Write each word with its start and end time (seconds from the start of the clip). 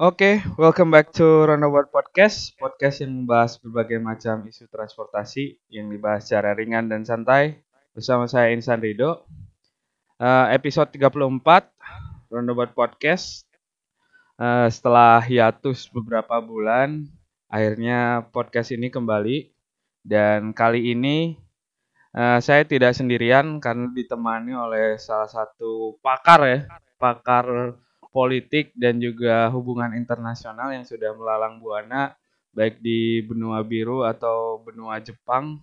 Oke, 0.00 0.40
welcome 0.56 0.88
back 0.88 1.12
to 1.12 1.44
Roundabout 1.44 1.92
Podcast, 1.92 2.56
podcast 2.56 3.04
yang 3.04 3.20
membahas 3.20 3.60
berbagai 3.60 4.00
macam 4.00 4.48
isu 4.48 4.64
transportasi 4.72 5.60
yang 5.68 5.92
dibahas 5.92 6.24
secara 6.24 6.56
ringan 6.56 6.88
dan 6.88 7.04
santai 7.04 7.60
bersama 7.92 8.24
saya 8.24 8.48
Insan 8.48 8.80
Rido. 8.80 9.28
Uh, 10.16 10.48
episode 10.56 10.88
34 10.96 11.20
Roundabout 12.32 12.72
Podcast. 12.72 13.44
Uh, 14.40 14.72
setelah 14.72 15.20
hiatus 15.20 15.84
beberapa 15.92 16.40
bulan, 16.40 17.04
akhirnya 17.52 18.24
podcast 18.32 18.72
ini 18.72 18.88
kembali 18.88 19.52
dan 20.00 20.56
kali 20.56 20.96
ini 20.96 21.36
uh, 22.16 22.40
saya 22.40 22.64
tidak 22.64 22.96
sendirian 22.96 23.60
karena 23.60 23.92
ditemani 23.92 24.56
oleh 24.56 24.96
salah 24.96 25.28
satu 25.28 26.00
pakar 26.00 26.40
ya, 26.48 26.58
pakar 26.96 27.76
politik 28.10 28.74
dan 28.74 28.98
juga 28.98 29.48
hubungan 29.54 29.94
internasional 29.94 30.74
yang 30.74 30.82
sudah 30.82 31.14
melalang 31.14 31.62
buana 31.62 32.14
baik 32.50 32.82
di 32.82 33.22
benua 33.22 33.62
biru 33.62 34.02
atau 34.02 34.58
benua 34.62 34.98
Jepang. 34.98 35.62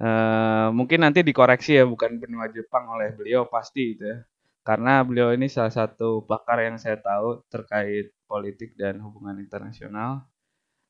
Uh, 0.00 0.72
mungkin 0.72 1.04
nanti 1.04 1.20
dikoreksi 1.20 1.76
ya 1.76 1.84
bukan 1.84 2.16
benua 2.16 2.48
Jepang 2.48 2.88
oleh 2.88 3.12
beliau 3.12 3.48
pasti 3.48 3.96
itu 3.96 4.04
ya. 4.04 4.18
Karena 4.60 5.00
beliau 5.00 5.32
ini 5.32 5.48
salah 5.48 5.72
satu 5.72 6.20
pakar 6.28 6.60
yang 6.68 6.76
saya 6.76 7.00
tahu 7.00 7.40
terkait 7.48 8.12
politik 8.28 8.76
dan 8.76 9.00
hubungan 9.00 9.40
internasional. 9.40 10.28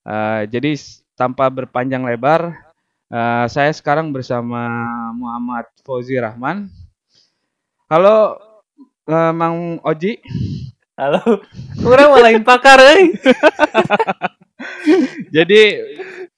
Uh, 0.03 0.43
jadi 0.51 0.75
tanpa 1.15 1.47
berpanjang 1.47 2.03
lebar, 2.03 2.51
uh, 3.15 3.47
saya 3.47 3.71
sekarang 3.71 4.11
bersama 4.11 4.67
Muhammad 5.15 5.71
Fauzi 5.87 6.19
Rahman. 6.19 6.67
Halo 7.87 8.50
uh, 9.11 9.33
Mang 9.35 9.83
Oji. 9.83 10.23
Halo. 10.95 11.43
Kurang 11.81 12.13
malain 12.15 12.45
pakar, 12.45 12.79
eh. 12.95 13.11
Jadi 15.33 15.63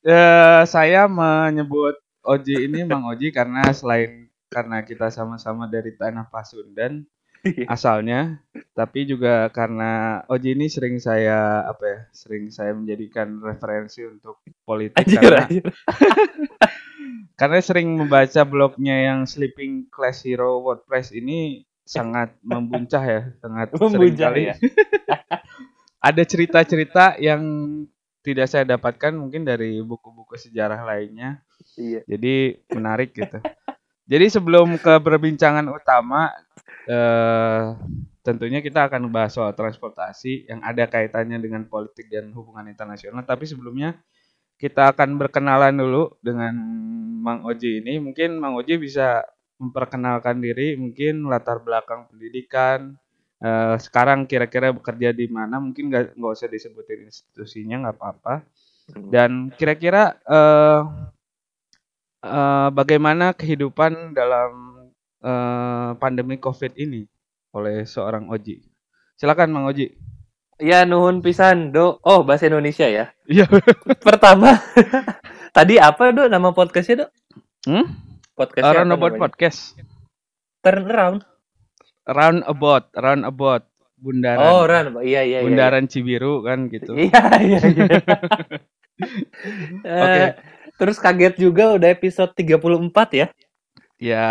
uh, 0.07 0.63
saya 0.65 1.11
menyebut 1.11 1.99
Oji 2.23 2.71
ini 2.71 2.87
Mang 2.87 3.05
Oji 3.11 3.35
karena 3.35 3.67
selain 3.75 4.31
karena 4.53 4.85
kita 4.85 5.09
sama-sama 5.09 5.67
dari 5.67 5.97
tanah 5.97 6.29
Pasundan 6.29 7.09
asalnya, 7.67 8.39
tapi 8.71 9.03
juga 9.03 9.51
karena 9.51 10.23
Oji 10.31 10.55
ini 10.55 10.71
sering 10.71 11.03
saya 11.03 11.67
apa 11.67 11.83
ya, 11.83 11.99
sering 12.15 12.55
saya 12.55 12.71
menjadikan 12.71 13.43
referensi 13.43 14.07
untuk 14.07 14.39
politik 14.63 15.03
Anjir, 15.03 15.19
karena 15.19 15.43
anjir. 15.51 15.65
karena 17.41 17.59
sering 17.59 17.99
membaca 17.99 18.47
blognya 18.47 18.95
yang 19.11 19.27
Sleeping 19.27 19.91
Class 19.91 20.23
Hero 20.23 20.63
WordPress 20.63 21.11
ini 21.19 21.67
sangat 21.83 22.35
membuncah 22.47 23.03
ya, 23.03 23.21
sangat 23.39 23.75
sering 23.75 23.83
Membuncah 23.93 24.31
kali. 24.31 24.43
ya. 24.51 24.55
Ada 26.09 26.23
cerita-cerita 26.27 27.05
yang 27.23 27.43
tidak 28.23 28.47
saya 28.51 28.67
dapatkan 28.67 29.15
mungkin 29.15 29.43
dari 29.47 29.79
buku-buku 29.83 30.35
sejarah 30.35 30.83
lainnya. 30.83 31.43
Iya. 31.79 32.03
Jadi 32.07 32.59
menarik 32.75 33.15
gitu. 33.15 33.39
Jadi 34.07 34.27
sebelum 34.31 34.79
ke 34.83 34.99
perbincangan 34.99 35.63
utama, 35.71 36.31
eh, 36.91 37.65
tentunya 38.23 38.59
kita 38.63 38.91
akan 38.91 39.11
bahas 39.11 39.35
soal 39.35 39.55
transportasi 39.55 40.51
yang 40.51 40.63
ada 40.63 40.87
kaitannya 40.91 41.39
dengan 41.39 41.67
politik 41.71 42.11
dan 42.11 42.35
hubungan 42.35 42.67
internasional. 42.67 43.23
Tapi 43.23 43.47
sebelumnya 43.47 43.99
kita 44.59 44.95
akan 44.95 45.19
berkenalan 45.19 45.75
dulu 45.75 46.19
dengan 46.23 46.55
Mang 47.23 47.43
Oji 47.47 47.83
ini. 47.83 47.99
Mungkin 47.99 48.39
Mang 48.39 48.55
Oji 48.59 48.79
bisa 48.79 49.27
memperkenalkan 49.63 50.43
diri, 50.43 50.75
mungkin 50.75 51.31
latar 51.31 51.63
belakang 51.63 52.11
pendidikan. 52.11 52.99
eh, 53.43 53.75
sekarang 53.79 54.31
kira-kira 54.31 54.71
bekerja 54.71 55.11
di 55.11 55.27
mana? 55.27 55.59
Mungkin 55.59 55.91
nggak 55.91 56.15
nggak 56.15 56.33
usah 56.39 56.47
disebutin 56.47 57.11
institusinya, 57.11 57.77
nggak 57.87 57.97
apa-apa. 57.99 58.35
Dan 58.91 59.51
kira-kira 59.55 60.15
eh, 60.27 60.83
eh, 62.23 62.69
bagaimana 62.71 63.35
kehidupan 63.35 64.15
dalam 64.15 64.51
eh, 65.23 65.91
pandemi 65.99 66.39
COVID 66.39 66.79
ini 66.79 67.03
oleh 67.55 67.83
seorang 67.87 68.31
Oji? 68.31 68.63
Silakan 69.19 69.51
Mang 69.55 69.67
Oji. 69.71 69.91
Ya 70.63 70.87
nuhun 70.87 71.19
pisan, 71.27 71.75
Do. 71.75 71.99
Oh, 72.07 72.23
bahasa 72.23 72.47
Indonesia 72.47 72.87
ya. 72.87 73.11
Iya. 73.27 73.51
Pertama, 74.07 74.63
tadi 75.57 75.83
apa, 75.83 76.15
Do, 76.15 76.31
nama 76.31 76.55
podcastnya, 76.55 76.95
Do? 77.03 77.07
Hmm? 77.67 77.87
Podcastnya 78.33 78.73
apa 78.73 78.79
Roundabout 78.81 79.15
podcast. 79.21 79.77
Turn 80.65 80.89
around. 80.89 81.21
Roundabout, 82.09 82.85
roundabout. 82.97 83.63
Bundaran. 84.03 84.43
Oh, 84.43 84.67
run. 84.67 84.99
Iya, 84.99 85.23
iya, 85.23 85.39
iya. 85.39 85.47
Bundaran 85.47 85.87
Cibiru 85.87 86.43
kan 86.43 86.67
gitu. 86.67 86.97
Iya, 86.97 87.23
iya, 87.39 87.61
iya. 87.63 87.87
Eh, 89.83 89.99
Oke. 89.99 90.23
Terus 90.79 90.97
kaget 91.03 91.35
juga 91.35 91.75
udah 91.75 91.91
episode 91.91 92.31
34 92.39 93.19
ya. 93.19 93.27
Ya. 93.99 94.29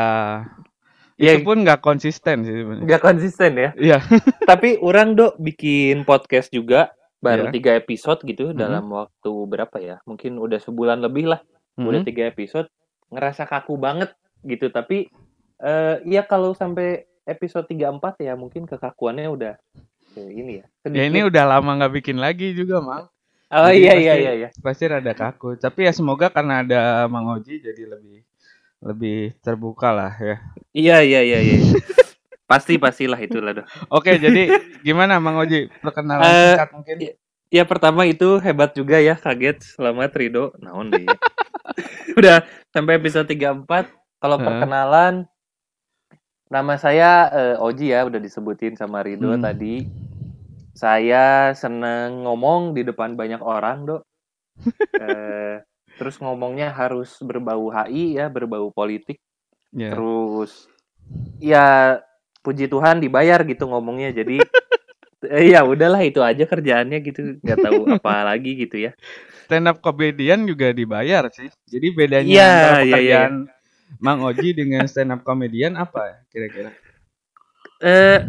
Ya. 1.20 1.32
Itu 1.36 1.44
pun 1.44 1.64
nggak 1.64 1.84
konsisten 1.84 2.48
sih 2.48 2.56
sebenarnya. 2.56 2.84
Nggak 2.88 3.02
konsisten 3.04 3.52
ya. 3.60 3.70
Iya. 3.76 3.98
Tapi 4.50 4.80
orang, 4.80 5.16
Do, 5.16 5.36
bikin 5.38 6.08
podcast 6.08 6.50
juga. 6.52 6.92
Baru 7.20 7.48
Iya. 7.48 7.54
tiga 7.54 7.72
episode 7.78 8.24
gitu 8.26 8.52
Mhm. 8.52 8.58
dalam 8.58 8.86
waktu 8.92 9.32
berapa 9.46 9.78
ya? 9.78 10.00
Mungkin 10.08 10.40
udah 10.42 10.58
sebulan 10.58 11.00
lebih 11.06 11.30
lah. 11.32 11.42
udah 11.80 12.04
Mhm. 12.04 12.08
tiga 12.12 12.24
episode 12.28 12.68
ngerasa 13.12 13.44
kaku 13.44 13.76
banget 13.76 14.10
gitu 14.42 14.68
tapi 14.68 15.12
eh 15.58 15.96
ya 16.06 16.24
kalau 16.24 16.52
sampai 16.52 17.04
episode 17.24 17.68
34 17.68 17.92
ya 18.20 18.34
mungkin 18.34 18.66
kekakuannya 18.66 19.28
udah 19.28 19.54
ini 20.18 20.60
ya 20.60 20.66
Ya 20.90 21.04
ini 21.06 21.22
udah 21.22 21.44
lama 21.48 21.78
nggak 21.78 21.94
bikin 21.94 22.18
lagi 22.18 22.52
juga, 22.52 22.80
Mang. 22.80 23.08
oh 23.50 23.68
jadi 23.68 23.78
iya 23.78 23.92
pasti- 23.92 24.02
iya 24.02 24.14
iya 24.18 24.32
iya 24.34 24.50
Pasti 24.58 24.84
rada 24.86 25.14
kaku. 25.14 25.56
Tapi 25.56 25.86
ya 25.86 25.92
semoga 25.92 26.28
karena 26.28 26.60
ada 26.62 26.80
Mang 27.06 27.30
Oji 27.30 27.60
jadi 27.60 27.84
lebih 27.86 28.24
lebih 28.82 29.20
terbuka 29.40 29.92
lah 29.92 30.12
ya. 30.14 30.38
iya 30.74 30.98
iya 31.00 31.22
iya 31.22 31.40
iya 31.40 31.58
pasti 32.44 32.76
pastilah 32.76 33.16
itulah 33.18 33.54
doh 33.54 33.66
Oke, 33.90 34.18
jadi 34.18 34.50
gimana 34.82 35.16
Mang 35.18 35.38
Oji? 35.38 35.70
Perkenalan 35.78 36.26
Eh, 36.26 36.36
singkat 36.50 36.70
mungkin. 36.74 36.96
Ya 37.52 37.68
pertama 37.68 38.08
itu 38.08 38.40
hebat 38.40 38.72
juga 38.72 38.98
ya 38.98 39.14
kaget 39.14 39.76
selamat 39.76 40.12
Rido 40.16 40.56
naon 40.58 40.90
deh. 40.90 41.04
Udah 42.20 42.44
sampai 42.72 42.98
episode 42.98 43.28
34 43.28 43.68
kalau 44.18 44.38
perkenalan 44.40 45.28
nama 46.48 46.76
saya 46.76 47.28
eh, 47.32 47.56
Oji 47.64 47.96
ya 47.96 48.04
udah 48.04 48.20
disebutin 48.20 48.76
sama 48.76 49.04
Rido 49.04 49.32
Hmm. 49.32 49.44
tadi. 49.44 49.84
Saya 50.72 51.52
seneng 51.54 52.24
ngomong 52.24 52.72
di 52.72 52.84
depan 52.84 53.16
banyak 53.16 53.40
orang 53.40 53.86
dok. 53.86 54.02
Eh, 55.02 55.58
terus 55.98 56.22
ngomongnya 56.22 56.70
harus 56.72 57.18
berbau 57.20 57.68
HI 57.68 58.16
ya 58.16 58.30
berbau 58.30 58.72
politik. 58.72 59.20
Ya. 59.72 59.96
terus 59.96 60.68
ya 61.40 61.96
puji 62.44 62.68
Tuhan 62.68 63.00
dibayar 63.00 63.40
gitu 63.48 63.72
ngomongnya 63.72 64.12
jadi 64.12 64.44
eh, 65.28 65.54
ya 65.54 65.62
udahlah 65.62 66.02
itu 66.02 66.20
aja 66.20 66.44
kerjaannya 66.46 66.98
gitu 67.04 67.20
nggak 67.42 67.60
tahu 67.60 67.80
apa 67.98 68.14
lagi 68.26 68.52
gitu 68.58 68.78
ya 68.80 68.92
Stand 69.46 69.68
up 69.68 69.84
comedian 69.84 70.48
juga 70.48 70.72
dibayar 70.72 71.28
sih. 71.28 71.52
Jadi 71.68 71.88
bedanya 71.92 72.32
Iya, 72.32 72.48
antara 72.48 72.72
iya, 72.80 72.80
iya. 72.80 72.88
pekerjaan 72.88 73.34
Mang 74.00 74.20
Oji 74.24 74.50
dengan 74.56 74.88
stand 74.88 75.12
up 75.12 75.22
comedian 75.22 75.76
apa 75.76 76.02
ya 76.08 76.18
kira-kira? 76.30 76.72
eh 77.80 78.20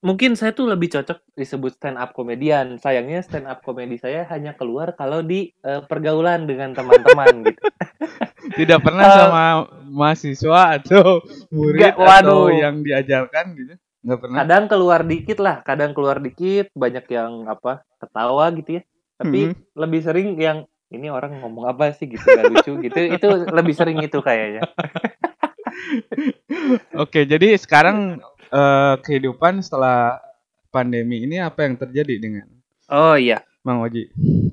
mungkin 0.00 0.32
saya 0.32 0.50
tuh 0.50 0.66
lebih 0.66 0.88
cocok 0.88 1.18
disebut 1.34 1.76
stand 1.76 1.98
up 1.98 2.10
komedian 2.10 2.78
sayangnya 2.78 3.20
stand 3.20 3.44
up 3.44 3.60
komedi 3.60 3.98
saya 3.98 4.24
hanya 4.28 4.54
keluar 4.54 4.94
kalau 4.94 5.20
di 5.20 5.52
eh, 5.60 5.82
pergaulan 5.84 6.46
dengan 6.46 6.72
teman-teman 6.72 7.42
gitu 7.48 7.62
Tidak 8.48 8.80
pernah 8.80 9.06
Eh, 9.06 9.14
sama 9.14 9.44
mahasiswa 9.86 10.60
atau 10.80 11.20
murid 11.50 11.92
Nggak, 11.92 11.94
waduh. 11.98 12.48
atau 12.48 12.50
yang 12.50 12.80
diajarkan 12.80 13.44
gitu? 13.54 13.74
Nggak 13.98 14.18
pernah. 14.20 14.36
kadang 14.38 14.64
keluar 14.66 15.00
dikit 15.02 15.38
lah 15.38 15.56
kadang 15.60 15.90
keluar 15.90 16.18
dikit 16.18 16.70
banyak 16.72 17.04
yang 17.08 17.46
apa 17.46 17.82
ketawa 17.98 18.46
gitu 18.52 18.78
ya 18.78 18.82
tapi 19.16 19.50
Mhm. 19.50 19.54
lebih 19.74 20.00
sering 20.00 20.28
yang 20.36 20.58
ini 20.88 21.06
orang 21.06 21.36
ngomong 21.38 21.66
apa 21.66 21.90
sih 21.90 22.06
gitu 22.06 22.22
gak 22.22 22.46
lucu 22.48 22.72
gitu 22.80 22.96
itu 23.10 23.26
lebih 23.48 23.74
sering 23.74 23.98
itu 23.98 24.18
kayaknya 24.18 24.62
Oke, 26.94 27.24
jadi 27.24 27.54
sekarang 27.54 28.18
eh, 28.48 28.94
kehidupan 28.98 29.60
setelah 29.60 30.18
pandemi 30.68 31.22
ini 31.22 31.38
apa 31.38 31.64
yang 31.64 31.76
terjadi 31.76 32.14
dengan 32.16 32.46
oh 32.88 33.14
iya 33.14 33.40
Mang 33.60 33.80
Oji? 33.80 34.08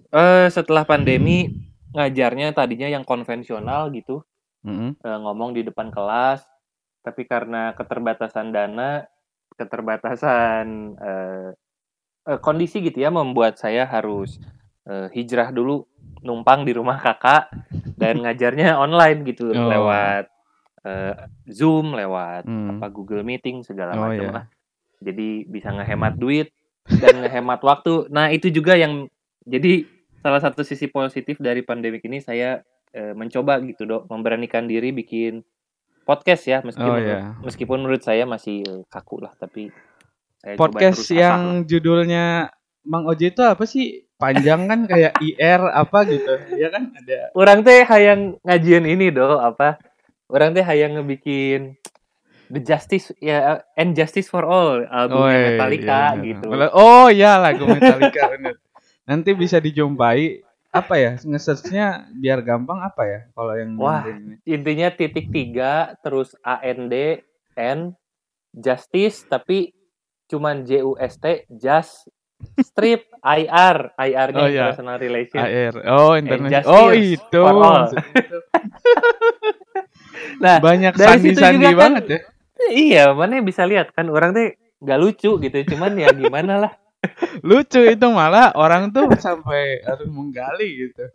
eh 0.09 0.47
setelah 0.49 0.83
pandemi 0.83 1.51
ngajarnya 1.91 2.51
tadinya 2.51 2.87
yang 2.87 3.03
konvensional 3.03 3.87
gitu 3.91 4.23
Mhm. 4.61 4.97
eh, 4.97 5.17
ngomong 5.21 5.53
di 5.53 5.61
depan 5.61 5.87
kelas 5.87 6.43
tapi 6.99 7.23
karena 7.23 7.71
keterbatasan 7.71 8.49
dana 8.49 9.05
keterbatasan 9.55 10.65
eh, 10.99 11.49
eh, 12.27 12.39
kondisi 12.39 12.79
gitu 12.79 12.99
ya 12.99 13.09
membuat 13.09 13.57
saya 13.57 13.87
harus 13.87 14.39
eh, 14.85 15.07
hijrah 15.11 15.51
dulu 15.51 15.85
numpang 16.21 16.65
di 16.65 16.73
rumah 16.73 16.97
kakak 16.97 17.49
dan 17.95 18.19
ngajarnya 18.23 18.75
online 18.75 19.23
gitu 19.23 19.51
Oh. 19.51 19.69
lewat 19.69 20.25
eh, 20.85 21.15
Zoom 21.49 21.95
lewat 21.95 22.45
Hmm. 22.45 22.77
apa 22.77 22.87
Google 22.89 23.23
Meeting 23.23 23.63
segala 23.63 23.95
Oh, 23.95 24.09
macam 24.09 24.29
iya. 24.29 24.35
lah 24.41 24.45
jadi 25.01 25.43
bisa 25.45 25.69
ngehemat 25.69 26.15
duit 26.15 26.49
dan 26.87 27.19
ngehemat 27.21 27.59
waktu. 27.61 28.07
Nah, 28.09 28.31
itu 28.31 28.47
juga 28.49 28.73
yang 28.73 29.05
jadi 29.43 29.85
salah 30.17 30.39
satu 30.41 30.63
sisi 30.65 30.87
positif 30.87 31.37
dari 31.37 31.61
pandemik 31.61 32.01
ini 32.05 32.23
saya 32.23 32.63
eh, 32.89 33.11
mencoba 33.11 33.59
gitu, 33.61 33.83
Dok, 33.85 34.07
memberanikan 34.07 34.65
diri 34.65 34.95
bikin 34.95 35.43
podcast 36.05 36.43
ya, 36.45 36.61
meski 36.61 36.85
Oh, 36.85 36.95
ya. 36.95 37.35
meskipun 37.41 37.81
menurut 37.81 38.05
saya 38.05 38.23
masih 38.29 38.85
kaku 38.87 39.25
lah, 39.25 39.33
tapi 39.35 39.73
saya 40.45 40.55
Podcast 40.61 41.09
yang 41.09 41.41
lah. 41.41 41.65
judulnya 41.65 42.25
Mang 42.85 43.09
Oji 43.09 43.33
itu 43.33 43.41
apa 43.41 43.65
sih? 43.65 44.05
Panjang 44.15 44.69
kan 44.69 44.85
kayak 44.85 45.17
IR 45.17 45.73
apa 45.73 46.05
gitu. 46.05 46.37
Ya 46.53 46.69
kan 46.69 46.93
ada. 46.93 47.33
orang 47.33 47.65
teh 47.65 47.81
hayang 47.81 48.37
ngajian 48.45 48.85
ini 48.85 49.09
do 49.09 49.41
apa 49.41 49.81
orang 50.29 50.53
teh 50.53 50.61
hayang 50.61 51.01
ngebikin 51.01 51.75
The 52.53 52.61
Justice 52.61 53.09
ya 53.17 53.65
and 53.73 53.97
Justice 53.97 54.29
for 54.29 54.45
All 54.45 54.85
albumnya 54.85 55.33
iya, 55.33 55.45
Metallica 55.49 55.89
iya, 55.89 56.05
iya. 56.13 56.25
gitu. 56.29 56.47
Oh 56.77 57.09
iya 57.09 57.41
lagu 57.41 57.65
Metallica. 57.65 58.37
Nanti 59.09 59.33
bisa 59.33 59.57
dijumpai 59.57 60.44
apa 60.75 60.93
ya 60.95 61.11
nge-searchnya 61.17 61.85
biar 62.13 62.43
gampang 62.43 62.83
apa 62.83 63.03
ya 63.03 63.19
kalau 63.31 63.55
yang 63.55 63.79
Wah. 63.79 64.03
ini. 64.03 64.35
Intinya 64.43 64.91
titik 64.91 65.31
tiga 65.31 65.95
terus 65.99 66.35
A 66.41 66.59
N 66.59 66.91
D 66.91 67.23
N 67.55 67.95
Justice 68.51 69.23
tapi 69.23 69.71
cuman 70.27 70.67
J 70.67 70.83
U 70.83 70.99
S 70.99 71.15
T 71.15 71.47
Just 71.49 72.11
Strip 72.59 73.07
I 73.23 73.47
R 73.47 73.95
I 73.95 74.11
R-nya 74.11 74.43
Oh, 74.43 74.49
iya. 74.51 74.63
personal 74.67 74.99
relation. 74.99 75.39
AR. 75.39 75.75
Oh, 75.87 76.13
internet. 76.13 76.67
Oh, 76.67 76.91
itu. 76.91 77.39
Nah, 80.35 80.59
Banyak 80.59 80.93
dari 80.95 81.19
situ 81.19 81.39
sandi-sandi 81.39 81.63
juga 81.63 81.69
kan- 81.71 81.79
banget 81.95 82.03
ya. 82.07 82.19
iya, 82.71 83.03
mana 83.11 83.39
bisa 83.39 83.63
lihat 83.63 83.91
kan 83.91 84.07
orang 84.07 84.31
teh 84.31 84.55
nggak 84.79 84.99
lucu 84.99 85.39
gitu, 85.39 85.57
cuman 85.71 85.95
ya 85.95 86.11
gimana 86.11 86.59
lah. 86.59 86.71
Lucu 87.47 87.81
itu 87.83 88.07
malah 88.11 88.51
orang 88.55 88.91
tuh 88.93 89.09
sampai 89.17 89.81
harus 89.83 90.07
menggali 90.09 90.89
gitu. 90.89 91.05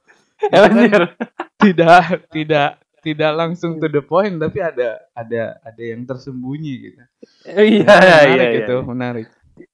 Bener. 0.53 1.15
Tidak 1.61 2.33
tidak 2.33 2.81
tidak 3.01 3.33
langsung 3.33 3.81
to 3.81 3.89
the 3.89 4.05
point 4.05 4.37
tapi 4.37 4.61
ada 4.61 5.01
ada 5.17 5.57
ada 5.65 5.83
yang 5.83 6.05
tersembunyi 6.05 6.75
gitu. 6.85 7.01
Iya, 7.49 7.89
menarik 7.89 8.37
iya, 8.37 8.45
iya. 8.49 8.61
itu, 8.65 8.77
menarik. 8.85 9.27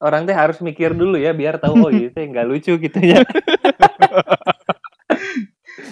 Orang 0.02 0.26
teh 0.26 0.34
harus 0.34 0.58
mikir 0.62 0.94
dulu 0.94 1.14
ya 1.14 1.30
biar 1.30 1.62
tahu 1.62 1.78
oh 1.78 1.90
itu 1.94 2.14
nggak 2.14 2.46
lucu 2.46 2.74
gitu 2.78 2.98
ya. 3.02 3.22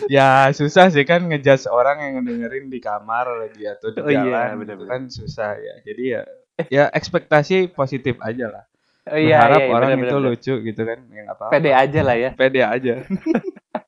Ya 0.09 0.53
susah 0.53 0.93
sih 0.93 1.05
kan 1.09 1.25
ngejudge 1.29 1.69
orang 1.69 2.01
yang 2.01 2.13
ngedengerin 2.21 2.69
di 2.69 2.81
kamar 2.81 3.25
lagi 3.41 3.65
atau 3.69 3.89
di 3.93 4.01
Oh 4.01 4.09
iya, 4.13 4.21
jalan 4.21 4.49
gitu 4.53 4.59
bener-bener. 4.61 4.89
kan 4.89 5.03
susah 5.09 5.51
ya. 5.57 5.75
Jadi 5.85 6.03
ya 6.05 6.23
ya 6.69 6.85
ekspektasi 6.93 7.73
positif 7.73 8.21
aja 8.21 8.53
lah. 8.53 8.65
Oh, 9.05 9.21
iya, 9.21 9.37
Berharap 9.37 9.61
iya, 9.61 9.67
iya, 9.69 9.75
orang 9.77 9.91
bener, 9.93 10.05
itu 10.09 10.17
bener. 10.17 10.27
lucu 10.33 10.55
gitu 10.65 10.83
kan. 10.89 10.99
Ya 11.13 11.21
nggak 11.29 11.37
apa-apa. 11.37 11.53
Pede 11.53 11.71
aja 11.77 12.01
lah 12.01 12.17
ya. 12.17 12.31
Pede 12.33 12.61
aja. 12.65 12.95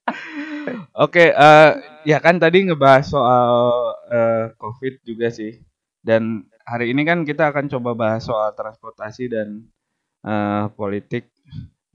Oke, 1.04 1.32
eh, 1.32 1.70
ya 2.04 2.18
kan 2.20 2.36
tadi 2.36 2.68
ngebahas 2.68 3.04
soal 3.08 3.50
eh, 4.12 4.44
COVID 4.60 4.94
juga 5.08 5.32
sih. 5.32 5.56
Dan 6.04 6.44
hari 6.68 6.92
ini 6.92 7.02
kan 7.08 7.24
kita 7.24 7.48
akan 7.48 7.72
coba 7.72 7.96
bahas 7.96 8.28
soal 8.28 8.52
transportasi 8.52 9.32
dan 9.32 9.64
eh, 10.20 10.64
politik 10.76 11.32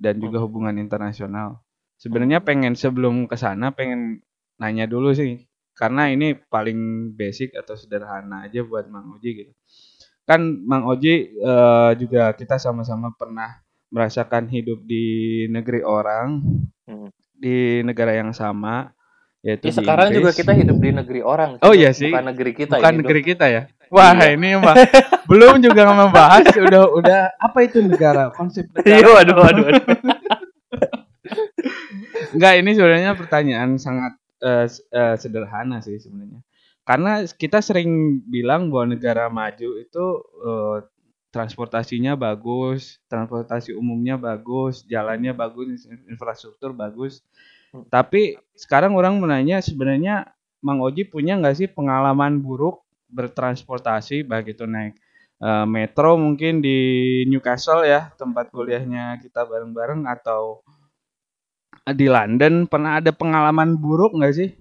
dan 0.01 0.17
juga 0.17 0.41
hubungan 0.41 0.73
internasional. 0.81 1.61
Sebenarnya 2.01 2.41
pengen 2.41 2.73
sebelum 2.73 3.29
ke 3.29 3.37
sana 3.37 3.69
pengen 3.69 4.25
nanya 4.57 4.89
dulu 4.89 5.13
sih. 5.13 5.45
Karena 5.77 6.09
ini 6.09 6.33
paling 6.33 7.13
basic 7.13 7.53
atau 7.53 7.77
sederhana 7.77 8.49
aja 8.49 8.65
buat 8.65 8.89
Mang 8.89 9.13
Oji 9.17 9.45
gitu. 9.45 9.53
Kan 10.23 10.41
Mang 10.61 10.85
Oji 10.85 11.13
eh, 11.33 11.91
juga 11.95 12.31
kita 12.31 12.55
sama-sama 12.55 13.11
pernah 13.11 13.59
merasakan 13.87 14.47
hidup 14.47 14.81
di 14.81 15.03
negeri 15.47 15.81
orang 15.81 16.39
Hmm. 16.81 17.07
di 17.33 17.79
negara 17.81 18.11
yang 18.11 18.31
sama 18.31 18.91
yaitu 19.39 19.67
Ya, 19.67 19.75
sekarang 19.75 20.11
juga 20.11 20.29
Inggris. 20.29 20.37
kita 20.37 20.53
hidup 20.53 20.77
di 20.77 20.89
negeri 20.91 21.21
orang. 21.21 21.57
Oh, 21.59 21.71
iya 21.71 21.89
sih. 21.91 22.07
Bukan 22.07 22.25
negeri 22.27 22.51
kita 22.53 22.77
bukan 22.77 22.85
ini, 22.85 22.95
Dok. 22.95 23.01
negeri 23.01 23.21
kita 23.25 23.45
ya 23.47 23.63
wah 23.87 24.13
Iya. 24.13 24.27
ini 24.33 24.49
mah 24.55 24.75
belum 25.29 25.59
juga 25.59 25.83
membahas 25.89 26.47
udah 26.47 26.83
udah 26.93 27.21
apa 27.35 27.59
itu 27.61 27.81
negara 27.81 28.31
konsep 28.31 28.71
Iya, 28.81 29.03
negara 29.03 29.09
waduh, 29.13 29.35
waduh, 29.37 29.63
waduh. 29.65 29.83
enggak 32.31 32.53
ini 32.55 32.71
sebenarnya 32.71 33.11
pertanyaan 33.13 33.75
sangat 33.77 34.13
s- 34.39 34.83
eh, 34.87 35.15
sederhana 35.15 35.79
sih 35.79 35.97
sebenarnya 35.97 36.39
karena 36.91 37.23
kita 37.23 37.63
sering 37.63 38.19
bilang 38.27 38.67
bahwa 38.67 38.91
negara 38.91 39.31
maju 39.31 39.79
itu 39.79 40.05
eh, 40.43 40.77
transportasinya 41.31 42.19
bagus 42.19 42.99
transportasi 43.07 43.71
umumnya 43.71 44.19
bagus 44.19 44.83
jalannya 44.83 45.31
bagus 45.31 45.87
infrastruktur 46.11 46.75
bagus 46.75 47.23
Hmm. 47.71 47.87
tapi 47.87 48.35
sekarang 48.51 48.99
orang 48.99 49.15
menanya 49.15 49.63
sebenarnya 49.63 50.27
Mang 50.59 50.83
Oji 50.83 51.07
punya 51.07 51.39
nggak 51.39 51.55
sih 51.55 51.71
pengalaman 51.71 52.43
buruk 52.43 52.83
bertransportasi 53.07 54.27
baik 54.27 54.59
itu 54.59 54.67
naik 54.67 54.99
eh, 55.39 55.65
metro 55.71 56.19
mungkin 56.19 56.59
di 56.59 56.77
Newcastle 57.31 57.87
ya 57.87 58.11
tempat 58.19 58.51
kuliahnya 58.51 59.23
kita 59.23 59.47
bareng-bareng 59.47 60.03
atau 60.03 60.67
di 61.95 62.11
London 62.11 62.67
pernah 62.67 62.99
ada 62.99 63.15
pengalaman 63.15 63.79
buruk 63.79 64.19
nggak 64.19 64.35
sih? 64.35 64.51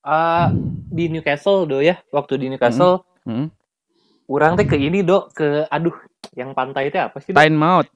Ah, 0.00 0.48
di 0.88 1.08
Newcastle 1.08 1.64
do 1.64 1.78
ya. 1.78 2.00
Waktu 2.08 2.40
di 2.40 2.46
Newcastle, 2.48 3.04
Hmm. 3.22 3.52
orang 4.26 4.56
teh 4.56 4.64
ke 4.64 4.80
ini 4.80 5.04
do 5.04 5.28
ke 5.30 5.68
aduh, 5.68 5.92
yang 6.32 6.56
pantai 6.56 6.88
itu 6.88 6.96
apa 6.96 7.20
sih? 7.20 7.30
Do? 7.32 7.38
Time 7.38 7.60
out. 7.60 7.88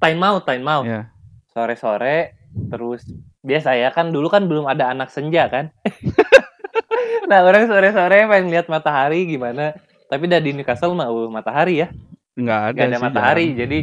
Time 0.00 0.20
out, 0.24 0.42
time 0.48 0.64
out. 0.64 0.84
Ya. 0.88 1.12
Sore-sore 1.52 2.32
terus 2.72 3.04
biasa 3.40 3.76
ya 3.76 3.92
kan 3.92 4.10
dulu 4.10 4.26
kan 4.26 4.48
belum 4.48 4.64
ada 4.64 4.88
anak 4.88 5.12
senja 5.12 5.46
kan. 5.46 5.68
nah, 7.30 7.44
orang 7.44 7.68
sore-sore 7.68 8.24
pengen 8.24 8.48
lihat 8.48 8.66
matahari 8.66 9.28
gimana. 9.28 9.76
Tapi 10.08 10.26
udah 10.26 10.40
di 10.40 10.50
Newcastle 10.52 10.96
mah 10.96 11.06
uh, 11.06 11.28
matahari 11.28 11.84
ya. 11.84 11.88
Nggak 12.34 12.60
ada, 12.60 12.72
Gak 12.72 12.88
ada 12.88 12.96
sih, 12.96 13.04
matahari 13.04 13.46
jadi 13.52 13.78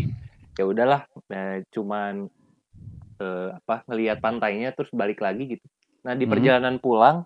ya 0.58 0.66
udahlah 0.66 1.02
nah, 1.30 1.62
cuman 1.70 2.26
eh, 3.18 3.48
apa 3.54 3.86
ngelihat 3.86 4.18
pantainya 4.18 4.74
terus 4.74 4.90
balik 4.90 5.22
lagi 5.22 5.46
gitu 5.54 5.66
nah 6.02 6.18
di 6.18 6.26
Mhm. 6.26 6.32
perjalanan 6.34 6.76
pulang 6.82 7.22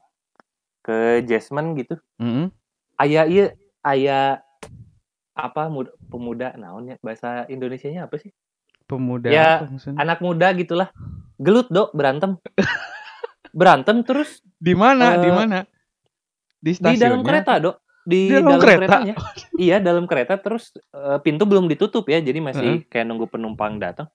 ke 0.81 1.21
Jasmine 1.25 1.77
gitu. 1.77 1.95
Mm-mm. 2.21 2.49
ayah 3.01 3.25
iya 3.25 3.45
ayah 3.85 4.41
apa 5.31 5.71
muda, 5.71 5.91
pemuda 6.11 6.53
naonnya 6.59 6.99
bahasa 6.99 7.47
Indonesianya 7.47 8.05
apa 8.05 8.19
sih? 8.19 8.29
Pemuda 8.85 9.31
Ya, 9.31 9.49
apa 9.63 9.71
anak 9.95 10.19
muda 10.19 10.51
gitulah. 10.53 10.91
Gelut 11.41 11.71
dok 11.71 11.95
berantem. 11.95 12.37
Berantem 13.51 14.03
terus. 14.03 14.39
Di 14.59 14.71
mana? 14.77 15.17
eh, 15.17 15.23
di 15.23 15.31
mana? 15.31 15.57
Di 16.61 16.71
di 16.77 16.95
dalam 16.99 17.19
kereta 17.23 17.59
dok. 17.59 17.75
Di, 18.01 18.19
Di 18.29 18.33
dalam 18.37 18.47
dalam, 18.57 18.61
kereta? 18.63 18.79
keretanya. 18.79 19.15
Iya 19.61 19.77
dalam 19.83 20.05
kereta 20.09 20.39
terus 20.41 20.73
eh, 20.95 21.19
pintu 21.21 21.45
belum 21.45 21.67
ditutup 21.69 22.07
ya 22.09 22.17
jadi 22.23 22.39
masih 22.41 22.87
kayak 22.87 23.05
nunggu 23.05 23.27
penumpang 23.29 23.77
datang. 23.77 24.07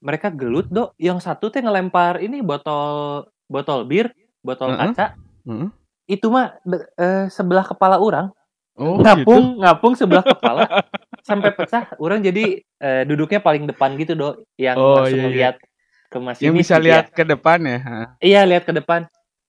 Mereka 0.00 0.32
gelut 0.36 0.68
dok. 0.68 0.94
Yang 1.00 1.26
satu 1.26 1.48
teh 1.52 1.60
ngelempar 1.64 2.20
ini 2.22 2.40
botol 2.44 3.26
botol 3.50 3.84
bir 3.88 4.12
botol 4.44 4.76
Heeh. 4.76 4.92
kaca. 4.92 5.06
Mm. 5.48 5.68
Itu 6.10 6.26
mah 6.26 6.58
de- 6.62 6.90
eh, 6.94 7.24
sebelah 7.28 7.62
kepala 7.64 7.96
orang 7.96 8.34
Oh, 8.74 8.96
ngapung 8.96 9.60
ngapung 9.60 9.92
sebelah 9.92 10.24
kepala 10.24 10.64
sampai 11.28 11.52
pecah 11.52 11.92
orang 11.96 12.18
jadi 12.18 12.44
eh, 12.58 13.02
duduknya 13.04 13.38
paling 13.38 13.64
depan 13.64 13.92
gitu 13.94 14.14
dok 14.14 14.34
yang 14.56 14.74
Oh, 14.74 14.98
langsung 14.98 15.12
iya, 15.12 15.20
iya. 15.20 15.26
ngeliat 15.26 15.54
ke 15.56 15.68
gitu. 16.08 16.18
masinis 16.18 16.42
Yang 16.42 16.54
bisa 16.56 16.74
gitu 16.74 16.80
ya. 16.80 16.84
lihat 16.86 17.06
ke 17.10 17.22
depan 17.22 17.58
ya. 17.60 17.78
Ha. 17.78 17.96
iya 18.18 18.40
lihat 18.42 18.64
ke 18.64 18.72
depan 18.72 19.04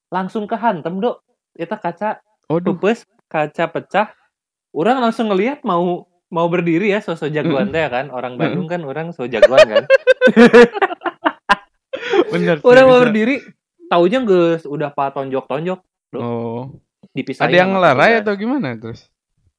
langsung 0.07 0.43
kehantem 0.45 0.99
dok 0.99 1.23
kita 1.51 1.75
kaca 1.75 2.09
Oh, 2.45 2.59
tupes 2.59 3.01
kaca 3.25 3.65
pecah 3.65 4.07
orang 4.69 4.99
langsung 4.99 5.31
ngelihat 5.31 5.63
mau 5.63 6.03
mau 6.27 6.47
berdiri 6.47 6.91
ya 6.91 6.99
sosok 6.99 7.27
jagoan 7.29 7.71
teh 7.71 7.83
kan 7.85 8.07
orang 8.07 8.35
Bandung 8.35 8.67
kan 8.67 8.83
orang 8.83 9.11
so 9.11 9.23
jagoan 9.23 9.63
kan 9.63 9.83
Bener. 12.31 12.57
orang 12.61 12.85
mau 12.85 12.99
berdiri 12.99 13.39
taunya 13.87 14.19
geus 14.21 14.63
udah 14.63 14.89
pak 14.89 15.11
tonjok 15.13 15.45
tonjok 15.45 15.79
Oh. 16.13 16.75
dipisahin 17.11 17.47
Ada 17.47 17.57
yang 17.57 17.71
ngelerai 17.71 18.13
atau 18.19 18.33
gimana 18.33 18.75
terus? 18.75 19.07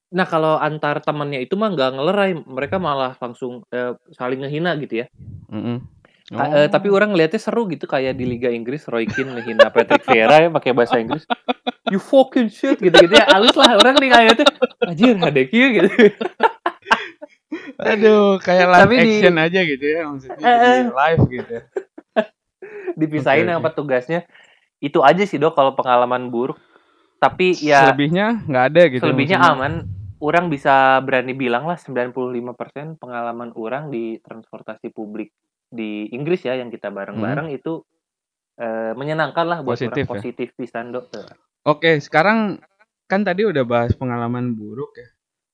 nah 0.08 0.24
kalau 0.24 0.56
antar 0.56 1.00
temannya 1.00 1.40
itu 1.40 1.56
mah 1.56 1.68
nggak 1.68 1.90
ngelerai 1.94 2.32
mereka 2.44 2.76
malah 2.76 3.16
langsung 3.16 3.64
eh, 3.68 3.92
saling 4.10 4.40
ngehina 4.40 4.76
gitu 4.76 5.00
ya 5.00 5.06
Mm-mm. 5.48 5.80
Ka- 6.28 6.52
eh, 6.54 6.68
tapi 6.68 6.88
orang 6.88 7.12
ngeliatnya 7.12 7.36
seru 7.38 7.64
gitu 7.66 7.84
kayak 7.84 8.12
di 8.12 8.24
Liga 8.26 8.48
Inggris 8.48 8.84
Roy 8.84 9.04
Keane 9.04 9.32
ngehina 9.32 9.68
Patrick 9.68 10.04
Vieira 10.04 10.36
ya 10.38 10.48
pakai 10.48 10.72
bahasa 10.72 10.96
Inggris 10.96 11.24
you 11.88 11.96
fucking 11.96 12.48
shit 12.48 12.76
gitu-gitu 12.76 13.08
ya 13.10 13.24
halus 13.26 13.52
lah 13.52 13.72
orang 13.74 13.96
nih 13.96 14.10
kayak 14.10 14.32
tuh 14.36 14.46
anjir 14.82 15.16
hadeki 15.16 15.60
gitu 15.76 15.88
Aduh, 17.78 18.36
kayak 18.38 18.66
live 18.68 18.82
Tapi 18.82 18.94
di- 18.96 19.12
action 19.16 19.36
aja 19.36 19.60
gitu 19.62 19.84
ya 19.84 20.00
maksudnya 20.06 20.44
eh. 20.44 20.82
live 20.88 21.22
gitu. 21.30 21.56
dipisahin 23.00 23.44
Oke, 23.44 23.50
sama 23.50 23.58
oke. 23.58 23.66
petugasnya 23.68 24.20
itu 24.82 24.98
aja 25.00 25.22
sih 25.22 25.38
dok 25.38 25.54
kalau 25.54 25.72
pengalaman 25.72 26.28
buruk 26.28 26.58
tapi 27.16 27.54
ya 27.54 27.86
Selebihnya 27.86 28.42
nggak 28.50 28.64
ada 28.74 28.82
gitu. 28.90 29.02
selebihnya 29.06 29.38
maksudnya. 29.38 29.56
aman 29.62 29.72
orang 30.18 30.46
bisa 30.50 30.98
berani 31.02 31.34
bilang 31.34 31.70
lah 31.70 31.78
95% 31.78 32.98
pengalaman 32.98 33.54
orang 33.54 33.88
di 33.88 34.18
transportasi 34.18 34.90
publik 34.90 35.30
di 35.66 36.10
Inggris 36.10 36.42
ya 36.42 36.58
yang 36.58 36.68
kita 36.68 36.90
bareng-bareng 36.90 37.48
itu 37.54 37.82
eh, 38.58 38.92
menyenangkan 38.92 39.46
lah 39.46 39.58
buat 39.62 39.78
Positif 39.78 40.04
ya? 40.04 40.06
orang 40.06 40.12
positif 40.18 40.48
pisan 40.54 40.86
dok. 40.92 41.08
Oke, 41.64 41.96
sekarang 42.02 42.58
kan 43.06 43.22
tadi 43.22 43.46
udah 43.46 43.64
bahas 43.64 43.94
pengalaman 43.94 44.52
buruk 44.52 44.92
ya. 44.98 45.08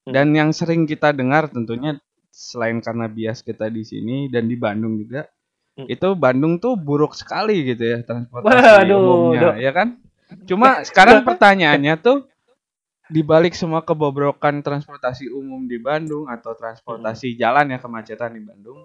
Hmm. 0.09 0.13
Dan 0.17 0.27
yang 0.35 0.51
sering 0.51 0.89
kita 0.89 1.13
dengar 1.13 1.53
tentunya 1.53 1.97
selain 2.33 2.81
karena 2.81 3.07
bias 3.07 3.45
kita 3.45 3.69
di 3.69 3.85
sini 3.85 4.27
dan 4.33 4.49
di 4.49 4.57
Bandung 4.57 4.99
juga, 4.99 5.23
Hmm. 5.25 5.38
Itu 5.87 6.09
Bandung 6.19 6.59
tuh 6.59 6.75
buruk 6.75 7.15
sekali 7.15 7.63
gitu 7.63 7.85
ya 7.85 7.99
transportasi 8.03 8.89
Waduh, 8.89 8.99
umumnya, 8.99 9.41
Dok. 9.41 9.55
ya 9.63 9.71
kan? 9.71 9.89
Cuma 10.49 10.83
sekarang 10.83 11.23
pertanyaannya 11.23 11.95
tuh 12.03 12.27
di 13.09 13.23
balik 13.23 13.55
semua 13.57 13.81
kebobrokan 13.81 14.61
transportasi 14.61 15.31
umum 15.31 15.65
di 15.65 15.79
Bandung 15.79 16.27
atau 16.29 16.53
transportasi 16.53 17.33
Hmm. 17.33 17.39
jalan 17.39 17.67
ya 17.73 17.79
kemacetan 17.79 18.37
di 18.37 18.43
Bandung, 18.43 18.83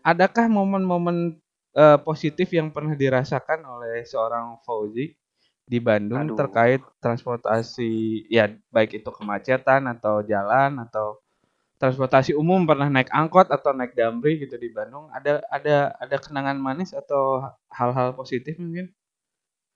adakah 0.00 0.46
momen-momen 0.46 1.36
eh, 1.76 1.98
positif 2.00 2.48
yang 2.56 2.72
pernah 2.72 2.96
dirasakan 2.96 3.60
oleh 3.68 4.00
seorang 4.08 4.56
Fauzi 4.64 5.12
di 5.60 5.76
Bandung 5.76 6.24
Aduh. 6.24 6.38
terkait 6.38 6.80
transportasi 7.04 8.24
ya 8.30 8.48
baik 8.70 9.02
itu 9.02 9.10
kemacetan 9.12 9.84
atau 9.90 10.24
jalan 10.24 10.80
atau 10.80 11.20
transportasi 11.76 12.32
umum 12.32 12.64
pernah 12.64 12.88
naik 12.88 13.12
angkot 13.12 13.52
atau 13.52 13.76
naik 13.76 13.92
damri 13.92 14.40
gitu 14.40 14.56
di 14.56 14.72
Bandung 14.72 15.12
ada 15.12 15.44
ada 15.52 15.92
ada 15.96 16.16
kenangan 16.16 16.56
manis 16.56 16.96
atau 16.96 17.44
hal-hal 17.72 18.16
positif 18.16 18.56
mungkin 18.56 18.92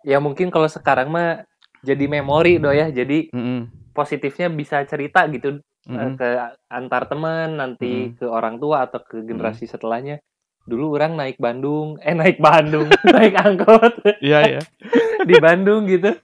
Ya 0.01 0.17
mungkin 0.17 0.49
kalau 0.49 0.65
sekarang 0.65 1.13
mah 1.13 1.45
jadi 1.85 2.09
memori 2.09 2.57
do 2.57 2.73
ya. 2.73 2.89
Jadi 2.89 3.29
Mm-mm. 3.33 3.93
positifnya 3.93 4.49
bisa 4.49 4.81
cerita 4.89 5.29
gitu 5.29 5.61
eh, 5.61 5.93
Mm-mm. 5.93 6.17
ke 6.17 6.29
antar 6.73 7.05
teman 7.05 7.61
nanti 7.61 8.09
Mm. 8.09 8.17
ke 8.17 8.25
orang 8.25 8.57
tua 8.57 8.89
atau 8.89 9.01
ke 9.05 9.21
generasi 9.25 9.69
setelahnya. 9.69 10.21
Dulu 10.65 10.97
orang 10.97 11.17
naik 11.17 11.37
Bandung, 11.41 12.01
eh 12.01 12.17
naik 12.17 12.41
Bandung, 12.41 12.89
naik 13.17 13.35
angkot 13.37 13.93
iya 14.25 14.57
iya 14.57 14.63
di 15.29 15.35
Bandung 15.41 15.85
gitu. 15.89 16.17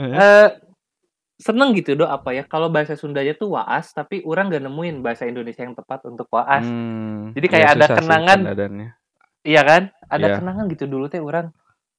Heeh. 0.00 0.61
Seneng 1.42 1.74
gitu 1.74 1.98
do 1.98 2.06
apa 2.06 2.30
ya 2.30 2.46
kalau 2.46 2.70
bahasa 2.70 2.94
Sundanya 2.94 3.34
tuh 3.34 3.50
waas 3.52 3.90
tapi 3.90 4.22
orang 4.22 4.46
gak 4.48 4.62
nemuin 4.62 5.02
bahasa 5.02 5.26
Indonesia 5.26 5.60
yang 5.60 5.74
tepat 5.74 6.06
untuk 6.06 6.30
waas 6.30 6.62
Hmm, 6.62 7.34
Jadi 7.34 7.46
kayak 7.50 7.66
iya, 7.66 7.74
ada 7.74 7.86
kenangan. 7.90 8.38
iya 9.42 9.62
kan 9.62 9.82
ada 10.06 10.26
Iya. 10.28 10.36
kenangan 10.38 10.64
gitu 10.70 10.84
dulu 10.86 11.10
teh 11.10 11.18
orang 11.18 11.50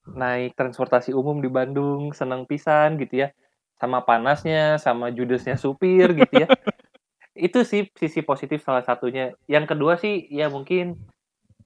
naik 0.05 0.55
transportasi 0.55 1.11
umum 1.11 1.39
di 1.39 1.47
Bandung 1.47 2.11
seneng 2.11 2.43
pisan 2.43 2.95
gitu 2.95 3.19
ya 3.19 3.35
sama 3.75 3.99
panasnya 3.99 4.75
sama 4.77 5.11
judesnya 5.11 5.55
supir 5.55 6.11
gitu 6.13 6.33
ya 6.39 6.47
itu 7.35 7.59
sih 7.63 7.91
sisi 7.91 8.21
positif 8.21 8.61
salah 8.61 8.79
satunya 8.79 9.35
yang 9.45 9.63
kedua 9.63 9.95
sih 9.95 10.23
ya 10.29 10.47
mungkin 10.47 10.95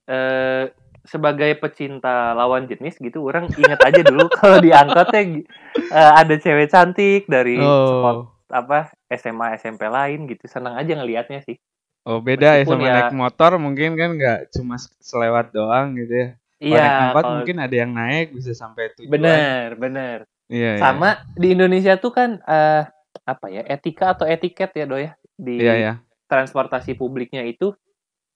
eh 0.05 0.65
sebagai 1.07 1.55
pecinta 1.55 2.31
lawan 2.33 2.67
jenis 2.67 2.95
gitu 2.97 3.23
orang 3.23 3.47
inget 3.49 3.79
aja 3.79 4.01
dulu 4.01 4.27
kalau 4.37 4.59
di 4.59 4.69
angkotnya 4.69 5.41
eh, 5.73 6.11
ada 6.13 6.35
cewek 6.35 6.67
cantik 6.67 7.25
dari 7.25 7.57
spot 7.57 8.15
Oh. 8.17 8.29
apa 8.47 8.91
SMA 9.09 9.55
SMP 9.55 9.83
lain 9.85 10.23
gitu 10.25 10.45
senang 10.45 10.75
aja 10.75 10.93
ngelihatnya 10.93 11.41
sih 11.41 11.55
Oh 12.03 12.19
beda 12.19 12.55
ya 12.55 12.63
sama 12.63 12.79
ya- 12.81 12.95
naik 13.03 13.11
motor 13.13 13.55
mungkin 13.57 13.95
kan 13.95 14.13
nggak 14.13 14.39
cuma 14.49 14.75
selewat 14.97 15.51
doang 15.51 15.91
gitu 15.93 16.13
ya. 16.13 16.27
Kalau 16.31 16.71
naik 16.71 16.79
iya 16.79 16.83
angkot 17.01 17.15
kalau- 17.17 17.33
mungkin 17.35 17.55
ada 17.57 17.75
yang 17.77 17.91
naik 17.91 18.27
bisa 18.31 18.51
sampai 18.51 18.83
tujuan. 18.93 19.11
bener 19.11 19.67
bener 19.75 20.17
Iya, 20.47 20.71
iya. 20.73 20.79
sama 20.79 21.09
di 21.33 21.51
Indonesia 21.51 21.95
tuh 21.95 22.09
kan 22.09 22.39
eh, 22.39 22.83
apa 23.21 23.45
ya 23.47 23.63
etika 23.65 24.11
atau 24.13 24.23
etiket 24.23 24.71
ya 24.71 24.85
do 24.85 24.95
ya 24.95 25.11
di 25.33 25.59
Iya 25.59 25.73
ya. 25.75 25.93
transportasi 26.25 26.93
publiknya 26.93 27.43
itu 27.43 27.75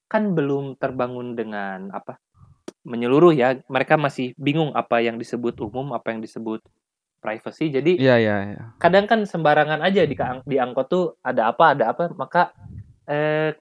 kan 0.06 0.28
belum 0.30 0.76
terbangun 0.76 1.32
dengan 1.32 1.88
apa 1.90 2.20
menyeluruh 2.82 3.30
ya 3.30 3.58
mereka 3.70 3.94
masih 3.94 4.34
bingung 4.34 4.74
apa 4.74 4.98
yang 4.98 5.16
disebut 5.16 5.54
umum 5.62 5.94
apa 5.94 6.10
yang 6.10 6.20
disebut 6.20 6.60
privacy 7.22 7.70
jadi 7.70 7.92
Iya 7.94 8.16
iya 8.18 8.36
iya. 8.50 8.62
kadang 8.82 9.06
kan 9.06 9.22
sembarangan 9.22 9.78
aja 9.78 10.02
di 10.02 10.18
di 10.46 10.56
angkot 10.58 10.86
tuh 10.90 11.04
ada 11.22 11.46
apa 11.54 11.78
ada 11.78 11.94
apa 11.94 12.10
maka 12.18 12.50
eh, 13.06 13.54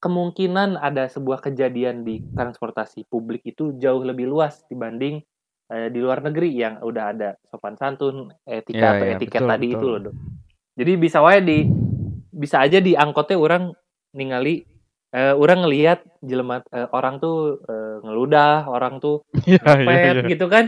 kemungkinan 0.00 0.80
ada 0.80 1.06
sebuah 1.06 1.44
kejadian 1.44 2.02
di 2.02 2.24
transportasi 2.32 3.06
publik 3.06 3.44
itu 3.46 3.76
jauh 3.76 4.00
lebih 4.02 4.26
luas 4.26 4.64
dibanding 4.66 5.20
eh, 5.68 5.88
di 5.92 6.00
luar 6.00 6.24
negeri 6.24 6.50
yang 6.56 6.80
udah 6.80 7.04
ada 7.12 7.28
sopan 7.52 7.76
santun 7.76 8.32
etika 8.48 8.80
Iya, 8.80 8.92
atau 8.96 9.06
iya, 9.06 9.14
etiket 9.20 9.40
betul, 9.44 9.50
tadi 9.52 9.66
betul. 9.68 9.76
itu 9.76 9.86
loh 9.86 10.00
Dok. 10.08 10.14
jadi 10.80 10.92
bisa 10.96 11.18
wae 11.20 11.40
di 11.44 11.58
bisa 12.32 12.56
aja 12.64 12.80
di 12.80 12.96
angkotnya 12.96 13.36
orang 13.36 13.76
ningali 14.16 14.64
eh, 15.12 15.34
orang 15.36 15.68
ngelihat 15.68 15.98
jelema 16.24 16.64
eh, 16.72 16.88
orang 16.90 17.20
tuh 17.20 17.60
eh, 17.68 17.96
ngeludah 18.00 18.66
orang 18.66 18.98
tuh 18.98 19.22
Iya 19.48 19.60
iya 19.60 19.86
pet 19.86 20.14
iya. 20.24 20.28
gitu 20.32 20.46
kan 20.48 20.64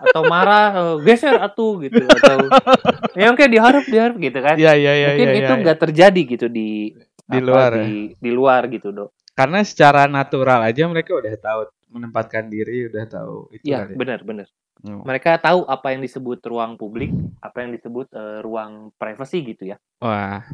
atau 0.00 0.22
marah 0.26 0.66
eh, 0.72 0.96
geser 1.04 1.36
atuh 1.36 1.84
gitu 1.84 2.02
atau 2.02 2.48
yang 3.20 3.36
kayak 3.36 3.52
diharap 3.52 3.84
diharap 3.84 4.16
gitu 4.16 4.38
kan 4.40 4.56
Iya 4.56 4.72
iya 4.74 4.92
iya. 4.96 5.08
mungkin 5.12 5.28
iya, 5.30 5.38
itu 5.44 5.52
iya. 5.52 5.62
nggak 5.62 5.78
terjadi 5.78 6.20
gitu 6.24 6.46
di 6.48 6.96
Di 7.24 7.40
apa, 7.40 7.46
luar 7.48 7.70
ya? 7.80 7.84
di, 7.88 7.96
di 8.20 8.30
luar 8.32 8.62
gitu 8.68 8.88
dok 8.92 9.10
Karena 9.34 9.66
secara 9.66 10.06
natural 10.06 10.62
aja 10.62 10.86
mereka 10.86 11.16
udah 11.16 11.34
tahu 11.40 11.60
menempatkan 11.94 12.50
diri, 12.50 12.90
udah 12.90 13.04
tahu 13.06 13.48
itu 13.54 13.64
kali 13.64 13.94
ya. 13.94 13.96
benar 13.96 14.20
benar 14.22 14.48
Hmm. 14.84 15.00
mereka 15.00 15.40
tahu 15.40 15.64
apa 15.64 15.96
yang 15.96 16.04
disebut 16.04 16.44
ruang 16.44 16.76
publik 16.76 17.08
apa 17.40 17.64
yang 17.64 17.72
disebut 17.72 18.04
eh, 18.12 18.44
ruang 18.44 18.92
privasi 19.00 19.40
gitu 19.46 19.64
ya 19.64 19.80
Wah, 19.96 20.44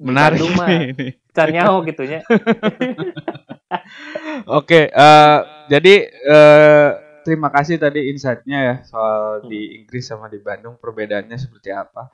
menarik 0.00 0.40
mah. 0.56 0.68
nih 0.70 0.80
ini. 0.88 1.06
can 1.36 1.52
nyaho 1.52 1.84
gitunya 1.84 2.24
Oke, 4.48 4.88
eh, 4.88 5.38
jadi 5.68 5.94
eh, 6.08 6.88
terima 7.24 7.48
kasih 7.48 7.76
tadi 7.76 8.08
insight-nya 8.08 8.58
ya 8.62 8.76
soal 8.84 9.44
di 9.44 9.76
Inggris 9.76 10.04
sama 10.04 10.28
di 10.28 10.38
Bandung 10.38 10.76
perbedaannya 10.76 11.36
seperti 11.36 11.68
apa. 11.68 12.08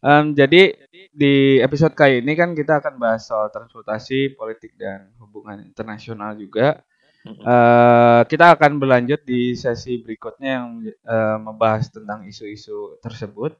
Em, 0.00 0.36
jadi 0.36 0.76
di 1.08 1.34
episode 1.58 1.96
kali 1.96 2.20
ini 2.20 2.36
kan 2.36 2.52
kita 2.52 2.82
akan 2.82 3.00
bahas 3.00 3.24
soal 3.24 3.48
transportasi, 3.48 4.36
politik 4.36 4.76
dan 4.76 5.08
hubungan 5.16 5.64
internasional 5.64 6.36
juga. 6.36 6.84
Eh, 7.24 8.22
kita 8.28 8.52
akan 8.52 8.76
berlanjut 8.76 9.24
di 9.24 9.56
sesi 9.56 9.96
berikutnya 9.96 10.60
yang 10.60 10.84
eh, 10.84 11.38
membahas 11.40 11.88
tentang 11.88 12.28
isu-isu 12.28 13.00
tersebut. 13.00 13.56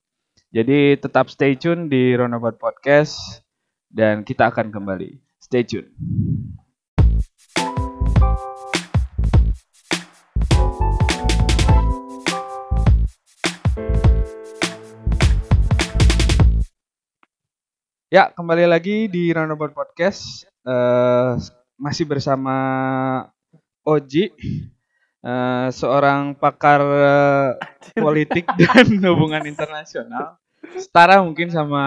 Jadi 0.52 1.00
tetap 1.00 1.33
stay 1.33 1.56
tune 1.56 1.88
di 1.88 2.12
Roundabout 2.12 2.61
Podcast 2.61 3.40
dan 3.88 4.21
kita 4.21 4.52
akan 4.52 4.68
kembali. 4.68 5.16
Stay 5.40 5.64
tune. 5.64 5.88
Ya, 18.12 18.28
kembali 18.28 18.68
lagi 18.68 19.09
di 19.09 19.33
Roundabout 19.33 19.73
Podcast. 19.73 20.44
Eh, 20.68 21.33
masih 21.80 22.04
bersama 22.04 22.56
Oji, 23.85 24.33
eh, 25.21 25.67
seorang 25.69 26.33
pakar 26.41 26.81
eh, 26.81 27.49
politik 28.00 28.49
dan 28.61 28.88
hubungan 29.05 29.45
internasional. 29.45 30.41
Setara 30.81 31.21
mungkin 31.21 31.53
sama 31.53 31.85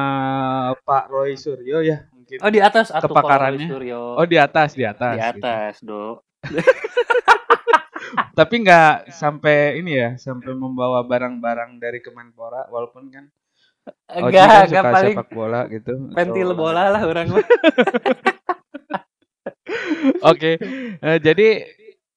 Pak 0.86 1.10
Roy 1.10 1.34
Suryo 1.34 1.82
ya, 1.82 2.06
mungkin. 2.13 2.38
oh 2.38 2.51
di 2.54 2.62
atas 2.62 2.94
kalau 2.94 3.10
Kepakarannya. 3.10 3.66
Roy 3.66 3.74
Suryo. 3.74 4.01
Oh, 4.13 4.25
di 4.30 4.38
atas, 4.38 4.77
di 4.77 4.86
atas. 4.86 5.18
di 5.18 5.22
gitu. 5.25 5.42
atas 5.42 5.74
dok 5.82 6.18
Tapi 8.38 8.56
nggak 8.62 9.10
sampai 9.10 9.82
ini 9.82 9.98
ya, 9.98 10.10
sampai 10.22 10.54
membawa 10.54 11.01
barang-barang 11.01 11.82
dari 11.82 12.00
Kemenpora, 12.00 12.70
walaupun 12.70 13.10
kan 13.10 13.25
enggak 14.13 14.46
kan 14.46 14.68
enggak 14.70 14.84
paling 14.94 15.16
sepak 15.18 15.30
bola 15.34 15.62
gitu. 15.72 15.92
pentil 16.13 16.54
atau- 16.54 16.60
bola 16.60 16.84
lah 16.94 17.01
orang 17.01 17.27
Oke, 20.24 20.56
eh, 21.01 21.18
jadi 21.20 21.66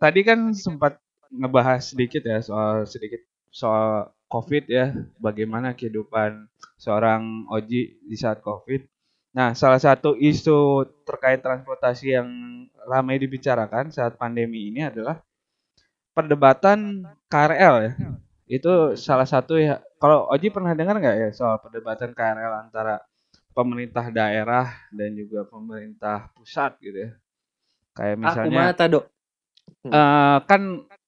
tadi 0.00 0.25
kan 0.25 0.57
sempat 0.57 0.97
ngebahas 1.28 1.85
sedikit 1.85 2.25
ya 2.25 2.40
soal 2.40 2.88
sedikit 2.88 3.21
soal 3.52 4.11
COVID 4.30 4.64
ya, 4.71 4.95
bagaimana 5.19 5.75
kehidupan 5.75 6.47
seorang 6.78 7.50
Oji 7.50 7.99
di 7.99 8.16
saat 8.16 8.38
COVID. 8.47 8.87
Nah, 9.35 9.59
salah 9.59 9.83
satu 9.83 10.14
isu 10.14 10.87
terkait 11.02 11.42
transportasi 11.42 12.14
yang 12.14 12.30
ramai 12.87 13.19
dibicarakan 13.19 13.90
saat 13.90 14.14
pandemi 14.14 14.71
ini 14.71 14.87
adalah 14.87 15.19
perdebatan 16.14 17.02
KRL 17.26 17.75
ya. 17.83 17.92
Itu 18.47 18.95
salah 18.95 19.26
satu 19.26 19.59
ya. 19.59 19.83
Kalau 19.99 20.30
Oji 20.30 20.54
pernah 20.54 20.78
dengar 20.78 21.02
nggak 21.02 21.16
ya 21.19 21.28
soal 21.35 21.59
perdebatan 21.59 22.14
KRL 22.14 22.71
antara 22.71 23.02
pemerintah 23.50 24.14
daerah 24.14 24.71
dan 24.95 25.11
juga 25.19 25.42
pemerintah 25.42 26.30
pusat 26.38 26.78
gitu 26.78 27.11
ya? 27.11 27.11
Kayak 27.99 28.14
aku 28.14 28.23
misalnya 28.23 28.59
mata 28.71 28.85
dok 28.87 29.04
eh, 29.88 30.38
kan 30.44 30.62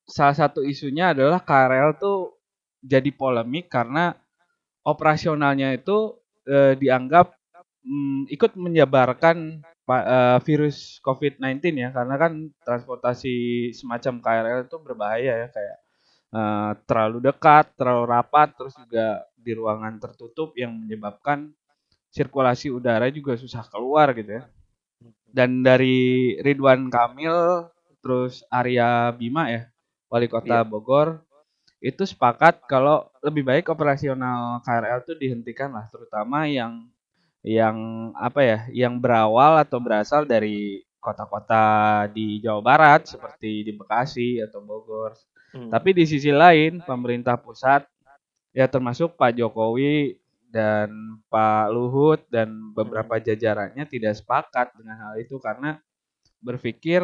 salah 0.06 0.36
satu 0.36 0.60
isunya 0.64 1.12
adalah 1.16 1.40
KRL 1.40 1.96
tuh 1.96 2.36
jadi 2.82 3.08
polemik 3.14 3.70
karena 3.70 4.12
operasionalnya 4.82 5.74
itu 5.78 6.18
eh, 6.46 6.74
dianggap 6.78 7.32
mm, 7.86 8.30
ikut 8.34 8.52
menyebarkan 8.58 9.62
eh, 9.88 10.38
virus 10.42 10.98
COVID-19 11.02 11.62
ya. 11.78 11.88
Karena 11.94 12.14
kan 12.18 12.32
transportasi 12.62 13.70
semacam 13.74 14.14
KRL 14.22 14.60
itu 14.66 14.76
berbahaya 14.82 15.32
ya 15.46 15.48
kayak 15.50 15.78
eh, 16.34 16.70
terlalu 16.86 17.18
dekat, 17.22 17.74
terlalu 17.78 18.04
rapat, 18.10 18.48
terus 18.58 18.74
juga 18.78 19.26
di 19.38 19.52
ruangan 19.54 19.98
tertutup 19.98 20.54
yang 20.58 20.74
menyebabkan 20.74 21.50
sirkulasi 22.12 22.68
udara 22.68 23.08
juga 23.08 23.34
susah 23.38 23.64
keluar 23.70 24.12
gitu 24.14 24.42
ya. 24.42 24.44
Dan 25.32 25.64
dari 25.64 26.36
Ridwan 26.44 26.92
Kamil 26.92 27.66
terus 28.02 28.42
Arya 28.50 29.14
Bima 29.14 29.48
ya, 29.48 29.70
wali 30.10 30.26
kota 30.26 30.60
Iya. 30.60 30.68
Bogor 30.68 31.22
itu 31.82 32.06
sepakat 32.06 32.62
kalau 32.70 33.10
lebih 33.22 33.42
baik 33.42 33.66
operasional 33.70 34.62
KRL 34.62 35.02
itu 35.02 35.14
dihentikan 35.18 35.70
lah, 35.74 35.86
terutama 35.90 36.46
yang 36.46 36.86
yang 37.42 38.10
apa 38.14 38.40
ya, 38.42 38.58
yang 38.70 39.02
berawal 39.02 39.58
atau 39.58 39.82
berasal 39.82 40.22
dari 40.22 40.82
kota-kota 41.02 42.06
di 42.14 42.38
Jawa 42.38 42.62
Barat 42.62 43.10
seperti 43.10 43.66
di 43.66 43.72
Bekasi 43.74 44.38
atau 44.38 44.62
Bogor. 44.62 45.18
Hmm. 45.50 45.66
Tapi 45.66 45.90
di 45.90 46.06
sisi 46.06 46.30
lain, 46.30 46.78
pemerintah 46.86 47.34
pusat 47.34 47.82
ya 48.54 48.70
termasuk 48.70 49.18
Pak 49.18 49.34
Jokowi 49.34 50.22
dan 50.52 51.18
Pak 51.32 51.72
Luhut 51.72 52.20
dan 52.28 52.70
beberapa 52.76 53.16
jajarannya 53.16 53.88
tidak 53.88 54.20
sepakat 54.20 54.76
dengan 54.76 55.00
hal 55.00 55.14
itu 55.18 55.40
karena 55.40 55.80
berpikir 56.44 57.00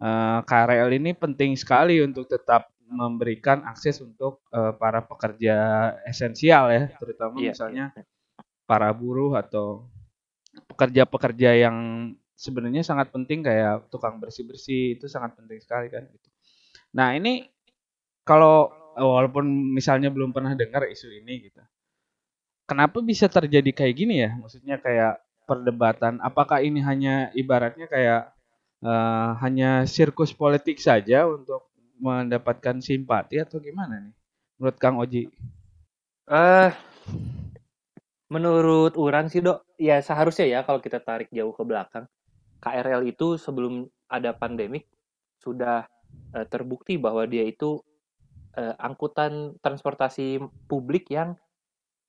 eh, 0.00 0.38
KRL 0.44 0.90
ini 0.96 1.12
penting 1.16 1.54
sekali 1.58 2.00
untuk 2.02 2.28
tetap 2.28 2.72
memberikan 2.86 3.66
akses 3.66 3.98
untuk 3.98 4.46
eh, 4.54 4.72
para 4.78 5.02
pekerja 5.02 5.56
esensial 6.06 6.70
ya, 6.70 6.84
terutama 6.96 7.34
Iya, 7.42 7.52
misalnya 7.52 7.84
iya. 7.94 8.02
para 8.66 8.90
buruh 8.94 9.34
atau 9.34 9.90
pekerja-pekerja 10.70 11.68
yang 11.68 11.76
sebenarnya 12.36 12.84
sangat 12.84 13.10
penting 13.12 13.44
kayak 13.44 13.88
tukang 13.88 14.20
bersih-bersih 14.20 15.00
itu 15.00 15.08
sangat 15.08 15.34
penting 15.36 15.58
sekali 15.60 15.88
kan 15.88 16.04
gitu. 16.08 16.28
Nah, 16.96 17.16
ini 17.16 17.48
kalau 18.24 18.72
walaupun 18.96 19.44
misalnya 19.72 20.08
belum 20.08 20.32
pernah 20.32 20.56
dengar 20.56 20.88
isu 20.88 21.12
ini 21.12 21.48
gitu. 21.48 21.60
Kenapa 22.66 22.98
bisa 22.98 23.30
terjadi 23.30 23.70
kayak 23.70 23.94
gini 23.94 24.24
ya? 24.26 24.34
Maksudnya 24.36 24.76
kayak 24.82 25.22
perdebatan 25.46 26.18
apakah 26.18 26.58
ini 26.58 26.82
hanya 26.82 27.30
ibaratnya 27.32 27.86
kayak 27.86 28.35
eh, 28.84 29.30
hanya 29.40 29.84
sirkus 29.88 30.34
politik 30.36 30.80
saja 30.80 31.24
untuk 31.28 31.70
mendapatkan 32.00 32.80
simpati 32.80 33.40
atau 33.40 33.60
gimana 33.60 34.00
nih? 34.00 34.14
Menurut 34.60 34.76
Kang 34.80 35.00
Oji? 35.00 35.28
Eh, 36.26 36.70
menurut 38.32 38.98
orang 38.98 39.30
sih 39.30 39.44
dok, 39.44 39.62
ya 39.78 40.02
seharusnya 40.02 40.46
ya 40.48 40.60
kalau 40.66 40.82
kita 40.82 40.98
tarik 40.98 41.30
jauh 41.30 41.54
ke 41.54 41.62
belakang, 41.62 42.04
KRL 42.60 43.06
itu 43.06 43.38
sebelum 43.38 43.86
ada 44.10 44.34
pandemik 44.34 44.88
sudah 45.38 45.86
eh, 46.34 46.46
terbukti 46.48 46.98
bahwa 46.98 47.28
dia 47.28 47.44
itu 47.46 47.78
eh, 48.56 48.74
angkutan 48.80 49.54
transportasi 49.60 50.40
publik 50.66 51.12
yang 51.12 51.36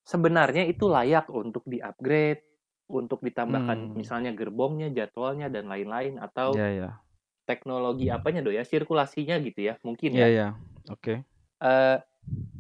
sebenarnya 0.08 0.64
itu 0.64 0.88
layak 0.88 1.28
untuk 1.28 1.68
di-upgrade, 1.68 2.47
untuk 2.88 3.20
ditambahkan 3.20 3.92
Hmm. 3.92 3.94
misalnya 3.96 4.32
gerbongnya, 4.32 4.88
jadwalnya 4.90 5.52
dan 5.52 5.68
lain-lain 5.68 6.18
atau 6.18 6.56
Ya 6.56 6.68
ya. 6.72 6.90
teknologi 7.44 8.08
apanya 8.08 8.44
dok 8.44 8.56
ya, 8.56 8.64
sirkulasinya 8.64 9.40
gitu 9.44 9.72
ya, 9.72 9.74
mungkin 9.84 10.16
Ya 10.16 10.28
ya. 10.28 10.28
ya. 10.28 10.48
Oke. 10.88 11.24
Eh, 11.60 11.98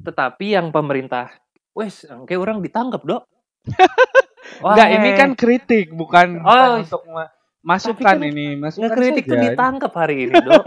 tetapi 0.03 0.55
yang 0.55 0.72
pemerintah, 0.72 1.31
wes, 1.72 2.03
kayak 2.27 2.41
orang 2.43 2.60
ditangkap 2.60 3.03
dok. 3.03 3.24
Enggak, 4.63 4.89
ini 5.00 5.10
Wah, 5.12 5.19
kan 5.19 5.29
kritik, 5.36 5.91
bukan, 5.91 6.39
Oh, 6.39 6.43
bukan 6.43 6.69
untuk 6.84 7.02
ma- 7.08 7.32
masukan 7.63 8.04
kan 8.04 8.17
ini, 8.23 8.56
masukan 8.56 8.88
ngekritik 8.88 9.23
tuh 9.28 9.39
ditangkap 9.39 9.91
hari 9.95 10.28
ini 10.28 10.36
dok. 10.47 10.63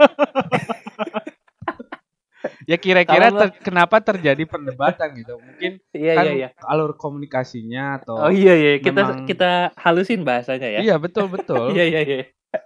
Ya 2.71 2.77
kira-kira 2.79 3.27
ter- 3.27 3.59
kenapa 3.59 3.99
terjadi 3.99 4.47
perdebatan 4.47 5.11
gitu? 5.19 5.35
Mungkin 5.35 5.71
Iya 5.91 6.13
kan 6.15 6.23
iya 6.23 6.33
iya. 6.33 6.49
alur 6.63 6.95
komunikasinya 6.95 7.99
atau 7.99 8.15
Oh 8.17 8.31
iya 8.31 8.55
iya, 8.55 8.71
kita 8.79 9.01
memang- 9.03 9.27
kita 9.27 9.75
halusin 9.75 10.23
bahasanya 10.23 10.71
ya. 10.71 10.79
Iya, 10.79 10.95
betul 10.95 11.27
betul. 11.27 11.67
Iya 11.75 11.83
iya 11.83 12.01
iya. 12.01 12.19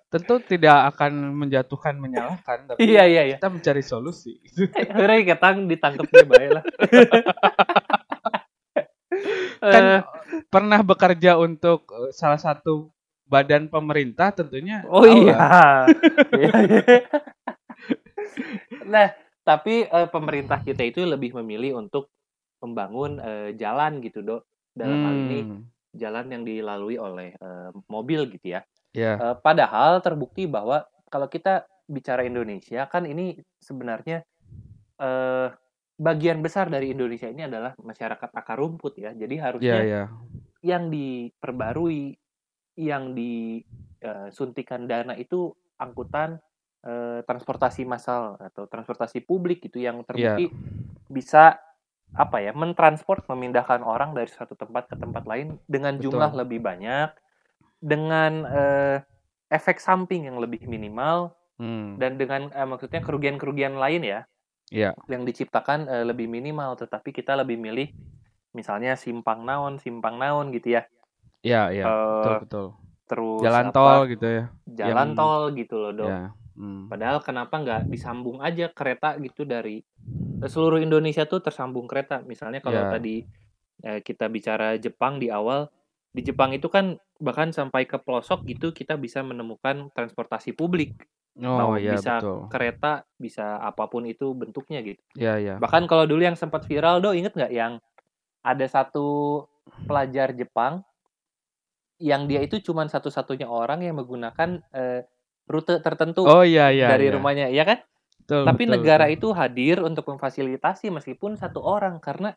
Tentu 0.09 0.41
tidak 0.41 0.93
akan 0.93 1.33
menjatuhkan 1.35 1.97
menyalahkan, 1.97 2.57
tapi 2.69 2.77
Iya 2.85 3.03
iya 3.05 3.21
iya. 3.25 3.37
kita 3.37 3.49
mencari 3.49 3.81
solusi. 3.81 4.37
Hari 4.93 5.25
ketang 5.25 5.65
ditangkap 5.65 6.05
dia 6.05 6.25
baik 6.25 6.49
lah. 6.53 6.63
kan 9.57 9.83
Eh, 9.85 10.01
pernah 10.47 10.81
bekerja 10.81 11.39
untuk 11.39 11.89
eh, 11.89 12.11
salah 12.11 12.37
satu 12.37 12.93
badan 13.25 13.65
pemerintah 13.65 14.29
tentunya 14.29 14.85
oh 14.85 15.01
iya. 15.01 15.33
lah. 15.33 15.81
Iya, 16.29 16.51
iya. 16.61 16.81
nah, 18.85 19.07
tapi 19.45 19.85
eh, 19.85 20.09
pemerintah 20.09 20.59
kita 20.65 20.81
itu 20.81 21.05
lebih 21.05 21.37
memilih 21.37 21.77
untuk 21.77 22.09
membangun 22.65 23.21
eh, 23.21 23.49
jalan 23.55 24.01
gitu, 24.01 24.25
Dok. 24.25 24.41
Dalam 24.75 24.99
hal 25.05 25.15
ini 25.21 25.39
Hmm, 25.45 25.63
jalan 25.95 26.25
yang 26.33 26.43
dilalui 26.43 26.97
oleh 26.99 27.31
eh, 27.37 27.69
mobil 27.87 28.27
gitu 28.33 28.57
ya. 28.57 28.61
ya. 28.91 29.13
Eh, 29.15 29.35
padahal 29.39 30.01
terbukti 30.03 30.49
bahwa 30.49 30.83
kalau 31.07 31.29
kita 31.29 31.63
bicara 31.85 32.25
Indonesia 32.25 32.89
kan 32.89 33.05
ini 33.05 33.37
sebenarnya 33.61 34.25
eh, 34.99 35.47
bagian 35.95 36.43
besar 36.43 36.67
dari 36.67 36.91
Indonesia 36.91 37.29
ini 37.31 37.47
adalah 37.47 37.71
masyarakat 37.79 38.29
akar 38.35 38.57
rumput 38.59 38.99
ya. 38.99 39.15
Jadi 39.15 39.35
Ya 39.39 39.43
harusnya 39.47 39.79
ya. 39.85 40.03
yang 40.65 40.89
diperbarui, 40.91 42.17
yang 42.75 43.15
disuntikan 43.15 44.89
dana 44.89 45.15
itu 45.15 45.53
angkutan 45.79 46.41
eh, 46.85 47.19
transportasi 47.25 47.83
massal 47.83 48.37
atau 48.37 48.65
transportasi 48.65 49.19
publik 49.21 49.59
gitu 49.61 49.81
yang 49.81 50.05
terbukti 50.05 50.53
bisa 51.07 51.57
apa 52.13 52.39
ya 52.39 52.55
mentransport 52.55 53.27
memindahkan 53.27 53.83
orang 53.83 54.15
dari 54.15 54.31
satu 54.31 54.55
tempat 54.55 54.87
ke 54.87 54.95
tempat 54.95 55.27
lain 55.27 55.59
dengan 55.67 55.97
Betul. 55.97 56.15
jumlah 56.15 56.31
lebih 56.37 56.61
banyak 56.61 57.11
dengan 57.77 58.47
eh, 58.47 58.97
efek 59.49 59.77
samping 59.77 60.25
yang 60.25 60.39
lebih 60.39 60.63
minimal 60.65 61.33
Hmm, 61.55 61.95
dan 61.95 62.19
dengan 62.19 62.51
eh, 62.51 62.67
maksudnya 62.67 62.99
kerugian-kerugian 62.99 63.79
lain 63.79 64.03
ya 64.03 64.27
ya. 64.67 64.91
yang 65.07 65.23
diciptakan 65.23 65.87
eh, 65.87 66.03
lebih 66.03 66.27
minimal 66.27 66.75
tetapi 66.75 67.15
kita 67.15 67.31
lebih 67.31 67.55
milih 67.55 67.95
misalnya 68.51 68.99
simpang 68.99 69.47
naon 69.47 69.79
simpang 69.79 70.19
naon 70.19 70.51
gitu 70.51 70.75
ya 70.75 70.83
Ya 71.39 71.71
ya. 71.71 71.87
Betul 71.87 72.27
Eh, 72.27 72.39
betul. 72.43 72.65
terus 73.07 73.39
Jalan 73.39 73.67
apa, 73.69 73.75
tol 73.75 73.99
gitu 74.11 74.27
ya. 74.27 74.43
jalan 74.67 75.07
yang- 75.07 75.15
tol 75.15 75.43
gitu 75.55 75.75
loh 75.79 75.91
dok 75.95 76.09
Ya. 76.11 76.21
Hmm. 76.55 76.87
padahal 76.87 77.19
kenapa 77.19 77.59
nggak 77.59 77.81
disambung 77.91 78.39
aja 78.39 78.71
kereta 78.71 79.19
gitu 79.19 79.43
dari 79.43 79.83
eh, 80.39 80.49
seluruh 80.49 80.79
Indonesia 80.79 81.27
tuh 81.27 81.43
tersambung 81.43 81.83
kereta 81.85 82.23
misalnya 82.23 82.63
kalau 82.63 82.79
Ya. 82.87 82.95
tadi 82.95 83.15
eh, 83.83 83.99
kita 83.99 84.31
bicara 84.31 84.79
Jepang 84.79 85.19
di 85.19 85.27
awal 85.27 85.67
di 86.15 86.23
Jepang 86.23 86.55
itu 86.55 86.71
kan 86.71 86.95
bahkan 87.19 87.51
sampai 87.51 87.83
ke 87.83 87.99
pelosok 87.99 88.47
gitu 88.47 88.71
kita 88.71 88.95
bisa 88.95 89.19
menemukan 89.19 89.91
transportasi 89.91 90.55
publik 90.55 90.95
Oh 91.43 91.59
Mau 91.59 91.75
ya 91.75 91.99
bisa 91.99 92.23
betul. 92.23 92.47
kereta 92.47 93.03
bisa 93.19 93.59
apa 93.59 93.91
pun 93.91 94.07
itu 94.07 94.31
bentuknya 94.31 94.79
gitu 94.79 95.03
Ya 95.19 95.35
ya. 95.35 95.59
bahkan 95.59 95.83
kalau 95.91 96.07
dulu 96.07 96.23
yang 96.23 96.39
sempat 96.39 96.63
viral 96.63 97.03
do 97.03 97.11
inget 97.11 97.35
nggak 97.35 97.51
yang 97.51 97.83
ada 98.39 98.63
satu 98.71 99.43
pelajar 99.83 100.31
Jepang 100.31 100.87
yang 101.99 102.27
dia 102.27 102.43
itu 102.43 102.59
cuma 102.59 102.83
satu-satunya 102.87 103.47
orang 103.47 103.83
yang 103.83 103.95
menggunakan 103.99 104.59
eh, 104.71 105.03
rute 105.45 105.77
tertentu 105.79 106.25
Oh 106.25 106.41
iya 106.41 106.69
iya. 106.69 106.89
dari 106.89 107.09
iya. 107.09 107.13
rumahnya 107.13 107.47
ya 107.49 107.63
kan 107.63 107.79
Betul, 108.25 108.41
tapi 108.43 108.63
betul, 108.65 108.73
negara 108.81 109.05
betul. 109.05 109.15
itu 109.15 109.27
hadir 109.33 109.77
untuk 109.79 110.05
memfasilitasi 110.07 110.89
meskipun 110.89 111.37
satu 111.37 111.61
orang 111.61 112.01
karena 112.01 112.33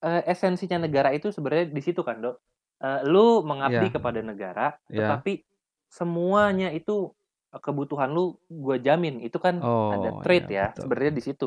eh, 0.00 0.22
esensinya 0.26 0.80
negara 0.80 1.10
itu 1.10 1.28
sebenarnya 1.28 1.68
di 1.68 1.82
situ 1.82 2.00
kan 2.00 2.20
dok 2.20 2.36
Eh, 2.80 3.04
lu 3.04 3.44
mengabdi 3.44 3.92
Iya. 3.92 3.92
kepada 3.92 4.24
negara 4.24 4.72
Iya. 4.88 5.04
tetapi 5.04 5.44
semuanya 5.92 6.72
itu 6.72 7.12
kebutuhan 7.52 8.08
lu 8.08 8.40
gue 8.48 8.80
jamin 8.80 9.20
itu 9.20 9.36
kan 9.36 9.60
Oh, 9.60 9.92
ada 9.92 10.16
trade 10.24 10.48
iya, 10.48 10.56
ya 10.56 10.66
betul. 10.72 10.80
sebenarnya 10.88 11.12
di 11.12 11.20
situ 11.20 11.46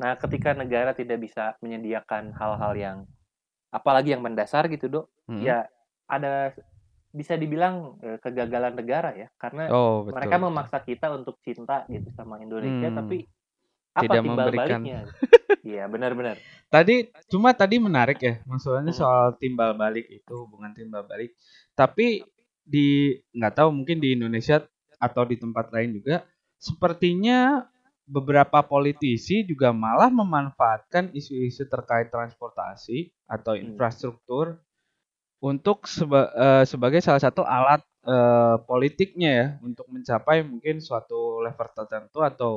nah 0.00 0.16
ketika 0.16 0.56
negara 0.56 0.96
tidak 0.96 1.20
bisa 1.20 1.60
menyediakan 1.60 2.32
hal-hal 2.32 2.72
yang 2.72 2.96
apalagi 3.68 4.16
yang 4.16 4.24
mendasar 4.24 4.64
gitu 4.72 4.88
dok 4.88 5.06
Hmm. 5.28 5.44
ya 5.44 5.68
ada 6.08 6.56
bisa 7.12 7.36
dibilang 7.36 8.00
eh, 8.00 8.16
kegagalan 8.18 8.72
negara 8.72 9.12
ya 9.12 9.28
karena 9.36 9.68
Oh 9.68 10.02
betul. 10.02 10.16
mereka 10.16 10.36
betul. 10.40 10.46
memaksa 10.48 10.78
kita 10.80 11.06
untuk 11.12 11.36
cinta 11.44 11.84
gitu 11.86 12.08
sama 12.16 12.40
Indonesia 12.40 12.88
Hmm. 12.88 12.98
tapi 12.98 13.16
apa 13.92 14.02
Tidak 14.08 14.22
timbal 14.24 14.46
memberikan. 14.48 14.80
baliknya 14.80 14.98
iya 15.68 15.84
benar-benar 15.86 16.36
Tadi 16.72 16.94
cuma 17.28 17.52
tadi 17.52 17.76
menarik 17.76 18.16
ya, 18.16 18.40
maksudnya 18.48 18.88
Hmm. 18.88 18.96
soal 18.96 19.26
timbal 19.36 19.76
balik 19.76 20.08
itu 20.08 20.32
hubungan 20.32 20.72
timbal 20.72 21.04
balik. 21.04 21.36
Tapi 21.76 22.24
di 22.64 23.12
nggak 23.36 23.60
tahu 23.60 23.68
mungkin 23.68 24.00
di 24.00 24.16
Indonesia 24.16 24.64
atau 24.96 25.28
di 25.28 25.36
tempat 25.36 25.68
lain 25.68 26.00
juga, 26.00 26.24
sepertinya 26.56 27.68
beberapa 28.08 28.64
politisi 28.64 29.44
juga 29.44 29.68
malah 29.76 30.08
memanfaatkan 30.08 31.12
isu-isu 31.12 31.68
terkait 31.68 32.08
transportasi 32.08 33.12
atau 33.28 33.52
Hmm. 33.52 33.76
Untuk 35.42 35.90
seba, 35.90 36.30
uh, 36.38 36.62
sebagai 36.62 37.02
salah 37.02 37.18
satu 37.18 37.42
alat 37.42 37.82
uh, 38.06 38.62
politiknya 38.62 39.30
ya 39.34 39.46
untuk 39.58 39.90
mencapai 39.90 40.46
mungkin 40.46 40.78
suatu 40.78 41.42
level 41.42 41.66
tertentu 41.74 42.22
atau 42.22 42.52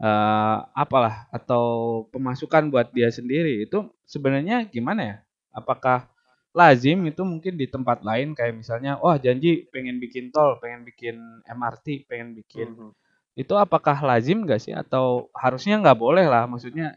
uh, 0.00 0.58
apalah 0.72 1.28
atau 1.28 1.64
pemasukan 2.08 2.72
buat 2.72 2.88
dia 2.96 3.12
sendiri 3.12 3.68
itu 3.68 3.92
sebenarnya 4.08 4.64
gimana 4.72 5.00
ya? 5.04 5.16
Apakah 5.52 6.08
lazim 6.56 7.04
itu 7.04 7.20
mungkin 7.28 7.60
di 7.60 7.68
tempat 7.68 8.00
lain 8.00 8.32
kayak 8.32 8.56
misalnya 8.56 8.96
wah 9.04 9.20
janji 9.20 9.68
pengen 9.68 10.00
bikin 10.00 10.32
tol, 10.32 10.56
pengen 10.64 10.88
bikin 10.88 11.20
MRT, 11.44 12.08
pengen 12.08 12.32
bikin 12.32 12.72
mm 12.72 12.78
-hmm. 12.88 12.90
itu 13.36 13.52
apakah 13.58 14.00
lazim 14.00 14.46
gak 14.48 14.62
sih 14.64 14.72
atau 14.72 15.28
harusnya 15.34 15.76
nggak 15.82 15.98
boleh 15.98 16.24
lah 16.24 16.46
maksudnya 16.46 16.94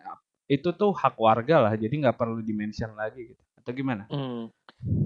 itu 0.48 0.70
tuh 0.72 0.94
hak 0.94 1.18
warga 1.18 1.58
lah 1.58 1.74
jadi 1.74 1.90
nggak 1.90 2.16
perlu 2.16 2.40
dimention 2.46 2.94
lagi 2.94 3.34
gitu 3.34 3.47
atau 3.68 3.76
gimana? 3.76 4.08
Mm 4.08 4.56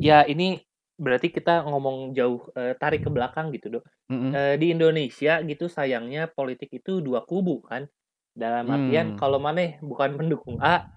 ya 0.04 0.28
ini 0.28 0.60
berarti 1.00 1.32
kita 1.34 1.64
ngomong 1.66 2.14
jauh 2.14 2.46
uh, 2.54 2.76
tarik 2.78 3.02
ke 3.02 3.10
belakang 3.10 3.50
gitu 3.56 3.80
dok. 3.80 3.86
Mm-hmm. 4.14 4.32
Uh, 4.36 4.56
di 4.62 4.68
Indonesia 4.70 5.34
gitu 5.42 5.66
sayangnya 5.66 6.30
politik 6.30 6.70
itu 6.70 7.02
dua 7.02 7.26
kubu 7.26 7.66
kan. 7.66 7.90
Dalam 8.38 8.70
artian 8.70 9.16
mm. 9.16 9.18
kalau 9.18 9.42
mana 9.42 9.82
bukan 9.82 10.16
pendukung 10.16 10.62
A, 10.62 10.88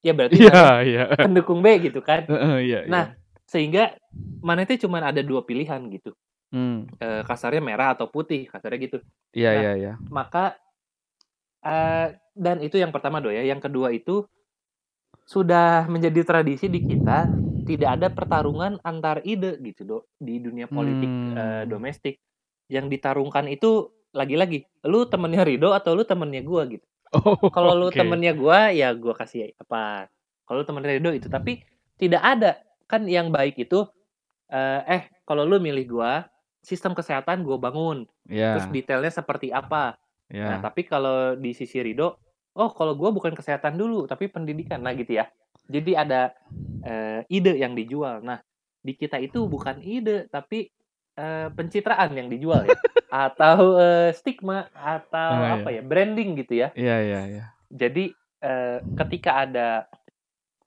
ya 0.00 0.10
berarti 0.16 0.42
yeah, 0.42 0.80
yeah. 0.82 1.06
pendukung 1.12 1.60
B 1.60 1.76
gitu 1.90 2.00
kan. 2.00 2.24
Uh, 2.26 2.34
uh, 2.34 2.58
yeah, 2.58 2.88
nah 2.88 3.12
yeah. 3.12 3.46
sehingga 3.46 3.84
mana 4.40 4.64
itu 4.64 4.88
cuma 4.88 5.04
ada 5.04 5.20
dua 5.20 5.44
pilihan 5.44 5.78
gitu. 5.92 6.16
Mm. 6.50 6.88
Uh, 6.98 7.22
kasarnya 7.28 7.62
merah 7.62 7.92
atau 7.94 8.08
putih 8.08 8.48
kasarnya 8.48 8.78
gitu. 8.80 8.98
Iya 9.36 9.44
yeah, 9.44 9.52
iya 9.52 9.68
nah, 9.68 9.76
iya. 9.76 9.92
Maka 10.08 10.44
uh, 11.62 12.08
dan 12.34 12.64
itu 12.64 12.80
yang 12.80 12.90
pertama 12.90 13.20
do 13.20 13.28
ya. 13.30 13.44
Yang 13.44 13.68
kedua 13.68 13.92
itu 13.92 14.24
sudah 15.30 15.86
menjadi 15.86 16.26
tradisi 16.26 16.66
di 16.66 16.82
kita 16.82 17.30
tidak 17.62 17.90
ada 18.02 18.08
pertarungan 18.10 18.82
antar 18.82 19.22
ide 19.22 19.62
gitu 19.62 19.86
dok 19.86 20.02
di 20.18 20.42
dunia 20.42 20.66
politik 20.66 21.06
hmm. 21.06 21.34
uh, 21.38 21.62
domestik 21.70 22.18
yang 22.66 22.90
ditarungkan 22.90 23.46
itu 23.46 23.94
lagi-lagi 24.10 24.66
lu 24.90 25.06
temennya 25.06 25.46
Rido 25.46 25.70
atau 25.70 25.94
lu 25.94 26.02
temennya 26.02 26.42
gua 26.42 26.66
gitu 26.66 26.82
oh, 27.14 27.38
kalau 27.54 27.78
lu 27.78 27.94
okay. 27.94 28.02
temennya 28.02 28.34
gua 28.34 28.74
ya 28.74 28.90
gua 28.90 29.14
kasih 29.14 29.54
apa 29.54 30.10
kalau 30.50 30.62
lu 30.62 30.66
temennya 30.66 30.98
Rido 30.98 31.14
itu 31.14 31.30
tapi 31.30 31.62
tidak 31.94 32.26
ada 32.26 32.58
kan 32.90 33.06
yang 33.06 33.30
baik 33.30 33.54
itu 33.54 33.86
uh, 34.50 34.80
eh 34.82 35.14
kalau 35.22 35.46
lu 35.46 35.62
milih 35.62 35.94
gua 35.94 36.26
sistem 36.58 36.90
kesehatan 36.90 37.46
gua 37.46 37.54
bangun 37.54 38.02
yeah. 38.26 38.58
terus 38.58 38.66
detailnya 38.74 39.14
seperti 39.14 39.54
apa 39.54 39.94
yeah. 40.26 40.58
nah 40.58 40.58
tapi 40.58 40.90
kalau 40.90 41.38
di 41.38 41.54
sisi 41.54 41.78
Rido 41.78 42.18
oh 42.56 42.70
kalau 42.72 42.94
gua 42.98 43.10
bukan 43.14 43.34
kesehatan 43.34 43.78
dulu 43.78 44.06
tapi 44.10 44.26
pendidikan 44.26 44.82
nah 44.82 44.94
gitu 44.94 45.20
ya 45.20 45.30
jadi 45.70 45.92
ada 46.02 46.20
uh, 46.82 47.22
ide 47.30 47.54
yang 47.62 47.78
dijual. 47.78 48.20
Nah, 48.26 48.42
di 48.82 48.98
kita 48.98 49.22
itu 49.22 49.46
bukan 49.46 49.78
ide 49.84 50.26
tapi 50.26 50.66
uh, 51.14 51.52
pencitraan 51.54 52.10
yang 52.18 52.26
dijual 52.26 52.66
ya 52.66 52.74
atau 53.28 53.78
uh, 53.78 54.10
stigma 54.10 54.66
atau 54.74 55.30
oh, 55.36 55.54
apa 55.62 55.68
iya. 55.70 55.80
ya, 55.80 55.82
branding 55.86 56.30
gitu 56.42 56.54
ya. 56.58 56.68
Iya, 56.74 56.96
iya, 57.06 57.20
iya. 57.30 57.44
Jadi 57.70 58.10
uh, 58.42 58.82
ketika 58.98 59.46
ada 59.46 59.68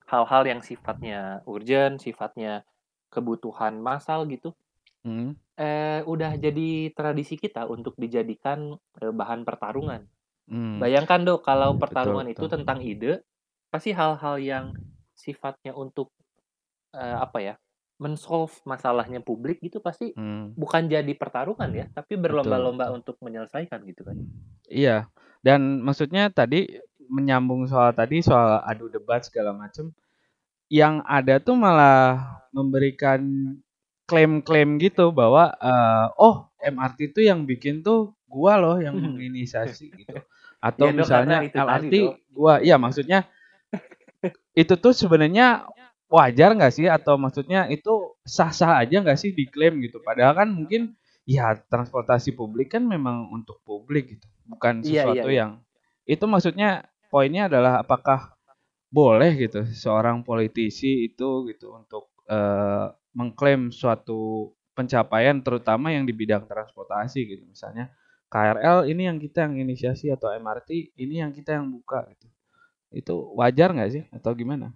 hal-hal 0.08 0.44
yang 0.48 0.62
sifatnya 0.64 1.44
urgent, 1.44 2.00
sifatnya 2.00 2.64
kebutuhan 3.12 3.78
massal 3.78 4.26
gitu, 4.26 4.54
hmm. 5.06 5.38
eh, 5.58 6.02
udah 6.06 6.34
jadi 6.38 6.94
tradisi 6.98 7.38
kita 7.38 7.66
untuk 7.70 7.94
dijadikan 7.98 8.78
eh, 9.02 9.14
bahan 9.14 9.46
pertarungan. 9.46 10.06
Hmm. 10.50 10.78
Bayangkan 10.80 11.24
dok, 11.24 11.42
kalau 11.46 11.76
pertarungan 11.80 12.28
betul, 12.28 12.36
itu 12.36 12.46
betul. 12.46 12.54
tentang 12.60 12.80
ide, 12.84 13.14
pasti 13.74 13.90
hal-hal 13.96 14.36
yang 14.38 14.66
sifatnya 15.18 15.74
untuk 15.74 16.12
uh, 16.94 17.24
apa 17.24 17.40
ya 17.42 17.56
mensolve 18.02 18.52
masalahnya 18.68 19.22
publik 19.22 19.62
gitu 19.64 19.80
pasti 19.80 20.12
hmm. 20.12 20.58
bukan 20.58 20.90
jadi 20.92 21.14
pertarungan 21.16 21.72
ya 21.72 21.86
tapi 21.94 22.18
berlomba-lomba 22.18 22.92
untuk 22.92 23.16
menyelesaikan 23.22 23.86
gitu 23.88 24.04
kan 24.04 24.18
iya 24.68 25.08
dan 25.46 25.80
maksudnya 25.80 26.28
tadi 26.34 26.68
menyambung 27.08 27.70
soal 27.70 27.94
tadi 27.94 28.20
soal 28.20 28.60
adu 28.66 28.90
debat 28.90 29.22
segala 29.24 29.54
macam 29.54 29.94
yang 30.68 31.06
ada 31.06 31.38
tuh 31.38 31.54
malah 31.54 32.42
memberikan 32.50 33.22
klaim-klaim 34.10 34.82
gitu 34.82 35.14
bahwa 35.14 35.54
uh, 35.62 36.12
oh 36.18 36.50
MRT 36.60 37.14
itu 37.14 37.30
yang 37.30 37.46
bikin 37.48 37.86
tuh 37.86 38.18
gua 38.34 38.58
loh 38.58 38.78
yang 38.82 38.98
menginisiasi 38.98 39.94
gitu. 40.02 40.18
Atau 40.58 40.90
ya, 40.90 40.94
misalnya 40.98 41.38
LRT 41.46 41.94
gua 42.34 42.58
iya 42.66 42.82
maksudnya 42.82 43.30
itu 44.62 44.74
tuh 44.74 44.98
sebenarnya 44.98 45.70
wajar 46.10 46.58
nggak 46.58 46.74
sih? 46.74 46.90
Atau 46.90 47.22
maksudnya 47.22 47.70
itu 47.70 48.18
sah-sah 48.26 48.82
aja 48.82 49.06
nggak 49.06 49.20
sih 49.22 49.38
diklaim 49.38 49.78
gitu? 49.86 50.02
Padahal 50.02 50.34
kan 50.34 50.50
mungkin 50.50 50.98
ya 51.30 51.54
transportasi 51.56 52.34
publik 52.34 52.74
kan 52.74 52.84
memang 52.90 53.30
untuk 53.30 53.62
publik 53.62 54.18
gitu. 54.18 54.28
Bukan 54.50 54.82
iya, 54.82 55.06
sesuatu 55.06 55.30
iya, 55.30 55.34
iya, 55.34 55.40
yang 55.46 55.52
itu 56.04 56.26
maksudnya 56.28 56.70
poinnya 57.08 57.48
adalah 57.48 57.80
apakah 57.80 58.34
boleh 58.94 59.34
gitu 59.38 59.66
seorang 59.74 60.22
politisi 60.22 61.10
itu 61.10 61.50
gitu 61.50 61.74
untuk 61.74 62.14
uh, 62.30 62.94
mengklaim 63.18 63.74
suatu 63.74 64.54
pencapaian 64.74 65.42
terutama 65.42 65.94
yang 65.94 66.06
di 66.06 66.14
bidang 66.14 66.46
transportasi 66.46 67.26
gitu. 67.26 67.44
Misalnya 67.46 67.94
KRL 68.34 68.90
ini 68.90 69.06
yang 69.06 69.22
kita 69.22 69.46
yang 69.46 69.62
inisiasi 69.62 70.10
atau 70.10 70.34
MRT 70.34 70.98
ini 70.98 71.22
yang 71.22 71.30
kita 71.30 71.62
yang 71.62 71.70
buka 71.70 72.02
gitu 72.10 72.26
itu 72.94 73.14
wajar 73.38 73.74
nggak 73.74 73.92
sih 73.94 74.04
atau 74.10 74.34
gimana? 74.34 74.74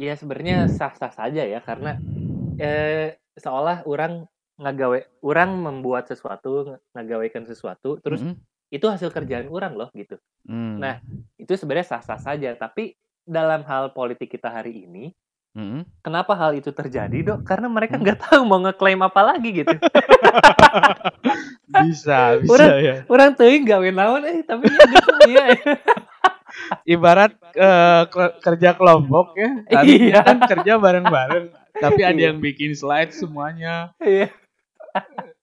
Iya 0.00 0.16
sebenarnya 0.16 0.72
sah-sah 0.72 1.12
saja 1.12 1.44
ya 1.44 1.60
karena 1.60 2.00
eh, 2.56 3.20
seolah 3.36 3.84
orang 3.84 4.24
ngagawe 4.56 5.20
orang 5.20 5.50
membuat 5.52 6.08
sesuatu 6.08 6.80
ngagawekan 6.96 7.44
sesuatu 7.44 8.00
terus 8.00 8.24
mm 8.24 8.36
-hmm. 8.36 8.72
itu 8.72 8.86
hasil 8.88 9.12
kerjaan 9.12 9.52
orang 9.52 9.76
loh 9.76 9.92
gitu. 9.92 10.16
Mm. 10.48 10.80
Nah 10.80 11.00
itu 11.36 11.52
sebenarnya 11.56 11.96
sah-sah 11.96 12.20
saja 12.20 12.56
tapi 12.56 12.96
dalam 13.24 13.68
hal 13.68 13.92
politik 13.92 14.32
kita 14.32 14.48
hari 14.48 14.88
ini 14.88 15.12
Mm-hmm. 15.52 16.00
Kenapa 16.00 16.32
hal 16.32 16.56
itu 16.56 16.72
terjadi, 16.72 17.18
Dok? 17.20 17.44
Karena 17.44 17.68
mereka 17.68 18.00
nggak 18.00 18.18
mm. 18.18 18.24
tahu 18.24 18.42
mau 18.48 18.56
ngeklaim 18.64 19.04
apa 19.04 19.20
lagi 19.20 19.52
gitu. 19.52 19.76
bisa, 21.84 22.38
bisa 22.40 22.52
orang, 22.52 22.70
ya. 22.80 22.94
Orang 23.08 23.28
tuh 23.36 23.48
nggak 23.48 23.80
naon 23.92 24.22
eh 24.28 24.40
tapi 24.44 24.68
ya, 25.28 25.44
ibarat 26.84 27.32
uh, 27.56 28.04
kerja 28.40 28.76
kelompok 28.76 29.36
ya. 29.38 29.50
Tadi 29.68 30.12
iya. 30.12 30.20
kan 30.24 30.38
kerja 30.44 30.76
bareng-bareng, 30.76 31.46
tapi 31.76 32.00
ada 32.02 32.16
iya. 32.16 32.30
yang 32.32 32.38
bikin 32.40 32.76
slide 32.76 33.12
semuanya. 33.12 33.96
Iya. 34.02 34.28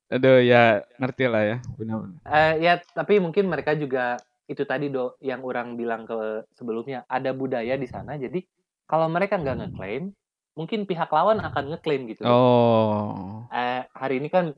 Aduh 0.10 0.42
ya 0.42 0.82
ngerti 0.98 1.26
lah 1.30 1.44
ya 1.46 1.58
benar-benar. 1.78 2.18
Uh, 2.26 2.54
ya 2.58 2.74
tapi 2.98 3.22
mungkin 3.22 3.46
mereka 3.46 3.78
juga 3.78 4.18
itu 4.50 4.66
tadi 4.66 4.90
do 4.90 5.14
yang 5.22 5.46
orang 5.46 5.78
bilang 5.78 6.10
ke 6.10 6.50
sebelumnya 6.58 7.06
ada 7.06 7.30
budaya 7.38 7.78
di 7.78 7.86
sana 7.86 8.18
jadi 8.18 8.42
kalau 8.90 9.06
mereka 9.06 9.38
nggak 9.38 9.58
ngeklaim 9.62 10.10
mungkin 10.58 10.90
pihak 10.90 11.14
lawan 11.14 11.38
akan 11.40 11.78
ngeklaim 11.78 12.10
gitu. 12.10 12.26
Oh. 12.26 13.46
Uh, 13.54 13.86
hari 13.94 14.18
ini 14.18 14.34
kan 14.34 14.58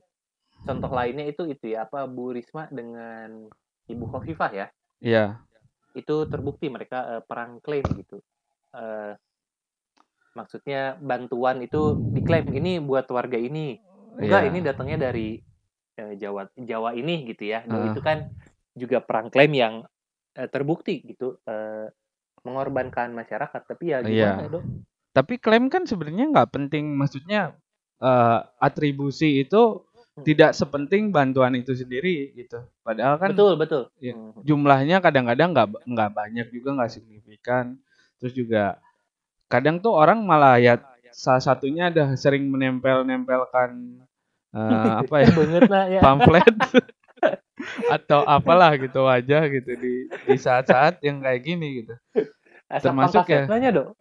contoh 0.62 0.90
lainnya 0.90 1.26
itu 1.26 1.46
itu 1.46 1.74
ya 1.74 1.84
apa 1.86 2.06
Bu 2.06 2.34
Risma 2.34 2.70
dengan 2.70 3.50
Ibu 3.86 4.04
Khofifah 4.10 4.52
ya. 4.54 4.66
Iya 5.02 5.42
itu 5.92 6.16
terbukti 6.28 6.72
mereka 6.72 7.18
uh, 7.18 7.22
perang 7.22 7.60
klaim 7.60 7.84
gitu. 7.96 8.20
Uh, 8.72 9.12
maksudnya 10.32 10.96
bantuan 10.96 11.60
itu 11.60 11.96
diklaim 12.16 12.48
ini 12.52 12.80
buat 12.80 13.04
warga 13.12 13.36
ini. 13.36 13.76
Enggak, 14.16 14.42
yeah. 14.44 14.50
ini 14.52 14.58
datangnya 14.64 14.98
dari 15.08 15.40
uh, 16.00 16.14
Jawa 16.16 16.48
Jawa 16.56 16.96
ini 16.96 17.28
gitu 17.28 17.52
ya. 17.52 17.64
Uh. 17.68 17.92
Itu 17.92 18.00
kan 18.00 18.32
juga 18.72 19.04
perang 19.04 19.28
klaim 19.28 19.52
yang 19.52 19.74
uh, 20.36 20.48
terbukti 20.48 21.04
gitu 21.04 21.36
uh, 21.44 21.86
mengorbankan 22.44 23.12
masyarakat. 23.12 23.60
Tapi 23.68 23.84
ya 23.92 24.00
gimana, 24.00 24.48
yeah. 24.48 24.48
Dok? 24.48 24.64
Tapi 25.12 25.34
klaim 25.36 25.68
kan 25.68 25.84
sebenarnya 25.84 26.32
nggak 26.32 26.50
penting. 26.56 26.96
Maksudnya 26.96 27.56
uh, 28.00 28.40
atribusi 28.56 29.44
itu. 29.44 29.84
Tidak 30.20 30.52
sepenting 30.52 31.08
bantuan 31.08 31.56
itu 31.56 31.72
sendiri 31.72 32.36
gitu. 32.36 32.60
Padahal 32.84 33.16
kan 33.16 33.32
betul 33.32 33.56
betul. 33.56 33.82
Ya, 33.96 34.12
hmm. 34.12 34.44
jumlahnya 34.44 35.00
kadang-kadang 35.00 35.56
nggak 35.56 35.68
nggak 35.88 36.10
banyak 36.12 36.46
juga 36.52 36.76
nggak 36.76 36.92
signifikan. 36.92 37.80
Terus 38.20 38.36
juga 38.36 38.76
kadang 39.48 39.80
tuh 39.80 39.96
orang 39.96 40.20
malah 40.20 40.60
ya 40.60 40.76
salah 41.12 41.40
satunya 41.40 41.88
ada 41.88 42.12
sering 42.16 42.44
menempel-nempelkan 42.52 44.04
uh, 44.52 44.98
apa 45.04 45.24
ya, 45.24 45.32
ya. 45.96 46.00
pamflet 46.04 46.44
atau 47.96 48.20
apalah 48.28 48.76
gitu 48.76 49.08
aja 49.08 49.48
gitu 49.48 49.72
di 49.80 50.12
di 50.28 50.36
saat-saat 50.36 51.00
yang 51.00 51.24
kayak 51.24 51.40
gini 51.40 51.84
gitu. 51.84 51.96
Asal 52.68 52.92
Termasuk 52.92 53.24
ya. 53.28 53.48
dong. 53.72 53.92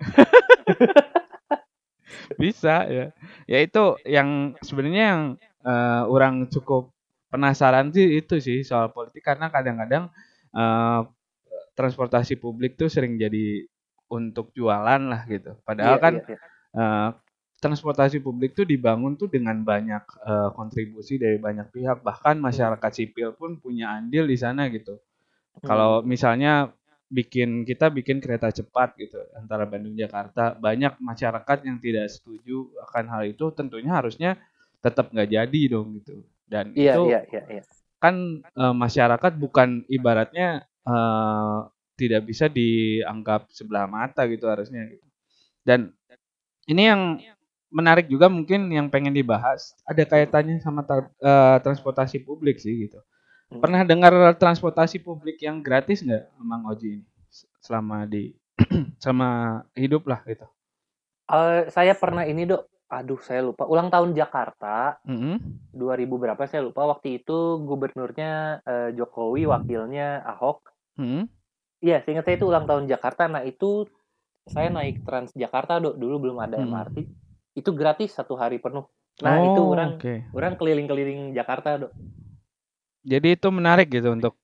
Bisa 2.41 2.88
ya. 2.88 3.12
Ya 3.43 3.60
itu 3.60 4.00
yang 4.08 4.56
sebenarnya 4.63 5.04
yang 5.12 5.24
uh, 5.65 6.04
orang 6.10 6.47
cukup 6.50 6.93
penasaran 7.32 7.89
sih 7.95 8.19
itu 8.19 8.38
sih 8.43 8.62
soal 8.62 8.91
politik 8.91 9.24
karena 9.24 9.47
kadang-kadang 9.47 10.12
uh, 10.52 11.08
transportasi 11.74 12.36
publik 12.38 12.76
tuh 12.76 12.91
sering 12.91 13.15
jadi 13.15 13.65
untuk 14.12 14.52
jualan 14.52 15.02
lah 15.08 15.24
gitu. 15.26 15.56
Padahal 15.63 15.95
iya, 15.97 16.04
kan 16.04 16.13
iya, 16.19 16.28
iya. 16.36 16.39
Uh, 16.71 17.10
transportasi 17.62 18.19
publik 18.19 18.58
tuh 18.58 18.65
dibangun 18.65 19.13
tuh 19.13 19.30
dengan 19.30 19.62
banyak 19.62 20.02
eh, 20.26 20.50
kontribusi 20.58 21.21
dari 21.21 21.38
banyak 21.38 21.69
pihak 21.69 22.02
bahkan 22.02 22.41
masyarakat 22.41 22.91
sipil 22.91 23.38
pun 23.38 23.62
punya 23.62 23.93
andil 23.93 24.26
di 24.26 24.34
sana 24.34 24.65
gitu. 24.74 24.97
Kalau 25.62 26.02
misalnya 26.02 26.74
bikin 27.12 27.62
kita 27.67 27.93
bikin 27.93 28.17
kereta 28.17 28.50
cepat 28.50 28.97
gitu 28.97 29.19
antara 29.38 29.69
Bandung 29.69 29.93
Jakarta 29.93 30.58
banyak 30.58 30.97
masyarakat 30.97 31.58
yang 31.67 31.78
tidak 31.78 32.08
setuju 32.10 32.71
akan 32.89 33.06
hal 33.13 33.24
itu 33.30 33.52
tentunya 33.52 33.91
harusnya 33.93 34.41
tetap 34.86 35.10
nggak 35.13 35.30
jadi 35.32 35.62
dong 35.74 35.88
gitu 36.02 36.26
dan 36.50 36.76
Iya, 36.80 36.94
itu 36.94 37.04
iya, 37.06 37.20
iya, 37.32 37.41
iya. 37.54 37.62
kan 38.02 38.15
eh, 38.44 38.76
masyarakat 38.76 39.34
bukan 39.38 39.86
ibaratnya 39.89 40.65
eh, 40.88 41.58
tidak 42.00 42.22
bisa 42.30 42.46
dianggap 42.50 43.50
sebelah 43.54 43.86
mata 43.86 44.26
gitu 44.26 44.46
harusnya 44.50 44.82
gitu 44.89 45.06
dan 45.67 45.94
ini 46.70 46.84
yang 46.91 47.02
menarik 47.72 48.08
juga 48.12 48.28
mungkin 48.28 48.67
yang 48.72 48.88
pengen 48.91 49.15
dibahas 49.15 49.76
ada 49.88 50.04
kaitannya 50.04 50.60
sama 50.63 50.84
tra- 50.88 51.12
eh, 51.22 51.58
transportasi 51.63 52.24
publik 52.24 52.60
sih 52.62 52.88
gitu 52.89 53.00
Hmm. 53.52 53.63
pernah 53.63 53.84
dengar 53.88 54.13
transportasi 54.38 55.02
publik 55.04 55.41
yang 55.44 55.62
gratis 55.63 56.04
nggak 56.06 56.24
Mang 56.41 56.65
Oji 56.70 57.02
ini 57.02 57.06
selama 57.63 58.06
di 58.10 58.34
sama 59.06 59.62
hidup 59.78 60.06
lah 60.10 60.22
gitu 60.28 60.46
Eh, 61.32 61.62
saya 61.76 61.94
pernah 62.02 62.24
ini, 62.32 62.44
Dok. 62.50 62.62
Aduh, 62.91 63.19
saya 63.23 63.39
lupa. 63.39 63.63
Ulang 63.71 63.88
tahun 63.88 64.12
Jakarta 64.12 64.99
Mm-mm. 65.08 65.39
2000 65.71 66.19
berapa 66.19 66.43
saya 66.43 66.67
lupa. 66.67 66.84
Waktu 66.84 67.23
itu 67.23 67.63
gubernurnya 67.63 68.60
eh, 68.67 68.89
Jokowi, 68.99 69.47
wakilnya 69.47 70.19
Ahok. 70.27 70.67
Mm-mm. 70.99 71.32
Iya, 71.82 72.04
seingat 72.04 72.27
saya 72.27 72.36
itu 72.36 72.45
ulang 72.45 72.67
tahun 72.67 72.86
Jakarta. 72.91 73.32
Nah, 73.32 73.41
itu 73.47 73.88
saya 74.45 74.67
naik 74.69 75.01
Transjakarta, 75.08 75.80
Dok. 75.80 75.95
Dulu 75.95 76.15
belum 76.27 76.38
ada 76.43 76.60
Hmm. 76.60 76.67
MRT. 76.67 77.08
Itu 77.56 77.71
gratis 77.71 78.12
satu 78.12 78.36
hari 78.36 78.60
penuh. 78.60 78.86
Nah, 79.23 79.39
itu 79.39 79.62
Oh, 79.63 79.71
orang 79.73 79.97
oke. 79.97 80.13
orang 80.36 80.54
keliling-keliling 80.60 81.32
Jakarta, 81.32 81.80
Dok. 81.80 81.91
Jadi 83.01 83.34
itu 83.34 83.47
menarik 83.49 83.88
gitu 83.89 84.13
untuk 84.13 84.36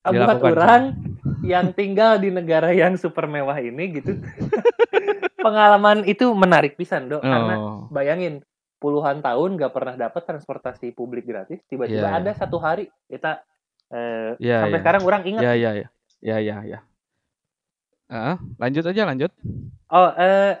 Ah, 0.00 0.16
Buat 0.16 0.40
orang 0.40 0.96
yang 1.44 1.76
tinggal 1.76 2.16
di 2.16 2.32
negara 2.32 2.72
yang 2.72 2.96
super 2.96 3.28
mewah 3.28 3.60
ini 3.60 4.00
gitu. 4.00 4.16
Pengalaman 5.40 6.04
itu 6.04 6.30
menarik 6.36 6.76
pisan, 6.76 7.08
Dok. 7.08 7.24
Karena 7.24 7.54
oh, 7.56 7.88
bayangin 7.88 8.44
puluhan 8.80 9.20
tahun 9.20 9.60
nggak 9.60 9.72
pernah 9.76 9.94
dapat 9.94 10.24
transportasi 10.24 10.96
publik 10.96 11.28
gratis 11.28 11.60
tiba-tiba 11.68 12.08
Iya, 12.08 12.16
ada 12.16 12.32
satu 12.32 12.56
hari 12.56 12.88
kita 13.12 13.44
eh, 13.92 14.32
Iya, 14.40 14.64
sampai 14.64 14.80
iya. 14.80 14.82
sekarang 14.82 15.02
orang 15.04 15.22
ingat 15.28 15.42
ya 15.44 15.52
ya 15.52 15.70
ya. 15.76 15.88
Ya 16.20 16.36
ya 16.40 16.56
ya. 16.64 16.78
Lanjut 18.56 18.84
aja 18.88 19.02
lanjut. 19.04 19.30
oh 19.90 20.10
eh 20.16 20.56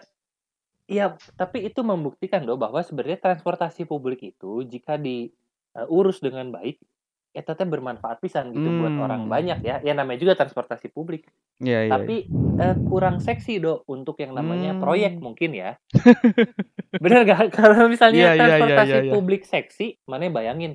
iya 0.90 1.14
tapi 1.38 1.64
itu 1.64 1.80
membuktikan 1.80 2.42
loh 2.44 2.58
bahwa 2.58 2.82
sebenarnya 2.82 3.22
transportasi 3.22 3.86
publik 3.86 4.20
itu 4.36 4.66
jika 4.66 4.98
diurus 4.98 6.18
dengan 6.18 6.50
baik 6.50 6.82
ya 7.30 7.42
tetap 7.46 7.66
bermanfaat 7.70 8.18
pisan 8.18 8.50
gitu 8.50 8.68
buat 8.74 8.90
Hmm. 8.90 9.04
orang 9.06 9.22
banyak 9.30 9.58
ya 9.62 9.78
ya 9.80 9.92
namanya 9.94 10.18
juga 10.18 10.34
transportasi 10.34 10.90
publik 10.90 11.30
Ya 11.62 11.86
ya. 11.86 11.94
tapi 11.94 12.26
eh, 12.58 12.76
kurang 12.90 13.22
seksi 13.22 13.62
dok 13.62 13.86
untuk 13.86 14.18
yang 14.18 14.34
namanya 14.34 14.74
Hmm. 14.74 14.82
proyek 14.82 15.14
mungkin 15.22 15.54
ya 15.54 15.78
bener 17.02 17.22
gak 17.24 17.50
kalau 17.58 17.86
misalnya 17.86 18.34
iya, 18.34 18.38
transportasi 18.38 18.90
iya, 18.90 19.00
iya. 19.06 19.12
publik 19.14 19.46
seksi 19.46 19.96
mana 20.10 20.26
bayangin 20.28 20.74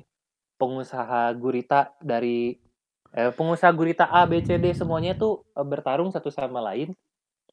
pengusaha 0.56 1.28
gurita 1.36 1.92
dari 2.00 2.56
eh, 3.12 3.30
pengusaha 3.36 3.68
gurita 3.76 4.08
A 4.08 4.24
B 4.24 4.40
C 4.40 4.56
D 4.56 4.72
semuanya 4.72 5.12
tuh 5.12 5.44
eh, 5.52 5.66
bertarung 5.66 6.08
satu 6.08 6.32
sama 6.32 6.64
lain 6.72 6.96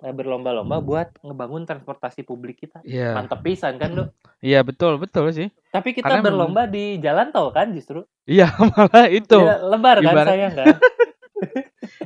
berlomba-lomba 0.06 0.78
buat 0.78 1.16
ngebangun 1.18 1.64
transportasi 1.64 2.22
publik 2.22 2.60
kita 2.60 2.84
Iya. 2.84 3.14
mantep 3.14 3.40
pisan 3.40 3.78
kan 3.78 3.94
dok 3.94 4.08
Iya 4.40 4.60
betul 4.60 4.98
betul 4.98 5.30
sih. 5.30 5.48
tapi 5.70 5.94
kita 5.94 6.04
Karena 6.04 6.20
memang- 6.20 6.28
berlomba 6.52 6.62
di 6.66 7.00
jalan 7.00 7.30
tol 7.30 7.48
kan 7.50 7.72
justru 7.72 8.04
Iya 8.26 8.52
malah 8.74 9.08
itu. 9.08 9.38
Ya, 9.38 9.56
lebar 9.62 9.98
kan 9.98 10.10
Ibarat- 10.10 10.28
sayang 10.30 10.54
kan 10.54 10.76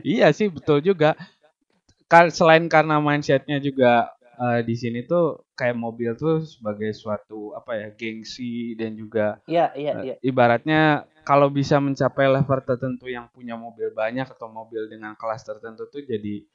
Iya 0.04 0.28
sih 0.30 0.48
betul 0.48 0.82
juga. 0.82 1.18
Ka- 2.06 2.30
Selain 2.30 2.66
karena 2.66 2.98
mindsetnya 2.98 3.58
juga 3.58 4.10
eh, 4.34 4.62
di 4.62 4.74
sini 4.74 5.04
tuh 5.04 5.44
kayak 5.52 5.76
mobil 5.76 6.14
tuh 6.14 6.42
sebagai 6.42 6.90
suatu 6.92 7.52
apa 7.52 7.74
ya 7.76 7.88
gengsi 7.92 8.74
dan 8.74 8.94
juga 8.94 9.42
iya 9.44 9.74
iya 9.74 9.92
eh, 9.96 10.04
iya 10.04 10.16
ibaratnya 10.22 10.82
kalau 11.22 11.50
bisa 11.50 11.78
mencapai 11.78 12.26
level 12.28 12.62
tertentu 12.62 13.06
yang 13.08 13.26
punya 13.28 13.54
mobil 13.56 13.90
banyak 13.92 14.24
atau 14.28 14.48
mobil 14.48 14.86
dengan 14.86 15.14
kelas 15.14 15.42
tertentu 15.44 15.86
tuh 15.88 16.00
jadi 16.00 16.46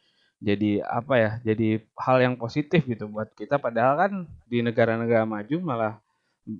jadi 0.42 0.82
apa 0.82 1.14
ya 1.14 1.30
jadi 1.46 1.68
hal 1.94 2.18
yang 2.18 2.34
positif 2.34 2.82
gitu 2.82 3.06
buat 3.06 3.30
kita 3.32 3.62
padahal 3.62 3.94
kan 3.94 4.12
di 4.44 4.58
negara-negara 4.58 5.22
maju 5.22 5.56
malah 5.62 5.94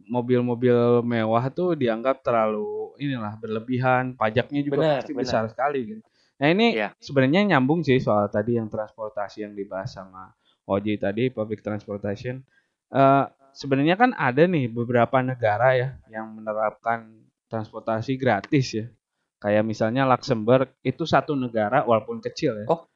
mobil-mobil 0.07 1.03
mewah 1.03 1.51
tuh 1.51 1.75
dianggap 1.75 2.23
terlalu 2.23 2.95
inilah 3.03 3.35
berlebihan 3.37 4.15
pajaknya 4.15 4.61
juga 4.63 4.77
Benar, 4.79 4.97
pasti 5.03 5.13
benar. 5.13 5.23
besar 5.27 5.43
sekali 5.51 5.81
gitu. 5.83 6.03
Nah 6.39 6.49
ini 6.51 6.67
Iya. 6.79 6.95
sebenarnya 7.03 7.43
nyambung 7.55 7.83
sih 7.83 7.99
soal 7.99 8.31
tadi 8.31 8.55
yang 8.59 8.71
transportasi 8.71 9.43
yang 9.43 9.55
dibahas 9.55 9.91
sama 9.91 10.31
Oji 10.63 10.95
tadi 10.95 11.27
public 11.35 11.67
transportation. 11.67 12.47
Eh 12.95 13.25
sebenarnya 13.53 13.99
kan 13.99 14.15
ada 14.15 14.47
nih 14.47 14.71
beberapa 14.71 15.19
negara 15.19 15.75
ya 15.75 15.99
yang 16.07 16.31
menerapkan 16.31 17.11
transportasi 17.51 18.15
gratis 18.15 18.79
ya. 18.79 18.87
Kayak 19.43 19.67
misalnya 19.67 20.07
Luxembourg 20.07 20.71
itu 20.87 21.03
satu 21.03 21.35
negara 21.35 21.83
walaupun 21.83 22.23
kecil 22.23 22.63
ya. 22.63 22.67
Oh. 22.71 22.87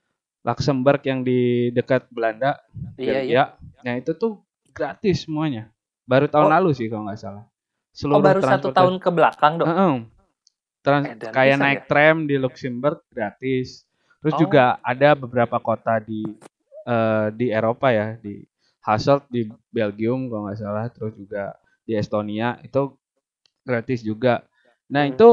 Luxembourg 0.46 1.02
yang 1.02 1.26
di 1.26 1.68
dekat 1.74 2.06
Belanda, 2.08 2.54
iya 2.94 3.20
iya. 3.20 3.44
Nah 3.82 3.98
itu 3.98 4.14
tuh 4.14 4.38
gratis 4.70 5.26
semuanya. 5.26 5.74
Baru 6.06 6.30
tahun 6.30 6.46
Oh. 6.46 6.54
lalu 6.54 6.70
sih 6.72 6.86
kalau 6.86 7.10
nggak 7.10 7.18
salah. 7.18 7.44
oh 8.06 8.20
baru 8.20 8.38
satu 8.38 8.70
tahun 8.70 9.00
ke 9.00 9.08
belakang 9.10 9.58
dok 9.58 9.66
Heeh. 9.66 9.94
Trans- 10.84 11.08
Edan 11.10 11.32
kayak 11.34 11.56
naik 11.58 11.80
ya? 11.82 11.86
tram 11.90 12.16
di 12.24 12.36
Luxembourg 12.38 13.02
gratis. 13.10 13.82
Terus 14.22 14.34
Oh. 14.36 14.40
juga 14.40 14.78
ada 14.80 15.18
beberapa 15.18 15.58
kota 15.58 15.98
di 15.98 16.22
eh, 16.86 17.26
di 17.34 17.50
Eropa 17.50 17.90
ya, 17.90 18.14
di 18.14 18.46
Hasselt 18.78 19.26
di 19.26 19.42
Belgium 19.68 20.30
kalau 20.30 20.46
nggak 20.46 20.62
salah, 20.62 20.86
terus 20.86 21.18
juga 21.18 21.58
di 21.82 21.98
Estonia 21.98 22.54
itu 22.62 22.94
gratis 23.66 24.06
juga. 24.06 24.46
Nah 24.86 25.02
Hmm. 25.02 25.10
itu 25.10 25.28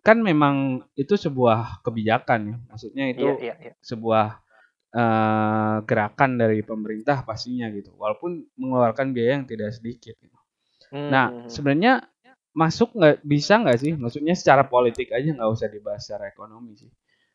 kan 0.00 0.18
memang 0.20 0.84
itu 0.96 1.14
sebuah 1.16 1.84
kebijakan 1.84 2.40
ya, 2.52 2.56
maksudnya 2.72 3.04
itu 3.12 3.26
iya 3.26 3.34
iya 3.38 3.54
iya 3.68 3.72
sebuah 3.84 4.26
eh, 4.90 5.76
gerakan 5.86 6.30
dari 6.40 6.60
pemerintah 6.66 7.22
pastinya 7.22 7.68
gitu, 7.70 7.92
walaupun 8.00 8.42
mengeluarkan 8.58 9.12
biaya 9.14 9.40
yang 9.40 9.46
tidak 9.46 9.70
sedikit. 9.76 10.16
gitu. 10.18 10.38
Hmm, 10.90 11.08
Nah, 11.12 11.26
hmm, 11.30 11.38
hmm. 11.46 11.50
sebenarnya 11.52 11.92
masuk 12.50 12.98
nggak 12.98 13.22
bisa 13.22 13.62
nggak 13.62 13.78
sih? 13.78 13.92
Maksudnya 13.94 14.34
secara 14.34 14.66
politik 14.66 15.14
aja 15.14 15.30
nggak 15.30 15.50
usah 15.50 15.68
dibahas 15.70 16.02
secara 16.02 16.26
ekonomi 16.30 16.74
sih. 16.74 16.90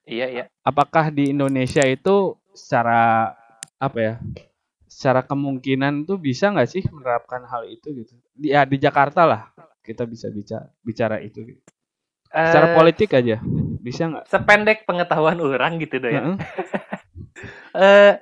iya 0.05 0.27
iya 0.29 0.43
Apakah 0.61 1.09
di 1.09 1.33
Indonesia 1.33 1.81
itu 1.87 2.35
secara 2.53 3.31
apa 3.79 3.99
ya? 3.99 4.15
Secara 4.85 5.23
kemungkinan 5.25 6.07
tuh 6.07 6.19
bisa 6.19 6.51
nggak 6.53 6.69
sih 6.69 6.83
menerapkan 6.91 7.43
hal 7.47 7.67
itu 7.67 7.87
gitu? 7.95 8.13
Di, 8.35 8.53
ya 8.53 8.63
di 8.67 8.77
Jakarta 8.77 9.23
lah 9.27 9.41
kita 9.85 10.03
bisa 10.09 10.27
bicara 10.33 10.67
bicara 10.83 11.17
itu. 11.23 11.39
Gitu. 11.55 11.61
Secara 12.35 12.67
Eh, 12.67 12.75
politik 12.75 13.09
aja 13.15 13.39
bisa 13.79 14.03
nggak? 14.11 14.23
sependek 14.27 14.83
pengetahuan 14.83 15.39
orang 15.39 15.79
gitu 15.79 16.03
dong 16.03 16.11
ya. 16.11 16.21
Heeh. 16.21 16.37
Eh, 17.75 18.13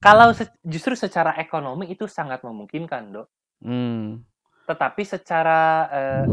kalau 0.00 0.32
se- 0.32 0.56
justru 0.64 0.96
secara 0.96 1.36
ekonomi 1.36 1.92
itu 1.92 2.08
sangat 2.08 2.40
memungkinkan, 2.40 3.12
Dok. 3.12 3.28
Hmm. 3.60 4.24
Tetapi 4.64 5.02
secara 5.04 5.60
eh, 5.88 6.24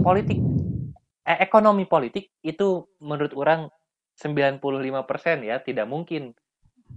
politik 0.00 0.38
eh, 1.26 1.38
ekonomi 1.42 1.84
politik 1.84 2.30
itu 2.40 2.86
menurut 3.02 3.34
orang 3.34 3.66
95% 4.14 5.42
ya 5.42 5.58
tidak 5.58 5.86
mungkin. 5.90 6.30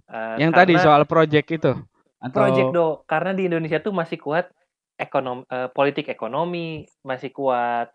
Eh, 0.06 0.36
Yang 0.38 0.52
tadi 0.54 0.74
soal 0.78 1.04
project 1.06 1.48
itu 1.50 1.74
atau 2.22 2.38
project 2.38 2.70
Dok, 2.72 2.96
karena 3.04 3.34
di 3.34 3.50
Indonesia 3.50 3.82
tuh 3.82 3.92
masih 3.92 4.22
kuat 4.22 4.48
ekonom 4.96 5.44
eh, 5.50 5.68
politik 5.74 6.08
ekonomi, 6.08 6.86
masih 7.02 7.34
kuat 7.34 7.90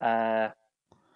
eh, 0.00 0.48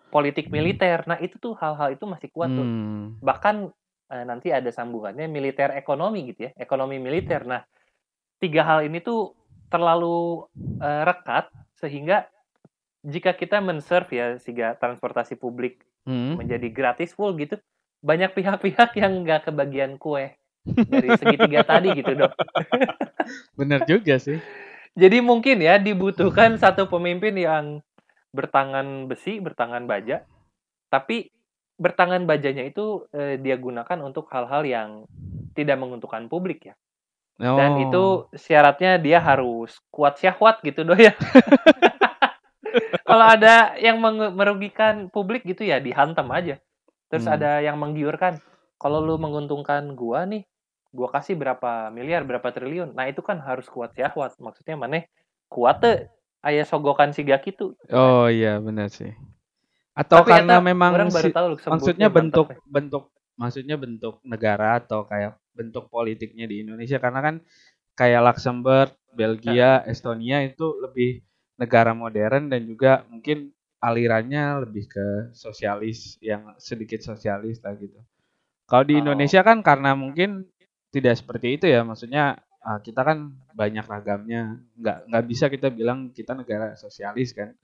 politik 0.08 0.48
militer. 0.48 1.02
Nah, 1.04 1.18
itu 1.18 1.36
tuh 1.36 1.54
hal-hal 1.54 1.92
itu 1.92 2.04
masih 2.04 2.28
kuat 2.30 2.50
tuh. 2.50 2.62
Hmm. 2.62 3.18
bahkan 3.18 3.68
eh, 4.06 4.22
nanti 4.22 4.50
ada 4.50 4.70
sambungannya 4.70 5.26
militer 5.26 5.74
ekonomi 5.74 6.30
gitu 6.30 6.46
ya 6.46 6.54
ekonomi 6.56 6.96
militer 6.96 7.42
nah 7.42 7.66
tiga 8.38 8.62
hal 8.62 8.86
ini 8.86 9.00
tuh 9.00 9.34
terlalu 9.66 10.46
eh, 10.78 11.02
rekat 11.02 11.50
sehingga 11.74 12.30
jika 13.02 13.34
kita 13.34 13.58
men-serve 13.58 14.10
ya 14.10 14.26
sehingga 14.38 14.74
transportasi 14.74 15.34
publik 15.34 15.82
Hmm. 16.06 16.38
menjadi 16.38 16.70
gratis 16.70 17.10
full 17.10 17.34
gitu 17.34 17.58
banyak 17.98 18.30
pihak-pihak 18.30 18.94
yang 18.94 19.26
nggak 19.26 19.50
kebagian 19.50 19.98
kue 19.98 20.38
dari 20.86 21.10
segitiga 21.18 21.66
tadi 21.66 21.98
gitu 21.98 22.14
dok 22.14 22.30
Bener 23.58 23.82
juga 23.84 24.14
sih. 24.16 24.38
jadi 24.94 25.18
mungkin 25.18 25.58
ya 25.58 25.82
dibutuhkan 25.82 26.54
satu 26.56 26.86
pemimpin 26.86 27.34
yang 27.34 27.64
bertangan 28.36 29.08
besi 29.08 29.40
bertangan 29.40 29.88
baja 29.88 30.20
tapi 30.92 31.32
bertangan 31.80 32.28
bajanya 32.28 32.68
itu 32.68 33.08
eh, 33.12 33.40
dia 33.40 33.56
gunakan 33.56 33.98
untuk 34.04 34.28
hal-hal 34.28 34.62
yang 34.68 34.90
tidak 35.56 35.80
menguntungkan 35.80 36.28
publik 36.28 36.68
ya 36.68 36.76
Dan 37.36 37.72
Oh. 37.76 37.82
itu 37.84 38.04
syaratnya 38.32 38.96
dia 38.96 39.20
harus 39.20 39.76
kuat 39.92 40.16
syahwat 40.16 40.64
gitu 40.64 40.88
doh 40.88 40.96
ya. 40.96 41.12
Kalau 43.08 43.26
ada 43.28 43.76
yang 43.80 44.00
merugikan 44.32 45.08
publik 45.08 45.44
gitu 45.44 45.64
ya 45.64 45.80
dihantam 45.80 46.28
aja. 46.32 46.60
Terus 47.12 47.24
Hmm. 47.28 47.36
ada 47.36 47.60
yang 47.62 47.76
menggiurkan. 47.78 48.40
Kalau 48.76 49.00
lu 49.00 49.16
menguntungkan 49.16 49.96
gua 49.96 50.24
nih, 50.28 50.44
gua 50.92 51.08
kasih 51.12 51.36
berapa 51.36 51.88
miliar, 51.92 52.24
berapa 52.24 52.48
triliun. 52.52 52.92
Nah, 52.92 53.08
itu 53.08 53.20
kan 53.24 53.40
harus 53.40 53.64
kuat 53.68 53.92
syahwat. 53.96 54.36
Maksudnya 54.40 54.76
mana 54.76 55.04
kuat 55.48 55.80
tuh 56.46 56.52
aya 56.52 56.62
sogokan 56.70 57.10
siga 57.16 57.36
gitu. 57.46 57.74
Oh 57.92 58.26
iya 58.30 58.58
benar 58.66 58.88
sih. 58.98 59.12
Atau 59.96 60.20
Tapi 60.20 60.30
karena 60.32 60.56
memang 60.60 60.92
orang 60.94 61.08
baru 61.14 61.28
si- 61.28 61.36
tahu 61.36 61.46
maksudnya 61.72 62.08
teh 62.08 62.14
mantap 62.16 62.42
bentuk 62.42 62.48
teh. 62.48 62.58
bentuk 62.74 63.04
maksudnya 63.42 63.76
bentuk 63.84 64.14
negara 64.32 64.68
atau 64.80 65.00
kayak 65.10 65.32
bentuk 65.58 65.88
politiknya 65.92 66.46
di 66.50 66.56
Indonesia 66.64 66.98
karena 67.04 67.20
kan 67.26 67.36
kayak 68.00 68.20
Luxembourg, 68.26 68.92
Belgia, 69.16 69.84
Estonia 69.88 70.44
itu 70.44 70.66
lebih 70.84 71.24
negara 71.60 71.92
modern 71.96 72.52
dan 72.52 72.62
juga 72.68 73.04
mungkin 73.12 73.52
alirannya 73.80 74.44
lebih 74.68 74.84
ke 74.88 75.06
sosialis 75.32 76.16
yang 76.20 76.56
sedikit 76.60 77.00
sosialis 77.04 77.60
lah 77.64 77.74
gitu. 77.80 77.98
Kalau 78.70 78.84
di 78.86 78.94
Oh. 78.98 79.02
Indonesia 79.02 79.40
kan 79.46 79.62
karena 79.62 79.94
mungkin 79.96 80.46
tidak 80.94 81.18
seperti 81.20 81.56
itu 81.60 81.66
ya, 81.70 81.82
maksudnya 81.86 82.40
ah, 82.66 82.78
kita 82.82 83.06
kan 83.06 83.30
banyak 83.54 83.86
ragamnya, 83.86 84.58
nggak 84.74 84.98
nggak 85.06 85.24
bisa 85.30 85.46
kita 85.46 85.70
bilang 85.70 86.10
kita 86.10 86.34
negara 86.34 86.74
sosialis 86.74 87.30
kan. 87.30 87.54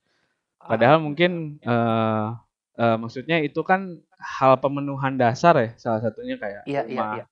Padahal 0.63 1.03
mungkin 1.03 1.59
eh 1.59 2.27
eh, 2.79 2.97
maksudnya 2.97 3.43
itu 3.43 3.59
kan 3.67 3.99
hal 4.17 4.55
pemenuhan 4.63 5.19
dasar 5.19 5.59
ya, 5.59 5.69
salah 5.75 5.99
satunya 5.99 6.39
kayak 6.39 6.63
Iya, 6.63 6.87
iya, 6.87 6.95
rumah, 6.95 7.11
iya. 7.19 7.25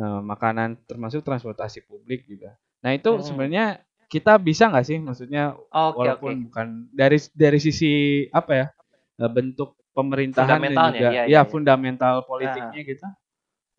eh, 0.00 0.20
makanan, 0.24 0.68
termasuk 0.88 1.20
transportasi 1.20 1.84
publik 1.84 2.24
juga. 2.24 2.56
Nah 2.80 2.96
itu 2.96 3.12
Mm-mm. 3.12 3.22
sebenarnya 3.22 3.84
kita 4.08 4.40
bisa 4.40 4.72
nggak 4.72 4.86
sih, 4.88 4.98
maksudnya 4.98 5.52
oke. 5.52 6.00
walaupun 6.00 6.48
bukan 6.48 6.68
dari 6.96 7.20
dari 7.36 7.58
sisi 7.60 8.24
apa 8.32 8.52
ya 8.56 8.66
bentuk 9.28 9.76
pemerintahan 9.92 10.58
dan 10.60 10.72
juga 10.72 10.96
iya, 10.96 11.08
ya 11.08 11.10
iya, 11.12 11.22
iya. 11.28 11.40
fundamental 11.44 12.24
politiknya 12.24 12.80
gitu. 12.88 13.06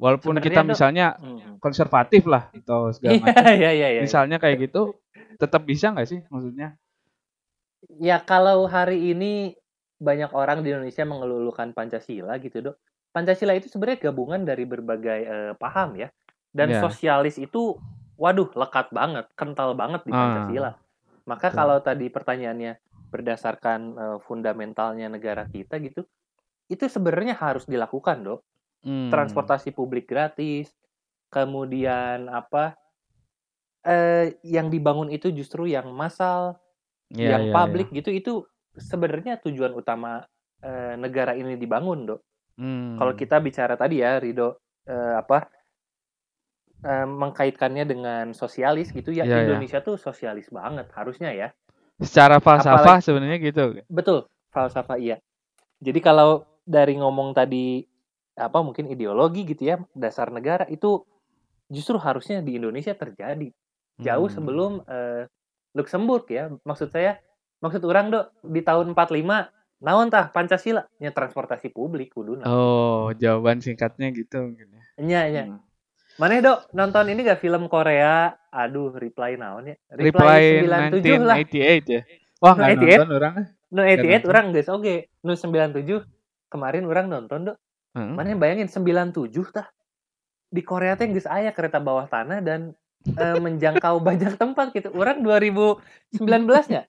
Walaupun 0.04 0.36
Sebenarnya 0.36 0.52
kita 0.52 0.62
misalnya 0.68 1.06
Hmm. 1.16 1.56
konservatif 1.64 2.28
lah 2.28 2.52
atau 2.52 2.92
segala 2.92 3.16
Iya, 3.16 3.24
macam, 3.24 3.44
iya, 3.56 3.72
iya, 3.72 3.88
iya. 3.96 4.02
misalnya 4.04 4.36
kayak 4.36 4.58
gitu, 4.68 5.00
tetap 5.40 5.64
bisa 5.64 5.96
nggak 5.96 6.08
sih, 6.12 6.20
maksudnya? 6.28 6.76
Ya 8.04 8.20
kalau 8.20 8.68
hari 8.68 9.16
ini 9.16 9.56
banyak 10.04 10.32
orang 10.36 10.60
di 10.60 10.76
Indonesia 10.76 11.08
mengelulukan 11.08 11.72
Pancasila 11.72 12.36
gitu 12.44 12.60
dok. 12.60 12.76
Pancasila 13.16 13.56
itu 13.56 13.72
sebenarnya 13.72 14.12
gabungan 14.12 14.44
dari 14.44 14.68
berbagai 14.68 15.20
eh, 15.24 15.54
paham 15.56 15.96
ya. 15.96 16.12
Dan 16.52 16.76
Iya. 16.76 16.84
sosialis 16.84 17.40
itu, 17.40 17.80
waduh 18.20 18.52
lekat 18.60 18.92
banget, 18.92 19.26
kental 19.40 19.72
banget 19.80 20.04
di 20.04 20.12
Ah, 20.12 20.20
Pancasila. 20.20 20.72
Maka 21.24 21.48
betul. 21.48 21.58
kalau 21.64 21.78
tadi 21.80 22.06
pertanyaannya 22.12 22.72
berdasarkan 23.08 23.80
eh, 23.96 24.18
fundamentalnya 24.28 25.08
negara 25.08 25.48
kita 25.48 25.80
gitu, 25.80 26.04
itu 26.68 26.84
sebenarnya 26.92 27.40
harus 27.40 27.64
dilakukan 27.64 28.20
dok. 28.28 28.42
Hmm. 28.84 29.08
Transportasi 29.08 29.72
publik 29.72 30.12
gratis, 30.12 30.72
kemudian 31.32 32.28
apa? 32.28 32.76
Eh, 33.84 34.40
yang 34.48 34.72
dibangun 34.72 35.12
itu 35.12 35.32
justru 35.32 35.68
yang 35.68 35.92
massal, 35.92 36.60
Iya, 37.14 37.38
yang 37.38 37.44
iya, 37.50 37.54
publik 37.54 37.88
gitu 37.94 38.10
itu 38.10 38.34
sebenarnya 38.74 39.38
tujuan 39.44 39.78
utama 39.78 40.26
eh, 40.66 40.98
negara 40.98 41.38
ini 41.38 41.60
dibangun 41.60 42.10
dok. 42.10 42.22
Hmm. 42.58 42.98
Kalau 42.98 43.14
kita 43.14 43.38
bicara 43.38 43.78
tadi 43.78 44.02
ya 44.02 44.18
Rido 44.18 44.58
eh, 44.90 45.14
apa 45.20 45.46
eh, 46.82 47.06
mengkaitkannya 47.06 47.86
dengan 47.86 48.26
sosialis 48.34 48.90
gitu 48.90 49.14
ya 49.14 49.30
Iya, 49.30 49.30
iya. 49.30 49.44
Indonesia 49.46 49.80
tuh 49.86 50.02
sosialis 50.02 50.50
banget 50.50 50.90
harusnya 50.98 51.32
ya. 51.34 51.50
secara 52.02 52.42
falsafah 52.42 53.00
sebenarnya 53.06 53.38
gitu. 53.40 53.64
Betul 53.88 54.26
falsafah 54.50 54.98
iya. 54.98 55.22
Jadi 55.78 56.00
kalau 56.02 56.46
dari 56.66 56.98
ngomong 56.98 57.38
tadi 57.38 57.86
apa 58.34 58.60
mungkin 58.66 58.90
ideologi 58.90 59.46
gitu 59.46 59.70
ya 59.70 59.78
dasar 59.94 60.34
negara 60.34 60.66
itu 60.66 61.06
justru 61.70 61.98
harusnya 62.02 62.42
di 62.42 62.58
Indonesia 62.58 62.94
terjadi 62.98 63.54
jauh 64.02 64.28
Hmm. 64.30 64.36
sebelum 64.36 64.72
eh, 64.86 65.30
Luxembourg 65.74 66.26
ya. 66.30 66.54
Maksud 66.66 66.94
saya, 66.94 67.18
maksud 67.62 67.82
orang 67.86 68.14
dok 68.14 68.26
di 68.46 68.62
tahun 68.62 68.94
45 68.94 69.50
naon 69.84 70.08
tah 70.08 70.30
Pancasila 70.32 70.86
nya 71.02 71.12
transportasi 71.12 71.74
publik 71.74 72.14
kuduna. 72.14 72.46
Oh, 72.46 73.10
jawaban 73.18 73.60
singkatnya 73.60 74.14
gitu 74.14 74.50
mungkin 74.50 74.70
ya. 74.70 74.82
Nya 75.02 75.22
nya. 75.30 75.44
Hmm. 75.50 75.60
Mana 76.22 76.46
dok 76.46 76.70
nonton 76.78 77.10
ini 77.10 77.26
gak 77.26 77.42
film 77.42 77.66
Korea? 77.66 78.38
Aduh, 78.54 78.94
reply 78.94 79.34
naon 79.34 79.74
ya? 79.74 79.76
Reply 79.90 80.62
97 80.62 81.26
lah. 81.26 81.38
1988 81.42 81.90
ya. 81.90 82.02
Wah, 82.38 82.54
nggak 82.54 82.70
1988? 82.78 82.86
nonton 82.86 83.12
orang. 83.18 83.34
No 83.74 83.82
88 83.82 83.98
nonton. 83.98 84.30
orang 84.30 84.46
guys, 84.54 84.70
oke. 84.70 84.96
No 85.26 85.32
97 85.34 86.06
kemarin 86.54 86.84
orang 86.86 87.06
nonton 87.10 87.40
dok. 87.50 87.58
Heeh. 87.94 88.14
Mana 88.14 88.34
bayangin 88.38 88.70
97 88.70 89.30
tah. 89.54 89.68
Di 90.54 90.62
Korea 90.62 90.94
teh 90.94 91.10
geus 91.10 91.26
aya 91.26 91.50
kereta 91.50 91.82
bawah 91.82 92.06
tanah 92.06 92.42
dan 92.46 92.78
eh, 93.10 93.38
menjangkau 93.42 93.98
banyak 94.02 94.38
tempat 94.38 94.70
gitu. 94.74 94.94
Orang 94.94 95.26
2019 95.26 96.22
nya 96.70 96.86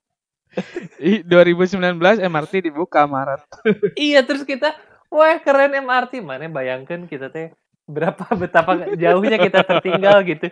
Ih, 1.03 1.19
2019 1.27 1.99
MRT 2.21 2.71
dibuka 2.71 3.03
Maret. 3.03 3.43
Iya 3.99 4.23
terus 4.23 4.47
kita, 4.47 4.71
wah 5.11 5.35
keren 5.43 5.75
MRT 5.83 6.23
mana 6.23 6.47
bayangkan 6.47 7.03
kita 7.09 7.27
teh 7.27 7.51
berapa 7.85 8.23
betapa 8.41 8.95
jauhnya 8.95 9.35
kita 9.35 9.67
tertinggal 9.67 10.23
gitu. 10.23 10.47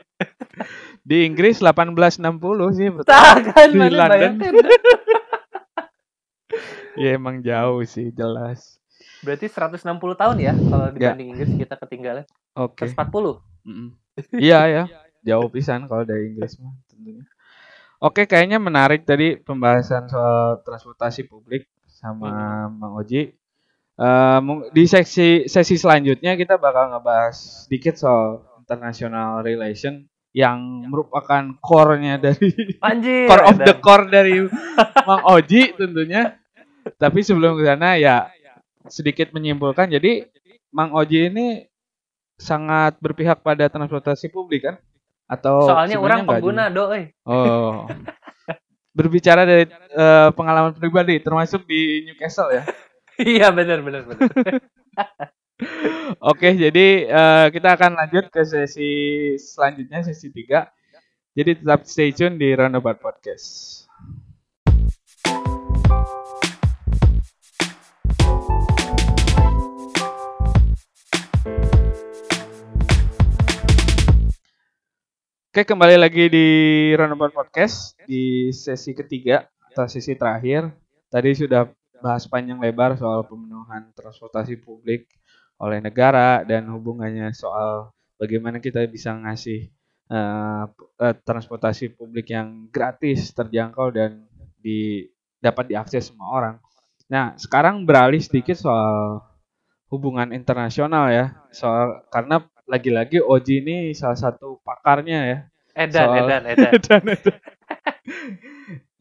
Di 1.08 1.24
Inggris 1.24 1.64
1860 1.64 2.20
sih 2.76 2.88
betul. 2.92 3.10
Tah 3.10 3.38
kan 3.42 3.70
Di 3.72 3.80
mana 3.80 3.96
London. 3.96 4.12
bayangkan. 4.12 4.54
Ya 6.94 7.18
emang 7.18 7.42
jauh 7.42 7.82
sih 7.90 8.14
jelas. 8.14 8.78
Berarti 9.24 9.48
160 9.48 9.88
tahun 10.14 10.38
ya 10.38 10.54
kalau 10.54 10.88
dibanding 10.92 11.28
Inggris 11.32 11.52
kita 11.56 11.76
ketinggalan. 11.80 12.24
Oke. 12.54 12.86
140. 12.86 13.40
Mm-mm. 13.64 13.90
Iya 14.38 14.60
ya, 14.68 14.84
jauh 15.24 15.50
pisan 15.50 15.90
kalau 15.90 16.06
dari 16.06 16.30
Inggris 16.30 16.60
mah 16.62 16.76
tentunya. 16.86 17.26
Oke, 17.98 18.28
kayaknya 18.28 18.60
menarik 18.60 19.08
tadi 19.08 19.40
pembahasan 19.40 20.06
soal 20.06 20.60
transportasi 20.62 21.26
publik 21.26 21.66
sama 21.88 22.68
Mang 22.68 23.00
Oji. 23.00 23.32
Eh, 23.94 24.40
mung- 24.42 24.68
di 24.70 24.84
seksi 24.84 25.46
sesi 25.46 25.76
selanjutnya 25.78 26.34
kita 26.34 26.58
bakal 26.58 26.92
ngebahas 26.92 27.66
sedikit 27.66 27.96
soal 27.96 28.42
international 28.60 29.40
relation 29.42 30.04
yang 30.34 30.90
merupakan 30.90 31.54
core-nya 31.62 32.18
dari 32.18 32.50
Anjir. 32.84 33.30
core 33.30 33.46
of 33.46 33.58
the 33.62 33.76
core 33.78 34.06
dari 34.10 34.42
Mang 35.06 35.24
Oji 35.24 35.74
tentunya. 35.74 36.42
Tapi 36.84 37.24
sebelum 37.24 37.56
ke 37.56 37.64
sana 37.64 37.96
ya 37.96 38.33
sedikit 38.88 39.32
menyimpulkan. 39.32 39.92
Jadi 39.92 40.28
Mang 40.74 40.92
Oji 40.96 41.30
ini 41.30 41.68
sangat 42.40 42.98
berpihak 42.98 43.46
pada 43.46 43.70
transportasi 43.70 44.28
publik 44.34 44.66
kan? 44.66 44.76
Atau 45.30 45.70
Soalnya 45.70 45.98
orang 46.02 46.28
pengguna 46.28 46.68
juga? 46.68 46.76
do 46.76 46.84
eh. 46.98 47.06
Oh. 47.24 47.88
Berbicara 48.94 49.46
dari 49.46 49.66
eh, 49.70 50.30
pengalaman 50.34 50.74
pribadi 50.76 51.18
termasuk 51.22 51.66
di 51.66 52.10
Newcastle 52.10 52.52
ya. 52.52 52.64
Iya 53.14 53.54
benar 53.54 53.86
benar 53.86 54.10
benar. 54.10 54.26
Oke, 56.34 56.50
jadi 56.58 56.88
eh, 57.06 57.48
kita 57.54 57.78
akan 57.78 57.94
lanjut 57.94 58.34
ke 58.34 58.42
sesi 58.42 58.92
selanjutnya 59.38 60.02
sesi 60.02 60.34
3. 60.34 60.66
Jadi 61.38 61.62
tetap 61.62 61.86
stay 61.86 62.10
tune 62.10 62.42
di 62.42 62.58
Roundabout 62.58 62.98
Podcast. 62.98 63.86
Oke, 75.54 75.70
kembali 75.70 76.02
lagi 76.02 76.34
di 76.34 76.48
Roundabout 76.98 77.30
Podcast 77.30 77.94
di 78.10 78.50
sesi 78.50 78.90
ketiga 78.98 79.46
atau 79.70 79.86
sesi 79.86 80.18
terakhir. 80.18 80.74
Tadi 81.14 81.30
sudah 81.38 81.70
bahas 82.02 82.26
panjang 82.26 82.58
lebar 82.58 82.98
soal 82.98 83.22
pemenuhan 83.30 83.94
transportasi 83.94 84.58
publik 84.58 85.06
oleh 85.62 85.78
negara 85.78 86.42
dan 86.42 86.66
hubungannya 86.74 87.30
soal 87.38 87.94
bagaimana 88.18 88.58
kita 88.58 88.82
bisa 88.90 89.14
ngasih 89.14 89.70
eh, 90.10 90.66
transportasi 91.22 91.94
publik 92.02 92.34
yang 92.34 92.66
gratis, 92.74 93.30
terjangkau 93.38 93.94
dan 93.94 94.26
di 94.58 95.06
dapat 95.38 95.70
diakses 95.70 96.10
semua 96.10 96.34
orang. 96.34 96.56
Nah, 97.14 97.38
sekarang 97.38 97.86
beralih 97.86 98.26
sedikit 98.26 98.58
soal 98.58 99.22
hubungan 99.94 100.34
internasional 100.34 101.14
ya. 101.14 101.46
Soal 101.54 102.10
karena 102.10 102.42
lagi-lagi 102.68 103.20
Oji 103.20 103.64
ini 103.64 103.76
salah 103.92 104.18
satu 104.18 104.60
pakarnya 104.64 105.20
ya. 105.28 105.38
Edan 105.74 106.06
Soal- 106.06 106.18
edan 106.30 106.44
edan. 106.54 106.72
Dan 106.80 107.04
itu- 107.10 107.40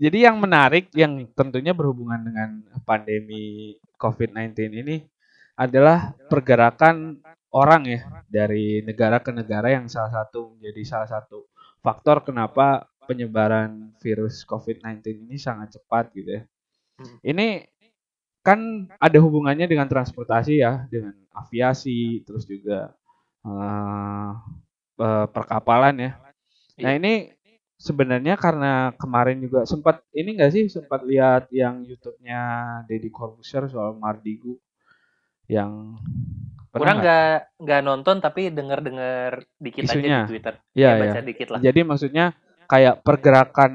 Jadi 0.02 0.18
yang 0.26 0.36
menarik 0.42 0.90
yang 0.98 1.30
tentunya 1.30 1.70
berhubungan 1.70 2.18
dengan 2.26 2.58
pandemi 2.82 3.76
COVID-19 4.02 4.82
ini 4.82 4.96
adalah 5.54 6.10
pergerakan 6.26 7.22
orang 7.54 7.82
ya 7.86 8.00
dari 8.26 8.82
negara 8.82 9.22
ke 9.22 9.30
negara 9.30 9.70
yang 9.70 9.86
salah 9.86 10.10
satu 10.10 10.58
menjadi 10.58 10.82
salah 10.82 11.06
satu 11.06 11.46
faktor 11.78 12.24
kenapa 12.26 12.88
penyebaran 13.06 13.94
virus 14.02 14.42
COVID-19 14.42 15.28
ini 15.28 15.36
sangat 15.38 15.78
cepat 15.78 16.10
gitu 16.16 16.40
ya. 16.40 16.42
Hmm. 16.98 17.16
Ini 17.22 17.46
kan 18.42 18.90
ada 18.98 19.18
hubungannya 19.22 19.70
dengan 19.70 19.86
transportasi 19.86 20.58
ya, 20.58 20.82
dengan 20.90 21.14
aviasi, 21.30 22.26
terus 22.26 22.42
juga 22.42 22.90
uh, 23.46 24.30
perkapalan 25.32 25.94
ya. 25.98 26.10
Nah 26.82 26.92
Iya. 26.94 26.98
ini 26.98 27.12
sebenarnya 27.76 28.38
karena 28.38 28.94
kemarin 28.94 29.42
juga 29.42 29.66
sempat 29.66 30.06
ini 30.14 30.38
enggak 30.38 30.52
sih 30.54 30.64
sempat 30.70 31.02
lihat 31.02 31.50
yang 31.50 31.82
YouTube-nya 31.82 32.40
Deddy 32.86 33.10
Corbuzier 33.10 33.66
soal 33.66 33.98
Mardigu 33.98 34.54
yang 35.50 35.98
kurang 36.72 37.04
nggak 37.04 37.60
nggak 37.60 37.80
nonton 37.84 38.16
tapi 38.22 38.48
denger 38.48 38.80
dengar 38.80 39.44
dikit 39.60 39.84
Isunya. 39.84 40.24
aja 40.24 40.24
di 40.24 40.30
Twitter 40.32 40.54
Iya, 40.72 40.88
ya, 40.88 41.00
baca 41.02 41.18
iya. 41.18 41.26
dikit 41.26 41.48
lah 41.52 41.60
Jadi 41.60 41.80
maksudnya 41.84 42.24
kayak 42.70 42.94
pergerakan 43.04 43.72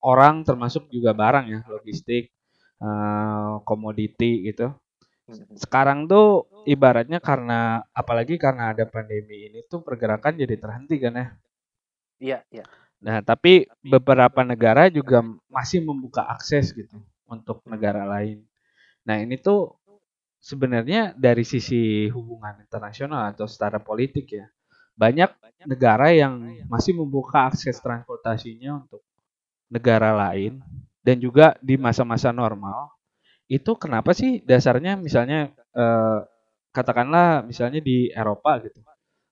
orang 0.00 0.46
termasuk 0.46 0.88
juga 0.88 1.12
barang 1.12 1.46
ya, 1.50 1.60
logistik, 1.68 2.30
eh, 2.80 3.52
komoditi 3.66 4.46
gitu. 4.48 4.72
Sekarang 5.56 6.08
tuh 6.08 6.48
ibaratnya 6.64 7.20
karena 7.20 7.84
apalagi 7.92 8.40
karena 8.40 8.72
ada 8.72 8.88
pandemi 8.88 9.48
ini 9.52 9.60
tuh 9.68 9.84
pergerakan 9.84 10.40
jadi 10.40 10.56
terhenti 10.56 10.96
kan 11.00 11.14
ya. 11.14 11.26
iya 12.18 12.38
iya 12.50 12.64
Nah, 12.98 13.22
tapi 13.22 13.70
beberapa 13.78 14.42
negara 14.42 14.90
juga 14.90 15.22
masih 15.46 15.86
membuka 15.86 16.26
akses 16.26 16.74
gitu 16.74 16.98
untuk 17.30 17.62
negara 17.62 18.02
lain. 18.02 18.42
Nah, 19.06 19.22
ini 19.22 19.38
tuh 19.38 19.78
sebenarnya 20.42 21.14
dari 21.14 21.46
sisi 21.46 22.10
hubungan 22.10 22.58
internasional 22.58 23.30
atau 23.30 23.46
secara 23.46 23.78
politik 23.78 24.34
ya. 24.34 24.46
Banyak 24.98 25.30
negara 25.70 26.10
yang 26.10 26.42
masih 26.66 26.98
membuka 26.98 27.46
akses 27.46 27.78
transportasinya 27.78 28.82
untuk 28.82 29.02
negara 29.70 30.10
lain 30.10 30.58
dan 31.06 31.22
juga 31.22 31.54
di 31.62 31.78
masa-masa 31.78 32.34
normal 32.34 32.97
itu 33.48 33.72
kenapa 33.80 34.12
sih 34.12 34.44
dasarnya 34.44 35.00
misalnya 35.00 35.50
eh, 35.72 36.20
katakanlah 36.72 37.42
misalnya 37.48 37.80
di 37.80 38.12
Eropa 38.12 38.60
gitu 38.62 38.84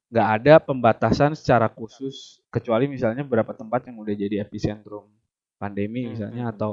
nggak 0.09 0.29
ada 0.41 0.55
pembatasan 0.63 1.35
secara 1.37 1.69
khusus 1.69 2.41
kecuali 2.49 2.89
misalnya 2.89 3.27
beberapa 3.27 3.53
tempat 3.53 3.91
yang 3.91 4.01
udah 4.01 4.15
jadi 4.17 4.37
epicentrum 4.47 5.11
pandemi 5.61 6.07
Hmm, 6.07 6.11
misalnya 6.17 6.43
hmm, 6.49 6.53
hmm. 6.53 6.57
atau 6.57 6.73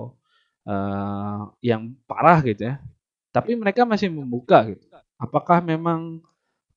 eh, 0.68 1.42
yang 1.68 1.92
parah 2.08 2.40
gitu 2.46 2.64
ya 2.72 2.76
tapi 3.36 3.58
mereka 3.58 3.84
masih 3.84 4.08
membuka 4.14 4.64
gitu 4.70 4.86
apakah 5.20 5.60
memang 5.60 6.22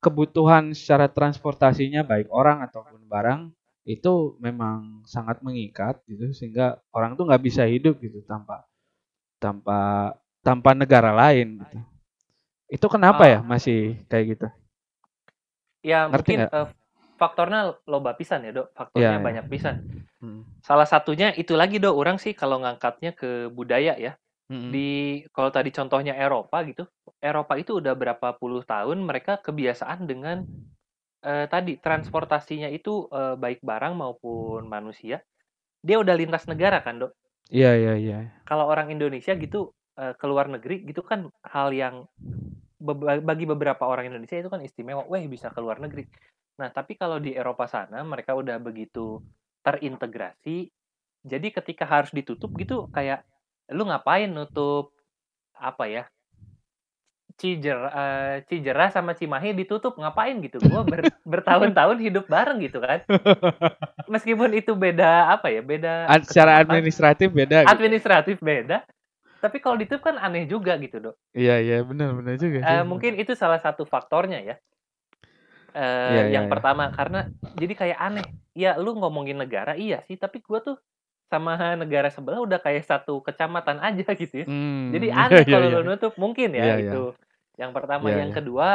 kebutuhan 0.02 0.72
secara 0.74 1.10
transportasinya 1.10 2.02
baik 2.06 2.30
orang 2.30 2.62
ataupun 2.66 3.04
barang 3.06 3.40
itu 3.86 4.34
memang 4.42 5.06
sangat 5.06 5.38
mengikat 5.46 6.02
gitu 6.10 6.34
sehingga 6.34 6.82
orang 6.90 7.14
tuh 7.14 7.30
nggak 7.30 7.42
bisa 7.42 7.62
hidup 7.66 8.02
gitu 8.02 8.18
tanpa 8.26 8.66
tanpa 9.38 10.12
tanpa 10.46 10.70
negara 10.78 11.10
lain 11.10 11.58
gitu 11.66 11.78
itu 12.70 12.86
kenapa 12.86 13.26
ya 13.26 13.38
Ah. 13.38 13.46
masih 13.46 13.98
kayak 14.06 14.24
gitu 14.38 14.46
ya 15.82 16.06
Ngerti 16.06 16.34
mungkin 16.38 16.40
eh, 16.50 16.66
faktornya 17.16 17.60
loba 17.86 18.12
pisan 18.14 18.44
ya 18.44 18.52
dok 18.52 18.70
faktornya 18.74 19.16
Iya, 19.16 19.18
iya. 19.18 19.26
banyak 19.26 19.46
pisan 19.50 19.76
Hmm. 20.16 20.48
salah 20.64 20.88
satunya 20.88 21.28
itu 21.36 21.52
lagi 21.54 21.76
dok 21.76 21.92
orang 21.92 22.16
sih 22.16 22.32
kalau 22.32 22.56
ngangkatnya 22.64 23.12
ke 23.12 23.52
budaya 23.52 23.94
ya 24.00 24.16
Mm-mm. 24.48 24.72
di 24.72 24.88
kalau 25.28 25.52
tadi 25.52 25.68
contohnya 25.68 26.16
Eropa 26.16 26.64
gitu 26.64 26.88
Eropa 27.20 27.52
itu 27.60 27.82
udah 27.82 27.92
berapa 27.92 28.32
puluh 28.40 28.64
tahun 28.64 29.04
mereka 29.04 29.36
kebiasaan 29.44 30.08
dengan 30.08 30.48
eh, 31.20 31.46
tadi 31.52 31.76
transportasinya 31.76 32.72
itu 32.72 33.12
eh, 33.12 33.36
baik 33.36 33.60
barang 33.60 33.92
maupun 33.92 34.64
manusia 34.64 35.20
dia 35.84 36.00
udah 36.00 36.16
lintas 36.16 36.48
negara 36.48 36.80
kan 36.80 36.96
dok 36.96 37.12
Iya 37.46 37.76
iya 37.76 37.94
iya. 37.94 38.18
kalau 38.42 38.66
orang 38.66 38.88
Indonesia 38.90 39.36
gitu 39.36 39.70
eh, 39.96 40.14
ke 40.14 40.26
luar 40.28 40.46
negeri 40.52 40.84
gitu 40.84 41.00
kan 41.02 41.28
hal 41.44 41.72
yang 41.72 42.04
bagi 43.24 43.48
beberapa 43.48 43.88
orang 43.88 44.12
Indonesia 44.12 44.36
itu 44.36 44.52
kan 44.52 44.60
istimewa, 44.60 45.08
weh 45.08 45.24
bisa 45.24 45.48
ke 45.48 45.60
luar 45.64 45.80
negeri. 45.80 46.04
Nah, 46.60 46.68
tapi 46.68 46.96
kalau 46.96 47.16
di 47.16 47.32
Eropa 47.32 47.64
sana 47.68 48.04
mereka 48.04 48.36
udah 48.36 48.60
begitu 48.60 49.20
terintegrasi, 49.64 50.68
jadi 51.24 51.48
ketika 51.50 51.88
harus 51.88 52.12
ditutup 52.12 52.52
gitu 52.60 52.86
kayak 52.92 53.24
lu 53.72 53.88
ngapain 53.88 54.28
nutup 54.28 54.92
apa 55.56 55.88
ya? 55.88 56.04
Cijer, 57.36 57.76
eh, 57.92 58.34
Cijerah 58.48 58.88
sama 58.88 59.12
Cimahi 59.12 59.52
ditutup 59.52 59.92
ngapain 60.00 60.40
gitu? 60.40 60.56
Gua 60.64 60.80
ber- 60.84 61.12
bertahun-tahun 61.32 61.98
hidup 62.00 62.24
bareng 62.32 62.64
gitu 62.64 62.80
kan. 62.80 63.04
Meskipun 64.12 64.56
itu 64.56 64.72
beda 64.72 65.36
apa 65.36 65.52
ya? 65.52 65.60
Beda 65.60 66.08
Ad- 66.08 66.24
secara 66.24 66.64
administratif 66.64 67.28
beda. 67.28 67.64
gitu. 67.64 67.72
administratif 67.72 68.36
beda. 68.40 68.88
Tapi 69.36 69.56
kalau 69.60 69.76
ditutup 69.76 70.02
kan 70.08 70.16
aneh 70.16 70.48
juga 70.48 70.74
gitu, 70.80 70.98
Dok. 70.98 71.16
Iya 71.36 71.60
iya 71.60 71.78
benar 71.84 72.16
benar 72.16 72.34
juga. 72.40 72.64
sih. 72.64 72.72
Eh, 72.72 72.84
mungkin 72.84 73.12
itu 73.20 73.36
salah 73.36 73.60
satu 73.60 73.84
faktornya 73.84 74.40
ya. 74.40 74.56
Eh, 75.76 76.10
Iya, 76.16 76.22
yang 76.40 76.44
iya, 76.48 76.52
pertama 76.52 76.88
karena 76.88 77.28
jadi 77.52 77.74
kayak 77.76 77.98
aneh. 78.00 78.26
Ya 78.56 78.80
lu 78.80 78.96
ngomongin 78.96 79.36
negara 79.36 79.76
iya 79.76 80.00
sih, 80.08 80.16
tapi 80.16 80.40
gua 80.40 80.64
tuh 80.64 80.80
sama 81.28 81.76
negara 81.76 82.08
sebelah 82.08 82.40
udah 82.40 82.56
kayak 82.62 82.86
satu 82.88 83.20
kecamatan 83.20 83.76
aja 83.84 84.08
gitu 84.22 84.44
ya. 84.44 84.46
Hmm, 84.48 84.96
Jadi 84.96 85.06
iya, 85.12 85.20
aneh 85.28 85.42
iya, 85.44 85.52
kalau 85.52 85.68
iya. 85.68 85.76
lu 85.76 85.82
nutup 85.84 86.14
mungkin 86.16 86.56
ya 86.56 86.64
Iya, 86.64 86.74
iya. 86.80 86.84
itu. 86.88 87.04
Yang 87.60 87.72
pertama, 87.76 88.06
Iya, 88.08 88.16
yang 88.24 88.30
iya. 88.32 88.36
kedua 88.40 88.68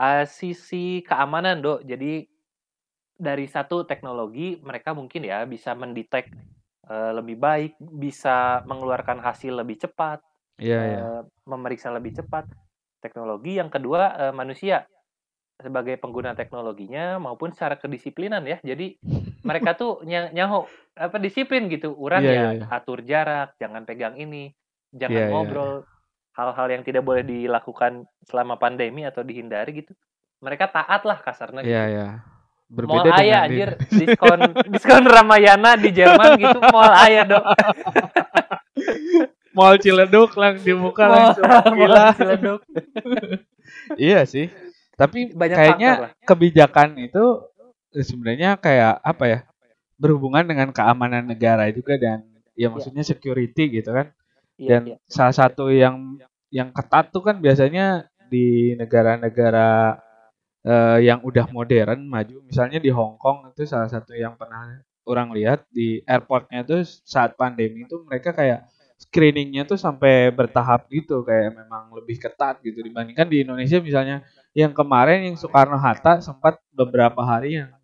eh, 0.00 0.24
sisi 0.24 1.04
keamanan, 1.04 1.60
Dok. 1.60 1.84
Jadi 1.84 2.24
dari 3.22 3.46
satu 3.46 3.84
teknologi 3.84 4.58
mereka 4.64 4.96
mungkin 4.96 5.22
ya 5.22 5.44
bisa 5.44 5.76
mendetek 5.76 6.32
eh, 6.88 7.12
lebih 7.14 7.36
baik, 7.38 7.72
bisa 7.78 8.62
mengeluarkan 8.66 9.22
hasil 9.22 9.54
lebih 9.62 9.78
cepat 9.82 10.22
Iya 10.62 10.78
iya. 10.86 10.98
eh, 11.02 11.22
memeriksa 11.48 11.90
lebih 11.90 12.14
cepat. 12.22 12.46
Teknologi 13.02 13.58
yang 13.58 13.66
kedua 13.66 14.30
eh, 14.30 14.34
manusia. 14.34 14.86
Sebagai 15.58 15.94
pengguna 15.98 16.34
teknologinya 16.34 17.18
maupun 17.22 17.54
secara 17.54 17.78
kedisiplinan 17.78 18.42
ya. 18.46 18.58
Jadi 18.62 18.98
mereka 19.48 19.74
tuh 19.74 20.02
ny- 20.06 20.30
nyaho 20.34 20.66
apa 20.94 21.18
disiplin 21.18 21.66
gitu. 21.66 21.94
Uran 21.98 22.22
Iya, 22.22 22.30
ya 22.30 22.34
iya, 22.34 22.48
iya. 22.62 22.66
atur 22.70 23.02
jarak 23.02 23.58
jangan 23.58 23.82
pegang 23.82 24.14
ini 24.18 24.54
jangan 24.94 25.22
iya, 25.26 25.32
ngobrol. 25.32 25.82
Hal-hal 26.32 26.68
yang 26.72 26.80
tidak 26.80 27.04
boleh 27.04 27.20
dilakukan 27.28 28.08
selama 28.24 28.56
pandemi 28.56 29.04
atau 29.04 29.20
dihindari 29.20 29.84
gitu. 29.84 29.92
Mereka 30.40 30.72
taat 30.72 31.04
lah 31.04 31.20
kasarnya 31.20 31.60
Iya 31.60 31.68
gitu. 31.68 31.92
iya. 31.92 32.08
Mall 32.24 32.31
Berbeda 32.72 33.08
ayah 33.12 33.12
dengan 33.12 33.20
di- 33.20 33.36
anjir 33.44 33.70
diskon 33.92 34.40
diskon 34.66 35.04
Ramayana 35.04 35.76
di 35.76 35.90
Jerman 35.92 36.30
gitu 36.40 36.58
mall 36.72 36.92
ayah 37.04 37.24
dong 37.28 37.44
Mall 39.52 39.76
Ciledug 39.76 40.32
lang 40.34 40.56
dibuka 40.58 41.04
Mall- 41.04 41.36
langsung. 41.36 41.44
mall 41.44 41.72
Gila. 41.76 42.04
Ciledug. 42.16 42.60
iya 44.00 44.24
sih. 44.24 44.48
Tapi 44.96 45.28
Banyak 45.28 45.56
kayaknya 45.56 45.90
faktor 45.92 46.04
lah. 46.08 46.12
kebijakan 46.24 46.88
itu 46.96 47.24
sebenarnya 47.92 48.56
kayak 48.56 48.96
apa 49.04 49.24
ya? 49.28 49.38
Berhubungan 50.00 50.48
dengan 50.48 50.72
keamanan 50.72 51.28
negara 51.28 51.68
juga 51.68 52.00
dan 52.00 52.24
ya 52.56 52.72
maksudnya 52.72 53.04
security 53.04 53.68
gitu 53.76 53.92
kan. 53.92 54.08
Iya, 54.56 54.68
Dan 54.68 54.82
iya. 54.88 54.96
salah 55.04 55.36
satu 55.36 55.68
yang 55.68 56.16
yang 56.48 56.72
ketat 56.72 57.12
tuh 57.12 57.20
kan 57.20 57.36
biasanya 57.36 58.08
di 58.32 58.72
negara-negara 58.76 60.00
eh, 60.66 60.98
yang 61.08 61.20
udah 61.22 61.46
modern 61.50 62.06
maju. 62.06 62.36
Misalnya 62.46 62.78
di 62.82 62.90
Hong 62.90 63.18
Kong 63.18 63.50
itu 63.52 63.62
salah 63.66 63.88
satu 63.90 64.14
yang 64.14 64.34
pernah 64.38 64.82
orang 65.02 65.34
lihat 65.34 65.66
di 65.70 65.98
airportnya 66.06 66.62
tuh 66.62 66.86
saat 66.86 67.34
pandemi 67.34 67.82
itu 67.86 67.98
mereka 68.06 68.30
kayak 68.30 68.70
screeningnya 69.02 69.66
tuh 69.66 69.74
sampai 69.74 70.30
bertahap 70.30 70.86
gitu 70.86 71.26
kayak 71.26 71.58
memang 71.58 71.90
lebih 71.90 72.22
ketat 72.22 72.62
gitu 72.62 72.78
dibandingkan 72.86 73.26
di 73.26 73.42
Indonesia 73.42 73.82
misalnya 73.82 74.22
yang 74.54 74.70
kemarin 74.70 75.26
yang 75.26 75.34
Soekarno 75.34 75.74
Hatta 75.74 76.22
sempat 76.22 76.62
beberapa 76.70 77.18
hari 77.26 77.58
yang 77.58 77.74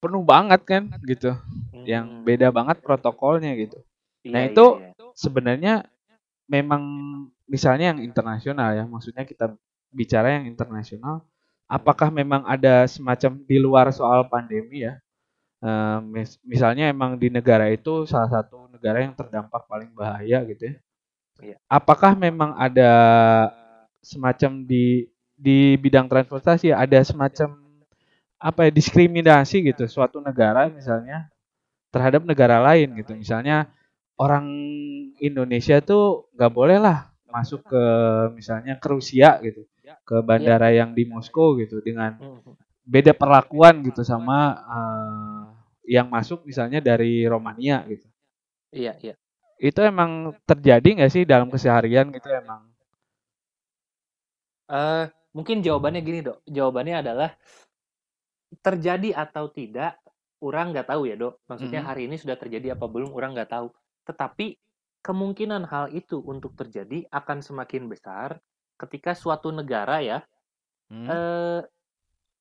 penuh 0.00 0.24
banget 0.24 0.60
kan 0.64 0.82
gitu 1.04 1.36
yang 1.86 2.06
Hmm. 2.08 2.24
beda 2.26 2.48
banget 2.52 2.80
protokolnya 2.82 3.52
gitu 3.56 3.78
Iya, 4.20 4.32
Nah, 4.36 4.40
iya, 4.44 4.48
itu 4.52 4.66
iya. 4.84 4.92
sebenarnya 5.16 5.74
memang 6.44 6.82
misalnya 7.48 7.96
yang 7.96 8.00
internasional 8.04 8.76
ya, 8.76 8.84
maksudnya 8.84 9.24
kita 9.24 9.56
bicara 9.88 10.36
yang 10.36 10.44
internasional, 10.44 11.24
apakah 11.70 12.10
memang 12.10 12.42
ada 12.46 12.84
semacam 12.90 13.38
di 13.46 13.56
luar 13.62 13.86
soal 13.94 14.26
pandemi 14.26 14.82
ya? 14.88 14.98
Eh, 15.62 15.98
mis- 16.04 16.40
misalnya 16.44 16.88
emang 16.92 17.16
di 17.20 17.28
negara 17.32 17.68
itu 17.72 18.04
salah 18.08 18.30
satu 18.30 18.68
negara 18.72 19.04
yang 19.04 19.14
terdampak 19.16 19.64
paling 19.70 19.90
bahaya 19.94 20.42
gitu 20.48 20.72
ya. 20.72 20.76
Iya. 21.40 21.56
Apakah 21.68 22.12
memang 22.18 22.56
ada 22.58 22.92
semacam 24.00 24.64
di 24.64 25.08
di 25.40 25.76
bidang 25.80 26.08
transportasi 26.08 26.72
ada 26.72 27.00
semacam 27.00 27.56
apa 28.40 28.68
ya 28.68 28.70
diskriminasi 28.72 29.60
gitu 29.72 29.84
suatu 29.88 30.20
negara 30.24 30.68
misalnya 30.72 31.28
terhadap 31.92 32.24
negara 32.26 32.60
lain 32.62 32.94
gitu. 33.00 33.14
Misalnya 33.16 33.68
orang 34.20 34.46
Indonesia 35.20 35.80
tuh 35.84 36.30
nggak 36.36 36.52
boleh 36.54 36.78
lah 36.80 37.10
masuk 37.30 37.62
ke 37.68 37.84
misalnya 38.34 38.74
ke 38.80 38.86
Rusia 38.90 39.38
gitu, 39.44 39.66
ke 40.08 40.16
bandara 40.22 40.68
yang 40.74 40.90
di 40.98 41.04
Moskow 41.06 41.54
gitu 41.58 41.80
dengan 41.84 42.16
Mhm. 42.20 42.54
beda 42.86 43.12
perlakuan 43.14 43.82
gitu 43.86 44.02
sama 44.02 44.38
eh, 44.78 45.42
yang 45.96 46.06
masuk 46.10 46.46
misalnya 46.46 46.80
dari 46.82 47.24
Romania 47.26 47.82
gitu. 47.88 48.06
Iya, 48.70 48.94
iya. 49.02 49.14
Itu 49.60 49.80
emang 49.84 50.34
terjadi 50.48 50.88
nggak 50.96 51.12
sih 51.12 51.22
dalam 51.28 51.48
keseharian 51.54 52.10
gitu 52.14 52.28
emang? 52.32 52.62
Eh, 54.70 55.04
mungkin 55.34 55.60
jawabannya 55.66 56.00
gini, 56.06 56.20
Dok. 56.22 56.38
Jawabannya 56.46 56.96
adalah 57.02 57.30
terjadi 58.62 59.14
atau 59.14 59.50
tidak, 59.50 59.98
orang 60.42 60.70
nggak 60.74 60.88
tahu 60.90 61.02
ya, 61.10 61.16
Dok. 61.18 61.34
Maksudnya 61.50 61.80
Mhm. 61.82 61.88
hari 61.88 62.02
ini 62.08 62.16
sudah 62.22 62.36
terjadi 62.38 62.74
apa 62.78 62.86
belum, 62.86 63.10
orang 63.14 63.34
nggak 63.34 63.50
tahu. 63.50 63.68
Tetapi 64.06 64.46
kemungkinan 65.02 65.62
hal 65.66 65.90
itu 65.96 66.20
untuk 66.22 66.52
terjadi 66.54 67.06
akan 67.10 67.38
semakin 67.40 67.88
besar 67.88 68.38
ketika 68.80 69.12
suatu 69.12 69.52
negara 69.52 70.00
ya 70.00 70.24
Hmm. 70.90 71.06
eh, 71.06 71.62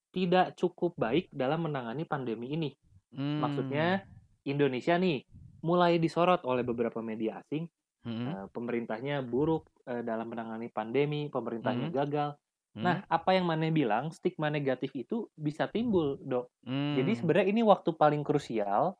tidak 0.09 0.57
cukup 0.57 0.97
baik 0.97 1.29
dalam 1.29 1.69
menangani 1.69 2.01
pandemi 2.01 2.57
ini. 2.57 2.73
Hmm. 3.13 3.45
Maksudnya 3.45 4.09
Indonesia 4.41 4.97
nih 4.97 5.21
mulai 5.61 6.01
disorot 6.01 6.41
oleh 6.49 6.65
beberapa 6.65 6.97
media 6.97 7.37
asing, 7.45 7.69
Hmm. 8.01 8.25
eh, 8.25 8.45
pemerintahnya 8.49 9.21
buruk 9.21 9.69
eh, 9.85 10.01
dalam 10.01 10.29
menangani 10.33 10.69
pandemi, 10.69 11.29
pemerintahnya 11.29 11.93
Hmm. 11.93 11.97
gagal. 11.97 12.29
Hmm. 12.73 12.83
Nah, 12.85 12.95
apa 13.09 13.33
yang 13.33 13.49
Mane 13.49 13.73
bilang, 13.73 14.13
stigma 14.13 14.49
negatif 14.49 14.93
itu 14.93 15.29
bisa 15.33 15.65
timbul, 15.69 16.17
Dok. 16.21 16.49
Hmm. 16.65 16.93
Jadi 16.97 17.11
sebenarnya 17.17 17.47
ini 17.49 17.61
waktu 17.65 17.93
paling 17.97 18.21
krusial 18.21 18.97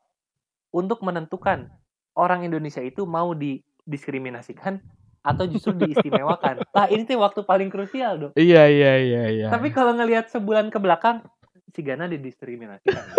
untuk 0.70 1.02
menentukan 1.02 1.70
orang 2.14 2.46
Indonesia 2.46 2.82
itu 2.82 3.06
mau 3.06 3.34
didiskriminasikan 3.34 4.78
atau 5.20 5.44
justru 5.48 5.72
diistimewakan. 5.76 6.64
Nah, 6.76 6.86
ini 6.88 7.04
tuh 7.04 7.20
waktu 7.20 7.40
paling 7.44 7.68
krusial, 7.68 8.16
Dok. 8.16 8.30
Iya 8.38 8.64
iya 8.70 8.92
iya 9.00 9.22
iya. 9.28 9.46
Tapi 9.52 9.68
kalau 9.74 9.92
ngelihat 9.92 10.32
sebulan 10.32 10.72
ke 10.72 10.78
belakang, 10.80 11.20
si 11.74 11.80
Gana 11.84 12.08
didiskriminasikan. 12.08 13.04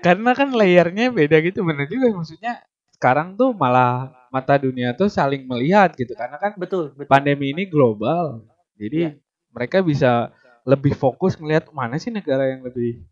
karena 0.00 0.32
kan 0.32 0.48
layernya 0.50 1.12
beda 1.12 1.44
gitu 1.44 1.60
bener 1.60 1.84
juga 1.84 2.08
maksudnya 2.16 2.64
sekarang 2.96 3.36
tuh 3.36 3.52
malah 3.52 4.12
mata 4.32 4.56
dunia 4.56 4.96
tuh 4.96 5.12
saling 5.12 5.44
melihat 5.44 5.92
gitu 5.92 6.16
karena 6.16 6.40
kan 6.40 6.56
betul, 6.56 6.92
betul. 6.96 7.08
pandemi 7.08 7.52
ini 7.52 7.68
global. 7.68 8.44
Jadi 8.80 9.12
Iya. 9.12 9.12
mereka 9.52 9.84
bisa 9.84 10.32
lebih 10.64 10.96
fokus 10.96 11.36
ngelihat 11.36 11.68
mana 11.72 12.00
sih 12.00 12.12
negara 12.12 12.48
yang 12.48 12.64
lebih 12.64 13.04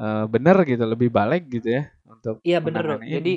eh, 0.00 0.24
bener 0.30 0.56
gitu, 0.64 0.82
lebih 0.86 1.10
balik 1.12 1.46
gitu 1.50 1.82
ya 1.82 1.90
untuk 2.06 2.40
Iya 2.46 2.58
ini. 2.62 3.06
Jadi 3.10 3.34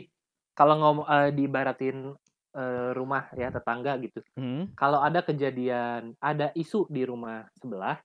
kalau 0.53 0.75
ngomong 0.79 1.07
eh, 1.09 1.29
diibaratin 1.33 2.13
eh, 2.57 2.89
rumah 2.93 3.29
ya 3.33 3.49
tetangga 3.49 3.97
gitu. 4.01 4.21
Hmm. 4.37 4.69
Kalau 4.77 5.01
ada 5.01 5.21
kejadian, 5.25 6.13
ada 6.21 6.53
isu 6.53 6.85
di 6.89 7.03
rumah 7.05 7.45
sebelah 7.57 7.97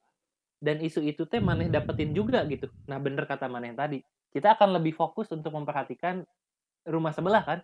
dan 0.58 0.82
isu 0.82 1.04
itu 1.06 1.22
teh 1.30 1.38
maneh 1.38 1.70
dapetin 1.70 2.10
juga 2.10 2.42
gitu. 2.50 2.66
Nah, 2.90 2.98
bener 2.98 3.24
kata 3.28 3.46
maneh 3.46 3.72
tadi. 3.76 4.02
Kita 4.28 4.58
akan 4.58 4.76
lebih 4.80 4.92
fokus 4.92 5.30
untuk 5.32 5.54
memperhatikan 5.54 6.26
rumah 6.88 7.14
sebelah 7.14 7.42
kan. 7.44 7.58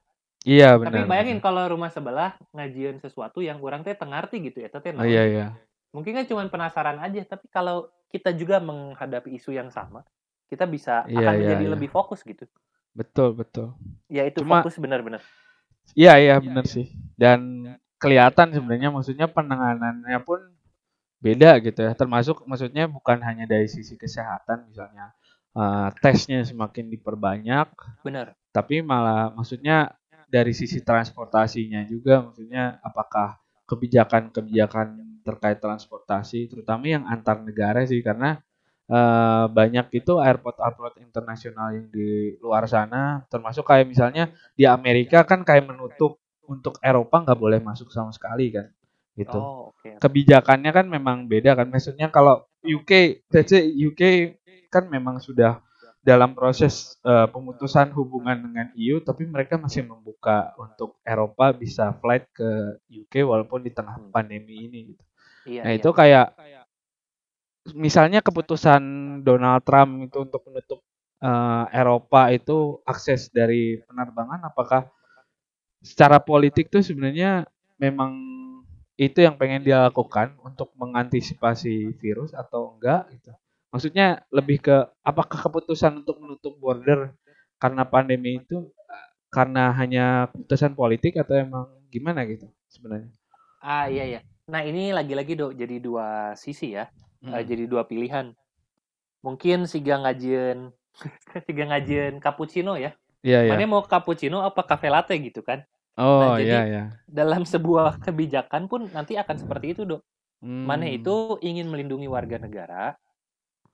Iya 0.44 0.76
benar. 0.76 1.04
Tapi 1.04 1.10
bayangin 1.10 1.38
kalau 1.40 1.64
rumah 1.66 1.88
sebelah 1.88 2.36
ngajian 2.52 3.00
sesuatu 3.00 3.40
yang 3.40 3.58
orang 3.64 3.80
teh 3.80 3.96
tengarti 3.96 4.44
gitu 4.44 4.60
ya, 4.60 4.68
teh. 4.68 4.92
Oh 4.92 5.08
iya 5.08 5.24
iya. 5.24 5.46
Mungkin 5.96 6.12
kan 6.20 6.24
cuma 6.28 6.44
penasaran 6.50 7.00
aja, 7.00 7.22
tapi 7.24 7.48
kalau 7.48 7.88
kita 8.12 8.34
juga 8.36 8.60
menghadapi 8.60 9.32
isu 9.34 9.56
yang 9.56 9.70
sama, 9.72 10.04
kita 10.50 10.68
bisa 10.68 11.06
Iya, 11.08 11.24
akan 11.24 11.32
iya, 11.34 11.40
menjadi 11.40 11.64
iya. 11.64 11.72
lebih 11.72 11.88
fokus 11.90 12.20
gitu. 12.22 12.44
Betul 12.94 13.34
betul. 13.34 13.74
Ya 14.06 14.22
itu 14.24 14.40
Cuma- 14.40 14.62
fokus 14.62 14.78
benar-benar. 14.78 15.20
Iya 15.92 16.16
iya 16.16 16.34
benar 16.40 16.64
sih. 16.64 16.88
Dan 17.18 17.68
kelihatan 18.00 18.54
sebenarnya 18.54 18.88
maksudnya 18.88 19.26
penanganannya 19.28 20.18
pun 20.24 20.40
beda 21.20 21.58
gitu 21.60 21.84
ya. 21.84 21.92
Termasuk 21.92 22.46
maksudnya 22.48 22.86
bukan 22.88 23.20
hanya 23.20 23.44
dari 23.44 23.66
sisi 23.68 23.98
kesehatan 23.98 24.70
misalnya 24.70 25.12
eh, 25.54 25.88
tesnya 26.02 26.42
semakin 26.42 26.90
diperbanyak, 26.90 27.68
Benar. 28.02 28.34
tapi 28.50 28.82
malah 28.82 29.30
maksudnya 29.30 29.94
dari 30.26 30.50
sisi 30.50 30.82
transportasinya 30.82 31.86
juga 31.86 32.18
maksudnya 32.26 32.82
apakah 32.82 33.38
kebijakan-kebijakan 33.70 34.98
terkait 35.22 35.62
transportasi 35.62 36.50
terutama 36.50 36.84
yang 36.90 37.06
antar 37.06 37.38
negara 37.38 37.86
sih 37.86 38.02
karena 38.02 38.42
eh, 38.88 39.44
banyak 39.48 39.86
itu 39.96 40.12
airport-airport 40.20 41.00
internasional 41.00 41.72
yang 41.72 41.86
di 41.88 42.36
luar 42.40 42.68
sana 42.68 43.24
termasuk 43.32 43.64
kayak 43.64 43.88
misalnya 43.88 44.30
di 44.52 44.64
Amerika 44.68 45.24
kan 45.24 45.40
kayak 45.42 45.64
menutup 45.68 46.20
untuk 46.44 46.76
Eropa 46.84 47.24
nggak 47.24 47.40
boleh 47.40 47.60
masuk 47.60 47.88
sama 47.88 48.12
sekali 48.12 48.52
kan 48.52 48.68
gitu 49.14 49.38
Oh, 49.38 49.72
oke. 49.72 49.96
kebijakannya 50.02 50.70
kan 50.74 50.86
memang 50.90 51.24
beda 51.30 51.54
kan 51.54 51.70
maksudnya 51.70 52.10
kalau 52.10 52.44
UK 52.60 53.22
say 53.30 53.62
UK 53.64 54.02
kan 54.68 54.90
memang 54.90 55.22
sudah 55.22 55.62
dalam 56.04 56.36
proses 56.36 57.00
eh, 57.00 57.26
pemutusan 57.32 57.88
hubungan 57.96 58.36
dengan 58.36 58.68
EU 58.76 59.00
tapi 59.00 59.24
mereka 59.24 59.56
masih 59.56 59.88
membuka 59.88 60.52
untuk 60.60 61.00
Eropa 61.00 61.54
bisa 61.56 61.96
flight 61.96 62.28
ke 62.36 62.76
UK 62.92 63.24
walaupun 63.24 63.64
di 63.64 63.72
tengah 63.72 63.96
Hmm. 63.96 64.12
pandemi 64.12 64.68
ini 64.68 64.92
gitu. 64.92 65.02
Iya, 65.44 65.60
Nah, 65.64 65.72
iya. 65.72 65.78
itu 65.80 65.90
kayak 65.92 66.26
misalnya 67.72 68.20
keputusan 68.20 68.82
Donald 69.24 69.64
Trump 69.64 70.04
itu 70.04 70.20
untuk 70.20 70.44
menutup 70.44 70.80
eh, 71.24 71.64
Eropa 71.72 72.28
itu 72.28 72.84
akses 72.84 73.32
dari 73.32 73.80
penerbangan 73.88 74.44
apakah 74.44 74.92
secara 75.80 76.20
politik 76.20 76.68
tuh 76.68 76.84
sebenarnya 76.84 77.48
memang 77.80 78.12
itu 78.94 79.24
yang 79.24 79.34
pengen 79.34 79.64
dia 79.64 79.90
lakukan 79.90 80.38
untuk 80.44 80.70
mengantisipasi 80.78 81.98
virus 81.98 82.30
atau 82.30 82.78
enggak 82.78 83.10
gitu. 83.16 83.32
Maksudnya 83.74 84.22
lebih 84.30 84.62
ke 84.62 84.76
apakah 85.02 85.50
keputusan 85.50 86.06
untuk 86.06 86.22
menutup 86.22 86.54
border 86.62 87.10
karena 87.58 87.82
pandemi 87.82 88.38
itu 88.38 88.70
karena 89.34 89.74
hanya 89.74 90.30
keputusan 90.30 90.78
politik 90.78 91.18
atau 91.18 91.34
emang 91.34 91.66
gimana 91.90 92.22
gitu 92.22 92.46
sebenarnya? 92.70 93.10
Ah, 93.58 93.90
iya 93.90 94.04
iya. 94.06 94.20
Nah, 94.46 94.62
ini 94.62 94.94
lagi-lagi 94.94 95.34
Dok, 95.34 95.58
jadi 95.58 95.82
dua 95.82 96.38
sisi 96.38 96.78
ya. 96.78 96.86
Hmm. 97.24 97.40
jadi 97.40 97.64
dua 97.64 97.88
pilihan. 97.88 98.36
Mungkin 99.24 99.64
siga 99.64 99.96
ngajien 100.04 100.68
siga 101.48 101.64
ngajien 101.72 102.20
cappuccino 102.20 102.76
ya. 102.76 102.92
Iya 103.24 103.48
iya. 103.48 103.52
Mana 103.56 103.64
mau 103.64 103.82
cappuccino 103.82 104.44
apa 104.44 104.60
cafe 104.68 104.92
latte 104.92 105.16
gitu 105.16 105.40
kan. 105.40 105.64
Oh 105.96 106.20
Nah, 106.20 106.36
jadi- 106.36 106.52
iya 106.52 106.62
iya. 106.68 106.84
Dalam 107.08 107.48
sebuah 107.48 108.02
kebijakan 108.04 108.68
pun 108.68 108.90
nanti 108.92 109.16
akan 109.16 109.36
seperti 109.40 109.72
itu, 109.72 109.82
Dok. 109.88 110.02
Hmm. 110.44 110.68
Mana 110.68 110.84
itu 110.90 111.40
ingin 111.40 111.72
melindungi 111.72 112.04
warga 112.04 112.36
negara, 112.36 112.92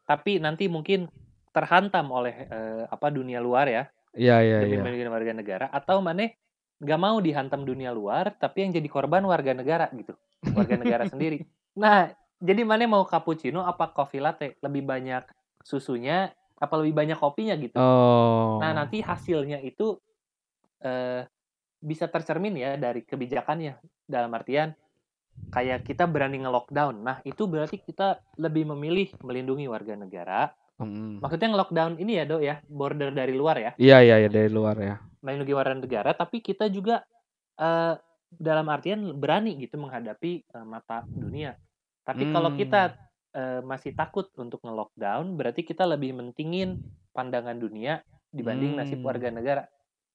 tapi 0.06 0.38
nanti 0.38 0.70
mungkin 0.70 1.10
terhantam 1.50 2.06
oleh 2.14 2.46
eh, 2.46 2.84
apa 2.86 3.10
dunia 3.10 3.42
luar 3.42 3.66
ya, 3.66 3.90
Iya 4.14 4.36
iya 4.42 4.56
demi 4.62 4.78
iya. 4.78 4.82
melindungi 4.82 5.10
warga 5.10 5.32
negara 5.34 5.66
atau 5.70 5.98
mana 5.98 6.30
nggak 6.78 7.00
mau 7.00 7.18
dihantam 7.20 7.62
dunia 7.62 7.92
luar 7.92 8.32
tapi 8.40 8.64
yang 8.64 8.72
jadi 8.72 8.88
korban 8.88 9.20
warga 9.28 9.52
negara 9.52 9.86
gitu 9.92 10.16
warga 10.56 10.80
negara 10.80 11.04
sendiri 11.12 11.44
nah 11.76 12.08
jadi 12.40 12.64
mana 12.64 12.88
mau 12.88 13.04
cappuccino 13.04 13.62
apa 13.62 13.92
coffee 13.92 14.18
latte 14.18 14.56
lebih 14.58 14.82
banyak 14.82 15.22
susunya 15.60 16.32
apa 16.56 16.74
lebih 16.80 16.92
banyak 16.96 17.16
kopinya 17.16 17.54
gitu 17.54 17.76
Oh. 17.76 18.56
nah 18.58 18.72
nanti 18.72 19.00
hasilnya 19.00 19.60
itu 19.60 19.96
eh, 20.80 21.24
bisa 21.78 22.08
tercermin 22.08 22.56
ya 22.56 22.76
dari 22.76 23.00
kebijakannya 23.00 23.76
dalam 24.04 24.32
artian 24.32 24.72
kayak 25.48 25.84
kita 25.84 26.04
berani 26.04 26.40
nge-lockdown 26.40 27.00
nah 27.00 27.16
itu 27.24 27.44
berarti 27.44 27.80
kita 27.80 28.20
lebih 28.36 28.68
memilih 28.68 29.12
melindungi 29.20 29.68
warga 29.68 29.94
negara 29.94 30.52
Hmm. 30.80 31.20
maksudnya 31.20 31.52
nge-lockdown 31.52 32.00
ini 32.00 32.16
ya 32.16 32.24
dok 32.24 32.40
ya 32.40 32.56
border 32.64 33.12
dari 33.12 33.36
luar 33.36 33.56
ya 33.60 33.70
Iya 33.76 34.00
iya 34.00 34.16
iya 34.16 34.30
dari 34.32 34.48
luar 34.48 34.80
ya. 34.80 34.96
melindungi 35.20 35.52
warga 35.52 35.76
negara, 35.76 36.16
tapi 36.16 36.40
kita 36.40 36.72
juga 36.72 37.04
eh, 37.60 37.94
dalam 38.32 38.64
artian 38.64 39.12
berani 39.12 39.60
gitu 39.60 39.76
menghadapi 39.76 40.32
eh, 40.40 40.64
mata 40.64 41.04
dunia. 41.04 41.52
Tapi 42.02 42.28
kalau 42.28 42.50
Hmm. 42.52 42.58
kita 42.58 42.82
eh, 43.30 43.62
masih 43.62 43.94
takut 43.94 44.26
untuk 44.42 44.58
nge-lockdown, 44.58 45.38
berarti 45.38 45.62
kita 45.62 45.86
lebih 45.86 46.10
mentingin 46.10 46.82
pandangan 47.14 47.54
dunia 47.54 48.02
dibanding 48.28 48.74
nasib 48.74 48.98
Hmm. 48.98 49.06
warga 49.06 49.30
negara. 49.30 49.62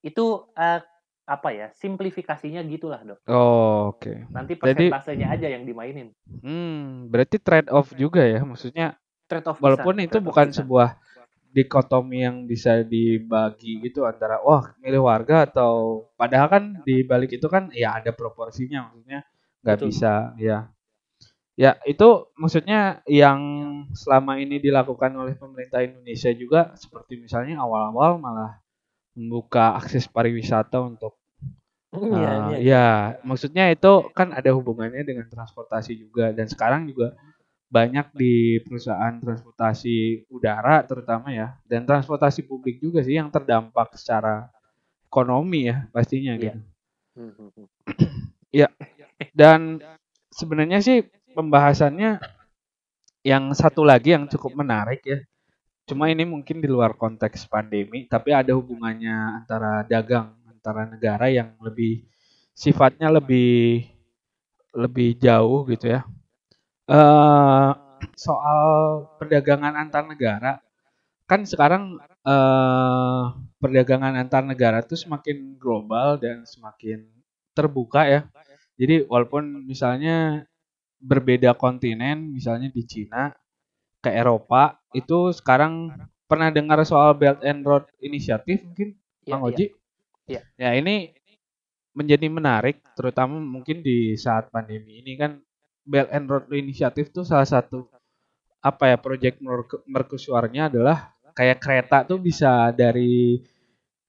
Itu 0.03 0.51
eh, 0.51 0.83
apa 1.23 1.49
ya? 1.49 1.71
Simplifikasinya 1.71 2.59
gitulah, 2.67 2.99
Dok. 3.01 3.23
Oh, 3.25 3.95
oke. 3.95 4.27
Nanti 4.29 4.59
Jadi- 4.59 4.91
persentasenya 4.91 5.31
aja 5.31 5.47
yang 5.47 5.63
dimainin. 5.63 6.11
Hmm, 6.43 7.07
berarti 7.07 7.39
trade 7.39 7.71
off 7.71 7.95
juga 7.95 8.19
ya. 8.21 8.43
Maksudnya 8.43 8.99
Trade 9.25 9.47
off 9.47 9.57
walaupun 9.57 9.95
bisa, 9.95 10.05
itu 10.05 10.17
bukan 10.19 10.47
bisa. 10.51 10.57
sebuah 10.59 10.89
dikotomi 11.49 12.19
yang 12.19 12.43
bisa 12.43 12.83
dibagi 12.83 13.79
gitu 13.79 14.03
antara 14.03 14.43
wah 14.43 14.75
milih 14.77 15.01
warga 15.01 15.47
atau 15.47 16.03
padahal 16.13 16.51
kan 16.51 16.63
di 16.83 17.01
balik 17.01 17.31
itu 17.31 17.47
kan 17.47 17.71
ya 17.71 17.95
ada 17.95 18.11
proporsinya 18.11 18.91
maksudnya 18.91 19.23
nggak 19.63 19.79
bisa 19.81 20.35
ya 20.35 20.67
ya 21.55 21.79
itu 21.87 22.27
maksudnya 22.35 22.99
yang 23.07 23.39
selama 23.95 24.39
ini 24.39 24.59
dilakukan 24.59 25.11
oleh 25.15 25.35
pemerintah 25.39 25.79
Indonesia 25.83 26.31
juga 26.35 26.75
seperti 26.75 27.15
misalnya 27.19 27.63
awal-awal 27.63 28.19
malah 28.19 28.59
membuka 29.15 29.75
akses 29.79 30.07
pariwisata 30.11 30.79
untuk 30.83 31.15
Iya, 31.95 32.03
Uh, 32.27 32.51
iya. 32.51 32.57
ya, 32.59 32.85
maksudnya 33.23 33.71
itu 33.71 34.11
kan 34.11 34.35
ada 34.35 34.51
hubungannya 34.51 35.07
dengan 35.07 35.31
transportasi 35.31 35.95
juga 35.95 36.35
dan 36.35 36.43
sekarang 36.51 36.91
juga 36.91 37.15
banyak 37.71 38.11
di 38.11 38.59
perusahaan 38.67 39.15
transportasi 39.15 40.27
udara 40.27 40.83
terutama 40.83 41.31
ya 41.31 41.55
dan 41.63 41.87
transportasi 41.87 42.43
publik 42.43 42.83
juga 42.83 42.99
sih 42.99 43.15
yang 43.15 43.31
terdampak 43.31 43.95
secara 43.95 44.51
ekonomi 45.07 45.71
ya 45.71 45.87
pastinya 45.95 46.35
Iya. 46.35 46.43
gitu. 46.51 46.59
Hmm, 47.15 47.31
hmm, 47.31 47.49
hmm. 47.63 47.67
Dan 49.31 49.79
sebenarnya 50.31 50.83
sih 50.83 50.99
pembahasannya 51.35 52.11
yang 53.25 53.51
satu 53.57 53.81
lagi 53.83 54.13
yang 54.15 54.25
cukup 54.29 54.53
menarik 54.61 55.01
ya. 55.03 55.19
Cuma 55.89 56.09
ini 56.13 56.23
mungkin 56.27 56.61
di 56.63 56.69
luar 56.69 56.95
konteks 56.97 57.45
pandemi, 57.49 58.05
tapi 58.09 58.31
ada 58.35 58.53
hubungannya 58.57 59.43
antara 59.43 59.83
dagang 59.87 60.33
antara 60.49 60.85
negara 60.89 61.27
yang 61.29 61.53
lebih 61.61 62.05
sifatnya 62.57 63.09
lebih 63.13 63.85
lebih 64.75 65.17
jauh 65.19 65.65
gitu 65.71 65.87
ya. 65.95 66.01
eh 66.89 67.71
soal 68.19 68.61
perdagangan 69.19 69.73
antar 69.79 70.03
negara 70.05 70.61
kan 71.29 71.41
sekarang 71.47 71.97
eh 72.27 73.23
perdagangan 73.61 74.13
antar 74.21 74.43
negara 74.45 74.79
tuh 74.85 74.97
semakin 74.99 75.57
global 75.61 76.17
dan 76.21 76.43
semakin 76.47 77.05
terbuka 77.57 78.05
ya. 78.09 78.21
Jadi 78.79 79.05
walaupun 79.07 79.65
misalnya 79.67 80.45
berbeda 80.99 81.53
kontinen, 81.55 82.33
misalnya 82.33 82.71
di 82.71 82.83
Cina 82.85 83.31
ke 84.01 84.09
Eropa, 84.13 84.77
itu 84.93 85.33
sekarang 85.33 85.93
pernah 86.25 86.49
dengar 86.49 86.81
soal 86.85 87.13
Belt 87.17 87.41
and 87.45 87.61
Road 87.65 87.85
Initiative 88.01 88.61
mungkin 88.65 88.97
Iya, 89.25 89.31
Bang 89.33 89.41
iya. 89.41 89.49
Oji? 89.49 89.65
Iya. 90.29 90.41
Ya 90.61 90.69
ini 90.77 90.95
menjadi 91.97 92.27
menarik, 92.29 92.83
terutama 92.93 93.41
mungkin 93.41 93.81
di 93.81 94.13
saat 94.19 94.53
pandemi 94.53 95.01
ini 95.01 95.17
kan 95.17 95.41
Belt 95.81 96.09
and 96.13 96.29
Road 96.29 96.45
Initiative 96.53 97.09
tuh 97.09 97.25
salah 97.25 97.47
satu 97.47 97.89
apa 98.61 98.93
ya 98.93 98.97
proyek 98.97 99.37
merku- 99.41 99.81
mercusuarnya 99.85 100.73
adalah 100.73 101.13
kayak 101.37 101.61
kereta 101.61 102.01
tuh 102.05 102.17
bisa 102.17 102.73
dari 102.73 103.37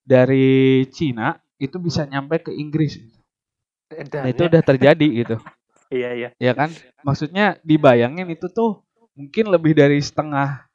dari 0.01 0.84
Cina 0.89 1.37
itu 1.61 1.76
bisa 1.80 2.05
nyampe 2.05 2.41
ke 2.49 2.53
Inggris. 2.53 3.01
Dan 3.87 4.11
Nah 4.11 4.30
itu 4.32 4.43
ya, 4.45 4.49
udah 4.51 4.62
terjadi 4.66 5.07
gitu, 5.24 5.37
iya 5.91 6.11
iya. 6.14 6.28
ya 6.37 6.53
kan? 6.53 6.70
Maksudnya 7.03 7.59
dibayangin 7.62 8.26
itu 8.30 8.47
tuh 8.51 8.82
mungkin 9.16 9.49
lebih 9.49 9.72
dari 9.76 9.99
setengah 10.03 10.66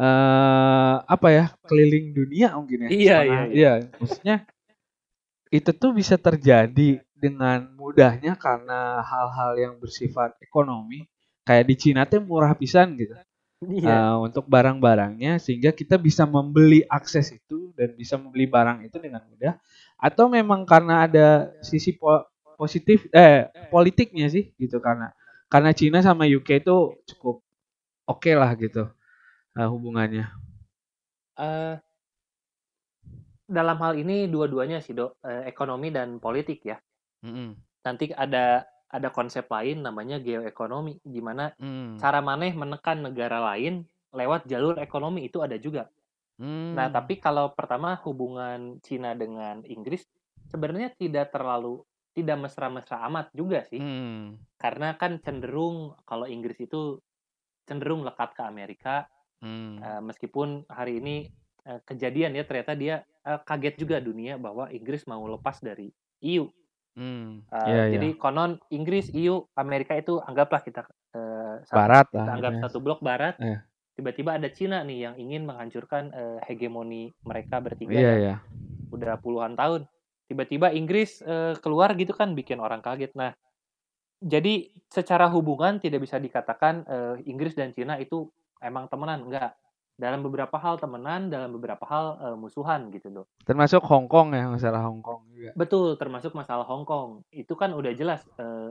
eh 0.00 0.94
apa 1.04 1.28
ya 1.28 1.44
keliling 1.68 2.16
dunia 2.16 2.56
mungkin 2.56 2.86
ya. 2.86 2.88
Iya, 2.88 3.16
Setengah- 3.20 3.48
iya, 3.52 3.72
iya. 3.84 3.90
Maksudnya 4.00 4.36
itu 5.50 5.70
tuh 5.74 5.90
bisa 5.92 6.14
terjadi 6.16 7.02
dengan 7.12 7.68
mudahnya 7.76 8.38
karena 8.38 9.04
hal-hal 9.04 9.52
yang 9.60 9.74
bersifat 9.76 10.38
ekonomi. 10.40 11.04
Kayak 11.44 11.66
di 11.66 11.74
Cina 11.76 12.02
tuh 12.06 12.22
murah 12.22 12.54
pisan 12.54 12.94
gitu. 12.96 13.12
Iya. 13.60 13.92
eh, 13.92 14.16
untuk 14.16 14.48
barang-barangnya 14.48 15.36
sehingga 15.36 15.76
kita 15.76 16.00
bisa 16.00 16.24
membeli 16.24 16.80
akses 16.88 17.28
itu 17.36 17.76
dan 17.76 17.92
bisa 17.92 18.16
membeli 18.16 18.48
barang 18.48 18.88
itu 18.88 18.96
dengan 18.96 19.20
mudah 19.28 19.60
atau 20.00 20.32
memang 20.32 20.64
karena 20.64 21.04
ada 21.04 21.52
sisi 21.60 21.92
po- 21.92 22.24
positif 22.60 23.08
eh 23.16 23.48
politiknya 23.72 24.28
sih 24.28 24.52
gitu 24.60 24.76
karena 24.84 25.16
karena 25.48 25.72
Cina 25.72 26.04
sama 26.04 26.28
UK 26.28 26.60
itu 26.60 27.00
cukup 27.08 27.40
oke 28.04 28.32
lah 28.36 28.52
gitu 28.60 28.84
eh, 29.56 29.68
hubungannya. 29.68 30.28
Eh, 31.40 31.74
dalam 33.50 33.78
hal 33.82 33.98
ini 33.98 34.30
dua-duanya 34.30 34.78
sih 34.84 34.94
dok, 34.94 35.18
Eh, 35.24 35.48
ekonomi 35.50 35.90
dan 35.90 36.20
politik 36.22 36.62
ya. 36.62 36.78
Mm-mm. 37.24 37.56
Nanti 37.82 38.12
ada 38.14 38.68
ada 38.90 39.08
konsep 39.10 39.46
lain 39.46 39.82
namanya 39.86 40.18
geoekonomi, 40.18 40.98
gimana 41.06 41.54
Mm. 41.58 41.98
cara 42.02 42.18
maneh 42.20 42.52
menekan 42.54 43.06
negara 43.06 43.38
lain 43.54 43.86
lewat 44.10 44.50
jalur 44.50 44.78
ekonomi 44.82 45.26
itu 45.30 45.38
ada 45.42 45.54
juga. 45.58 45.86
Mm. 46.38 46.74
Nah, 46.74 46.88
tapi 46.90 47.18
kalau 47.22 47.54
pertama 47.54 47.94
hubungan 48.06 48.78
Cina 48.82 49.14
dengan 49.14 49.62
Inggris 49.66 50.06
sebenarnya 50.50 50.90
tidak 50.98 51.30
terlalu 51.30 51.86
tidak 52.10 52.36
mesra-mesra 52.42 53.00
amat 53.06 53.30
juga 53.32 53.62
sih. 53.66 53.78
Mm. 53.78 54.38
Karena 54.58 54.98
kan 54.98 55.18
cenderung 55.22 55.94
kalau 56.04 56.26
Inggris 56.26 56.58
itu 56.58 56.98
cenderung 57.64 58.02
lekat 58.02 58.34
ke 58.34 58.42
Amerika 58.42 59.06
Mm. 59.40 59.80
Eh, 59.80 60.00
meskipun 60.04 60.68
hari 60.68 61.00
ini 61.00 61.24
eh, 61.64 61.80
kejadian 61.88 62.36
ya 62.36 62.44
ternyata 62.44 62.76
dia 62.76 63.00
eh, 63.24 63.40
kaget 63.40 63.80
juga 63.80 63.96
dunia 63.96 64.36
bahwa 64.36 64.68
Inggris 64.68 65.08
mau 65.08 65.24
lepas 65.24 65.64
dari 65.64 65.88
EU. 66.20 66.44
Mm. 66.92 67.48
Eh, 67.48 67.64
Iya, 67.64 67.72
iya. 67.72 67.84
Jadi 67.96 68.08
konon 68.20 68.60
Inggris, 68.68 69.08
EU, 69.16 69.48
Amerika 69.56 69.96
itu 69.96 70.20
anggaplah 70.20 70.60
kita 70.60 70.84
eh, 71.16 71.56
satu, 71.64 71.72
Barat 71.72 72.06
kita 72.12 72.20
lah. 72.20 72.34
anggap 72.36 72.52
ya. 72.52 72.60
satu 72.68 72.78
blok 72.84 73.00
barat. 73.00 73.34
Iya. 73.40 73.64
Tiba-tiba 73.96 74.36
ada 74.36 74.48
Cina 74.52 74.84
nih 74.84 75.08
yang 75.08 75.14
ingin 75.16 75.48
menghancurkan 75.48 76.12
eh, 76.12 76.38
hegemoni 76.44 77.08
mereka 77.24 77.64
bertiga 77.64 77.96
Iya 77.96 78.12
yang 78.12 78.20
ya. 78.20 78.36
udah 78.92 79.16
puluhan 79.24 79.56
tahun. 79.56 79.88
Tiba-tiba 80.30 80.70
Inggris 80.70 81.18
eh, 81.26 81.58
keluar 81.58 81.98
gitu 81.98 82.14
kan 82.14 82.38
bikin 82.38 82.62
orang 82.62 82.78
kaget. 82.78 83.10
Nah, 83.18 83.34
jadi 84.22 84.70
secara 84.86 85.26
hubungan 85.26 85.82
tidak 85.82 86.06
bisa 86.06 86.22
dikatakan 86.22 86.86
eh, 86.86 87.14
Inggris 87.26 87.58
dan 87.58 87.74
Cina 87.74 87.98
itu 87.98 88.30
emang 88.62 88.86
temenan, 88.86 89.26
enggak. 89.26 89.58
Dalam 89.98 90.22
beberapa 90.22 90.54
hal 90.56 90.78
temenan, 90.78 91.28
dalam 91.28 91.50
beberapa 91.50 91.82
hal 91.82 92.06
eh, 92.22 92.36
musuhan 92.38 92.94
gitu, 92.94 93.10
Dok. 93.10 93.26
Termasuk 93.42 93.82
Hong 93.90 94.06
Kong 94.06 94.38
ya 94.38 94.46
masalah 94.46 94.86
Hong 94.86 95.02
Kong 95.02 95.26
juga. 95.34 95.50
Betul, 95.58 95.98
termasuk 95.98 96.30
masalah 96.38 96.62
Hong 96.62 96.86
Kong. 96.86 97.26
Itu 97.34 97.58
kan 97.58 97.74
udah 97.74 97.90
jelas 97.90 98.22
eh, 98.38 98.70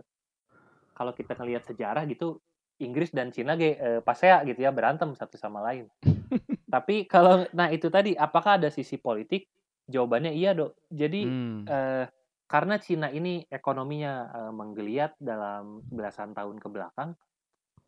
kalau 0.95 1.11
kita 1.11 1.35
ngelihat 1.35 1.67
sejarah 1.67 2.07
gitu 2.07 2.39
Inggris 2.79 3.11
dan 3.11 3.35
Cina 3.35 3.59
ge 3.59 3.75
eh, 3.75 3.99
pasea 3.99 4.47
gitu 4.47 4.63
ya 4.63 4.71
berantem 4.71 5.11
satu 5.11 5.35
sama 5.35 5.59
lain. 5.59 5.91
Tapi 6.73 7.03
kalau 7.03 7.43
nah 7.51 7.67
itu 7.67 7.91
tadi 7.91 8.15
apakah 8.15 8.55
ada 8.55 8.71
sisi 8.71 8.95
politik? 8.95 9.51
Jawabannya 9.89 10.31
iya, 10.37 10.53
Dok. 10.53 10.77
Jadi 10.93 11.25
Hmm. 11.25 11.65
eh, 11.65 12.05
karena 12.45 12.77
Cina 12.77 13.09
ini 13.09 13.41
ekonominya 13.49 14.13
eh, 14.29 14.53
menggeliat 14.53 15.17
dalam 15.17 15.81
belasan 15.89 16.37
tahun 16.37 16.61
ke 16.61 16.69
belakang, 16.69 17.17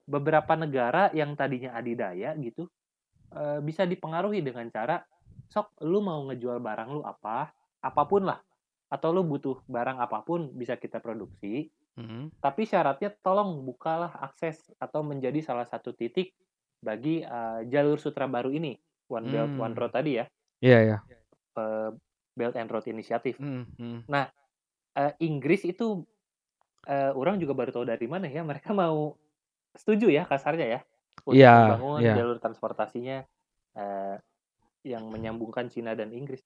beberapa 0.10 0.58
negara 0.58 1.14
yang 1.14 1.38
tadinya 1.38 1.78
adidaya 1.78 2.34
gitu 2.41 2.66
eh, 3.32 3.60
bisa 3.64 3.86
dipengaruhi 3.86 4.41
dengan 4.41 4.68
cara 4.74 4.99
sok 5.47 5.84
lu 5.88 6.02
mau 6.04 6.26
ngejual 6.28 6.60
barang 6.60 6.89
lu 6.95 7.02
apa, 7.06 7.52
apa 7.80 8.04
pun 8.08 8.28
lah, 8.28 8.39
atau 8.91 9.12
lu 9.12 9.24
butuh 9.24 9.62
barang 9.68 9.99
apa 9.99 10.24
pun 10.26 10.52
bisa 10.52 10.76
kita 10.76 10.99
produksi, 10.99 11.70
Hmm. 11.91 12.32
tapi 12.39 12.64
syaratnya 12.64 13.12
tolong 13.20 13.68
bukalah 13.68 14.16
akses 14.24 14.72
atau 14.80 15.04
menjadi 15.04 15.43
salah 15.43 15.68
satu 15.68 15.91
titik 15.91 16.32
bagi 16.80 17.20
eh, 17.24 17.60
jalur 17.68 17.99
sutra 17.99 18.32
baru 18.32 18.47
ini, 18.52 18.80
One 19.12 19.28
Belt 19.28 19.52
Hmm. 19.56 19.64
One 19.70 19.76
Road 19.76 19.91
tadi 19.91 20.20
ya, 20.20 20.26
Iya 20.64 20.80
ya. 20.88 20.97
Eh, 21.58 21.91
Belt 22.32 22.56
and 22.56 22.70
Road 22.72 22.88
Initiative. 22.88 23.38
Hmm, 23.39 23.68
hmm. 23.76 23.99
eh, 24.08 25.14
Inggris 25.24 25.68
itu 25.68 26.04
eh, 26.88 27.12
orang 27.14 27.38
juga 27.38 27.54
baru 27.54 27.72
tahu 27.72 27.86
dari 27.86 28.08
mana 28.10 28.26
ya 28.28 28.41
mereka 28.41 28.74
mau 28.74 29.16
setuju 29.72 30.12
ya 30.12 30.28
kasarnya 30.28 30.68
ya 30.68 30.80
untuk 31.24 31.38
Iya, 31.38 31.54
membangun 31.54 32.02
iya. 32.04 32.16
jalur 32.18 32.38
transportasinya 32.41 33.24
eh, 33.78 34.16
yang 34.82 35.06
menyambungkan 35.14 35.70
Cina 35.70 35.93
dan 35.93 36.10
Inggris. 36.12 36.41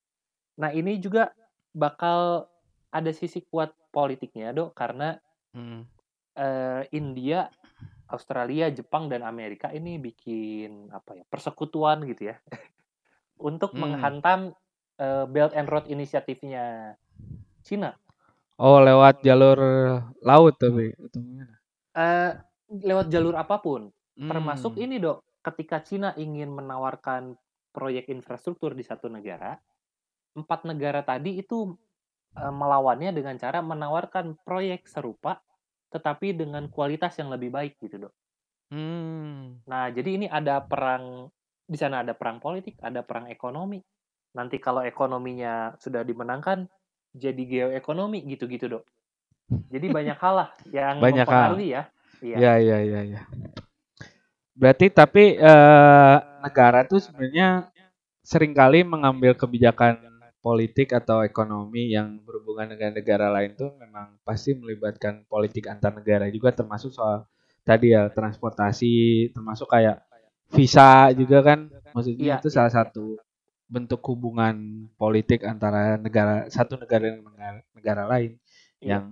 Nah 0.60 0.76
ini 0.76 0.99
juga 0.99 1.32
bakal 1.72 2.47
ada 2.91 3.12
sisi 3.12 3.43
kuat 3.43 3.72
politiknya 3.91 4.51
dok 4.56 4.76
karena 4.76 5.20
Hmm. 5.56 5.88
eh, 6.36 6.84
India, 6.91 7.47
Australia, 8.12 8.68
Jepang 8.68 9.08
dan 9.08 9.24
Amerika 9.24 9.72
ini 9.72 9.95
bikin 9.95 10.91
apa 10.91 11.16
ya 11.16 11.24
persekutuan 11.32 12.03
gitu 12.03 12.36
ya 12.36 12.36
untuk 13.39 13.72
Hmm. 13.72 13.88
menghantam 13.88 14.39
eh, 15.00 15.26
Belt 15.28 15.54
and 15.56 15.68
Road 15.68 15.86
inisiatifnya 15.88 16.96
Cina. 17.66 17.96
Oh 18.56 18.80
lewat 18.80 19.20
jalur 19.20 19.60
laut 20.24 20.56
tapi. 20.56 20.96
Eh, 21.96 22.32
lewat 22.72 23.08
jalur 23.12 23.36
apa 23.36 23.60
pun, 23.60 23.91
Hmm. 24.16 24.32
termasuk 24.32 24.80
ini 24.80 24.96
dok, 24.96 25.28
ketika 25.43 25.84
Cina 25.84 26.16
ingin 26.16 26.48
menawarkan 26.48 27.36
proyek 27.76 28.08
infrastruktur 28.08 28.72
di 28.72 28.80
satu 28.80 29.12
negara, 29.12 29.60
empat 30.39 30.64
negara 30.64 31.04
tadi 31.04 31.36
itu 31.39 31.76
eh, 32.36 32.52
melawannya 32.52 33.12
dengan 33.12 33.36
cara 33.36 33.60
menawarkan 33.60 34.39
proyek 34.43 34.88
serupa, 34.88 35.39
tetapi 35.91 36.36
dengan 36.36 36.68
kualitas 36.72 37.16
yang 37.20 37.32
lebih 37.32 37.52
baik 37.52 37.76
gitu 37.80 38.08
dok. 38.08 38.14
Hmm. 38.72 39.60
Nah 39.68 39.91
jadi 39.91 40.10
ini 40.20 40.28
ada 40.32 40.64
perang 40.64 41.28
di 41.68 41.78
sana 41.80 42.04
ada 42.08 42.16
perang 42.16 42.39
politik, 42.39 42.80
ada 42.80 43.04
perang 43.04 43.28
ekonomi. 43.28 43.80
Nanti 44.36 44.60
kalau 44.60 44.84
ekonominya 44.84 45.80
sudah 45.80 46.04
dimenangkan, 46.04 46.68
jadi 47.16 47.40
geoekonomi 47.40 48.28
gitu-gitu 48.36 48.68
dok. 48.68 48.84
Jadi 49.72 49.88
banyak 49.88 50.18
hal 50.20 50.34
lah 50.36 50.50
yang 50.68 51.00
Banyak 51.00 51.24
hal. 51.24 51.56
mempengaruhi 51.56 51.68
ya. 51.72 51.84
Iya. 52.20 52.36
Ya 52.60 52.78
ya 52.84 53.02
ya. 53.06 53.22
Berarti 54.56 54.92
tapi 54.92 55.40
eh, 55.40 56.18
negara 56.44 56.84
tuh 56.88 57.00
sebenarnya 57.00 57.72
sering 58.26 58.52
kali 58.52 58.84
mengambil 58.84 59.36
kebijakan 59.38 60.02
politik 60.42 60.94
atau 60.94 61.26
ekonomi 61.26 61.90
yang 61.90 62.22
berhubungan 62.22 62.70
dengan 62.78 62.94
negara 62.94 63.34
lain 63.34 63.58
tuh 63.58 63.74
memang 63.82 64.14
pasti 64.22 64.54
melibatkan 64.54 65.26
politik 65.26 65.66
antar 65.66 65.90
negara 65.94 66.30
juga 66.30 66.54
termasuk 66.54 66.94
soal 66.94 67.26
tadi 67.66 67.98
ya 67.98 68.14
transportasi 68.14 69.30
termasuk 69.34 69.66
kayak 69.66 70.06
visa 70.54 71.10
juga 71.18 71.42
kan 71.42 71.66
maksudnya 71.98 72.22
Iya, 72.22 72.36
itu 72.38 72.50
iya, 72.54 72.56
salah 72.62 72.70
iya. 72.70 72.78
satu 72.78 73.18
bentuk 73.66 74.01
hubungan 74.05 74.88
politik 74.97 75.41
antara 75.43 75.97
negara 75.97 76.45
satu 76.53 76.78
negara 76.78 77.09
dengan 77.18 77.34
negara, 77.34 77.59
negara 77.74 78.03
lain 78.05 78.32
Iya. 78.84 79.01
yang 79.01 79.03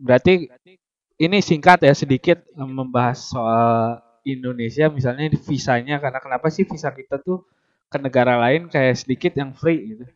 berarti 0.00 0.48
ini 1.20 1.38
singkat 1.44 1.84
ya 1.84 1.92
sedikit 1.92 2.40
eh, 2.40 2.70
membahas 2.70 3.20
soal 3.20 4.00
Indonesia 4.24 4.88
misalnya 4.88 5.28
visanya 5.36 6.00
karena 6.00 6.20
kenapa 6.22 6.48
sih 6.48 6.64
visa 6.64 6.88
kita 6.92 7.20
tuh 7.20 7.44
ke 7.90 7.98
negara 8.00 8.38
lain 8.40 8.70
kayak 8.72 8.96
sedikit 8.96 9.32
yang 9.36 9.52
free 9.52 9.96
gitu 9.96 10.06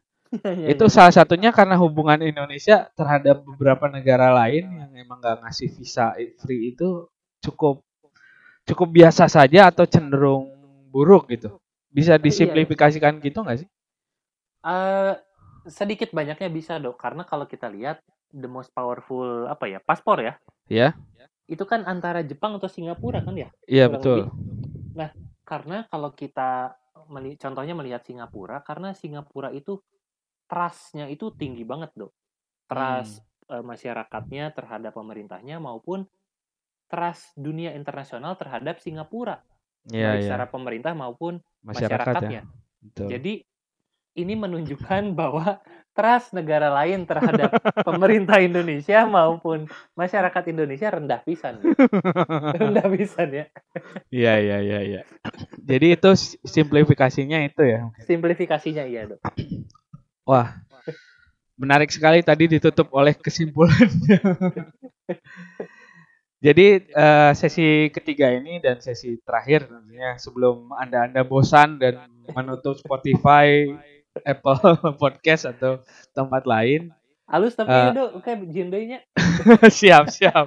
Iya, 0.43 0.75
itu 0.75 0.85
iya. 0.91 0.95
salah 0.95 1.15
satunya 1.15 1.55
karena 1.55 1.79
hubungan 1.79 2.19
Indonesia 2.19 2.91
terhadap 2.99 3.47
beberapa 3.47 3.87
negara 3.87 4.35
lain 4.35 4.67
yang 4.67 4.91
emang 5.07 5.23
nggak 5.23 5.47
ngasih 5.47 5.69
visa 5.79 6.11
free 6.43 6.75
itu 6.75 7.07
cukup 7.39 7.87
cukup 8.67 8.89
biasa 8.91 9.31
saja 9.31 9.71
atau 9.71 9.87
cenderung 9.87 10.51
buruk 10.91 11.31
gitu. 11.31 11.55
Bisa 11.97 12.15
iya. 12.19 12.25
disimplifikasikan 12.27 13.23
gitu 13.23 13.39
nggak 13.45 13.59
sih? 13.65 13.69
Eh, 14.65 15.13
sedikit 15.69 16.11
banyaknya 16.13 16.49
bisa 16.53 16.77
dok 16.77 16.97
karena 17.01 17.25
kalau 17.25 17.49
kita 17.49 17.69
lihat 17.73 18.01
the 18.33 18.49
most 18.49 18.69
powerful 18.77 19.49
apa 19.49 19.65
ya 19.69 19.79
paspor 19.81 20.21
ya 20.21 20.35
Ya, 20.69 20.97
itu 21.47 21.65
kan 21.69 21.85
antara 21.85 22.25
Jepang 22.25 22.57
atau 22.57 22.69
Singapura 22.69 23.21
kan 23.21 23.37
ya 23.37 23.49
iya 23.69 23.87
kurang 23.89 23.93
betul. 23.93 24.19
lebih. 24.19 24.27
Nah, 24.97 25.11
karena 25.45 25.77
kalau 25.93 26.11
kita 26.17 26.73
meli- 27.13 27.37
contohnya 27.37 27.75
melihat 27.77 28.03
Singapura, 28.05 28.65
karena 28.65 28.97
Singapura 28.97 29.53
itu 29.53 29.77
trust-nya 30.49 31.07
itu 31.13 31.33
tinggi 31.37 31.65
banget, 31.69 31.93
Dok. 31.97 32.13
Trust 32.69 33.21
Hmm. 33.21 33.61
eh, 33.61 33.65
masyarakatnya 33.65 34.45
terhadap 34.57 34.93
pemerintahnya 34.97 35.61
maupun 35.61 36.09
trust 36.89 37.37
dunia 37.37 37.77
internasional 37.77 38.41
terhadap 38.41 38.81
Singapura, 38.81 39.37
Iya, 39.93 40.17
baik 40.17 40.21
iya. 40.21 40.25
secara 40.29 40.47
pemerintah 40.49 40.93
maupun 40.97 41.43
Masyarakat 41.61 42.25
masyarakatnya. 42.25 42.41
ya. 42.41 42.43
Betul. 42.81 43.07
Jadi 43.13 43.33
ini 44.15 44.35
menunjukkan 44.39 45.03
bahwa 45.21 45.61
trust 45.95 46.35
negara 46.35 46.75
lain 46.75 47.07
terhadap 47.07 47.55
pemerintah 47.89 48.43
Indonesia 48.43 49.07
maupun 49.07 49.71
masyarakat 49.95 50.45
Indonesia 50.51 50.89
rendah 50.91 51.21
pisan. 51.23 51.63
rendah 52.61 52.87
pisan 52.91 53.29
ya. 53.31 53.45
Iya, 54.11 54.35
iya, 54.43 54.59
iya, 54.59 54.81
iya. 54.83 55.01
Jadi 55.63 55.95
itu 55.95 56.11
simplifikasinya 56.43 57.39
itu 57.47 57.63
ya. 57.63 57.81
Simplifikasinya 58.03 58.85
iya, 58.89 59.07
Dok. 59.07 59.21
Wah. 60.27 60.59
Menarik 61.55 61.95
sekali 61.95 62.19
tadi 62.19 62.51
ditutup 62.51 62.91
oleh 62.91 63.15
kesimpulannya. 63.15 64.19
Jadi 66.45 66.93
eh, 66.93 67.33
sesi 67.33 67.89
ketiga 67.89 68.29
ini 68.29 68.61
dan 68.61 68.77
sesi 68.85 69.17
terakhir 69.25 69.65
tentunya 69.65 70.21
sebelum 70.21 70.77
anda-anda 70.77 71.25
bosan 71.25 71.81
dan 71.81 72.05
menutup 72.37 72.77
Spotify, 72.77 73.73
Apple 74.21 74.61
Podcast 75.01 75.49
atau 75.49 75.81
tempat 76.13 76.45
lain, 76.45 76.93
Halus 77.25 77.57
tapi 77.57 77.73
ya, 77.73 77.97
Dok, 77.97 78.21
kayak 78.21 78.45
gendenya. 78.53 79.01
siap 79.81 80.13
siap. 80.13 80.45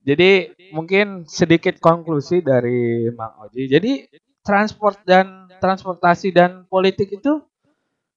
Jadi 0.00 0.52
mungkin 0.72 1.28
sedikit 1.28 1.76
konklusi 1.76 2.40
dari 2.40 3.12
Mang 3.12 3.44
Oji. 3.44 3.68
Jadi 3.68 4.08
transport 4.40 5.00
dan 5.04 5.48
transportasi 5.60 6.32
dan 6.32 6.64
politik 6.68 7.12
itu 7.12 7.40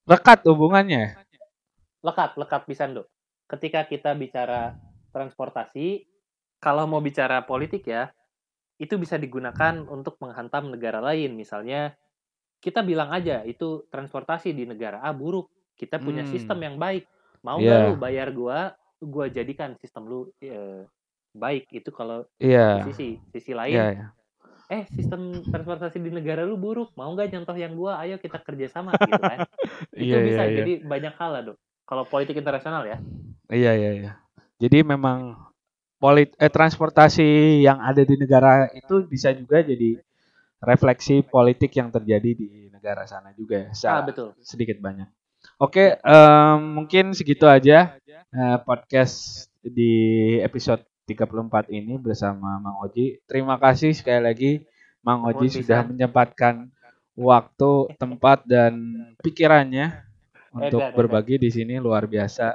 rekat 0.07 0.43
hubungannya. 0.47 1.27
lekat 1.97 2.39
lekat 2.39 2.61
pisan 2.69 2.93
dok 2.93 3.09
ketika 3.49 3.83
kita 3.83 4.13
bicara 4.15 4.77
transportasi 5.11 6.07
kalau 6.57 6.85
mau 6.85 6.99
bicara 6.99 7.41
politik 7.41 7.85
ya 7.85 8.09
itu 8.77 8.93
bisa 8.95 9.17
digunakan 9.17 9.73
untuk 9.85 10.17
menghantam 10.21 10.69
negara 10.69 11.01
lain 11.01 11.33
misalnya 11.33 11.97
kita 12.57 12.81
bilang 12.81 13.09
aja 13.09 13.41
itu 13.41 13.85
transportasi 13.89 14.53
di 14.53 14.65
negara 14.65 15.01
A 15.01 15.13
buruk 15.13 15.49
kita 15.77 15.97
punya 15.97 16.25
Hmm. 16.25 16.31
sistem 16.33 16.57
yang 16.61 16.75
baik 16.77 17.05
mau 17.41 17.57
Iya. 17.57 17.65
nggak 17.69 17.79
lu 17.85 17.93
bayar 17.97 18.27
gua 18.33 18.59
gua 18.97 19.29
jadikan 19.29 19.77
sistem 19.77 20.09
lu 20.09 20.19
eh, 20.41 20.85
baik 21.33 21.69
itu 21.69 21.89
kalau 21.93 22.25
Iya. 22.41 22.81
di 22.81 22.93
sisi 22.93 23.07
sisi 23.29 23.53
lain 23.53 23.77
Iya, 23.77 23.85
iya. 23.93 24.07
eh 24.67 24.83
sistem 24.89 25.45
transportasi 25.45 26.01
di 26.01 26.09
negara 26.09 26.41
lu 26.43 26.57
buruk 26.57 26.97
mau 26.97 27.13
nggak 27.13 27.29
contoh 27.33 27.53
yang 27.53 27.77
gua 27.77 28.01
ayo 28.01 28.17
kita 28.17 28.41
kerjasama 28.41 28.97
gitu 29.05 29.21
kan 29.21 29.45
itu 29.93 30.09
Iya, 30.13 30.25
bisa 30.25 30.41
iya, 30.41 30.49
iya. 30.49 30.57
jadi 30.61 30.73
banyak 30.81 31.13
hal 31.13 31.29
lah 31.33 31.41
dok 31.53 31.57
kalau 31.85 32.03
politik 32.05 32.37
internasional 32.37 32.85
ya 32.85 32.97
Iya 33.47 33.71
iya 33.73 33.91
iya. 33.95 34.11
Jadi 34.59 34.83
memang 34.83 35.46
polit 35.97 36.33
eh 36.37 36.51
transportasi 36.51 37.61
yang 37.65 37.81
ada 37.81 38.01
di 38.05 38.15
negara 38.17 38.69
itu 38.73 39.05
bisa 39.05 39.33
juga 39.33 39.61
jadi 39.65 39.97
refleksi 40.61 41.21
politik 41.25 41.73
yang 41.77 41.89
terjadi 41.93 42.29
di 42.33 42.49
negara 42.73 43.05
sana 43.05 43.33
juga 43.33 43.69
ya. 43.69 43.71
ah 43.89 44.01
betul 44.05 44.33
sedikit 44.41 44.77
banyak. 44.81 45.09
Oke, 45.57 45.97
em, 45.97 46.59
mungkin 46.77 47.13
segitu 47.17 47.45
aja 47.49 47.97
eh, 48.29 48.57
podcast 48.61 49.47
di 49.61 49.93
episode 50.41 50.85
34 51.09 51.71
ini 51.73 51.97
bersama 51.97 52.59
Mang 52.61 52.77
Oji. 52.83 53.21
Terima 53.25 53.57
kasih 53.57 53.95
sekali 53.95 54.21
lagi 54.21 54.51
Mang 55.01 55.23
Oji 55.25 55.49
sudah 55.49 55.81
pisan. 55.81 55.89
menyempatkan 55.93 56.55
waktu, 57.17 57.71
tempat 57.97 58.45
dan 58.45 58.73
pikirannya 59.23 60.03
untuk 60.53 60.81
Edan, 60.83 60.93
edan. 60.93 60.97
berbagi 60.97 61.35
di 61.41 61.49
sini 61.49 61.81
luar 61.81 62.05
biasa. 62.05 62.53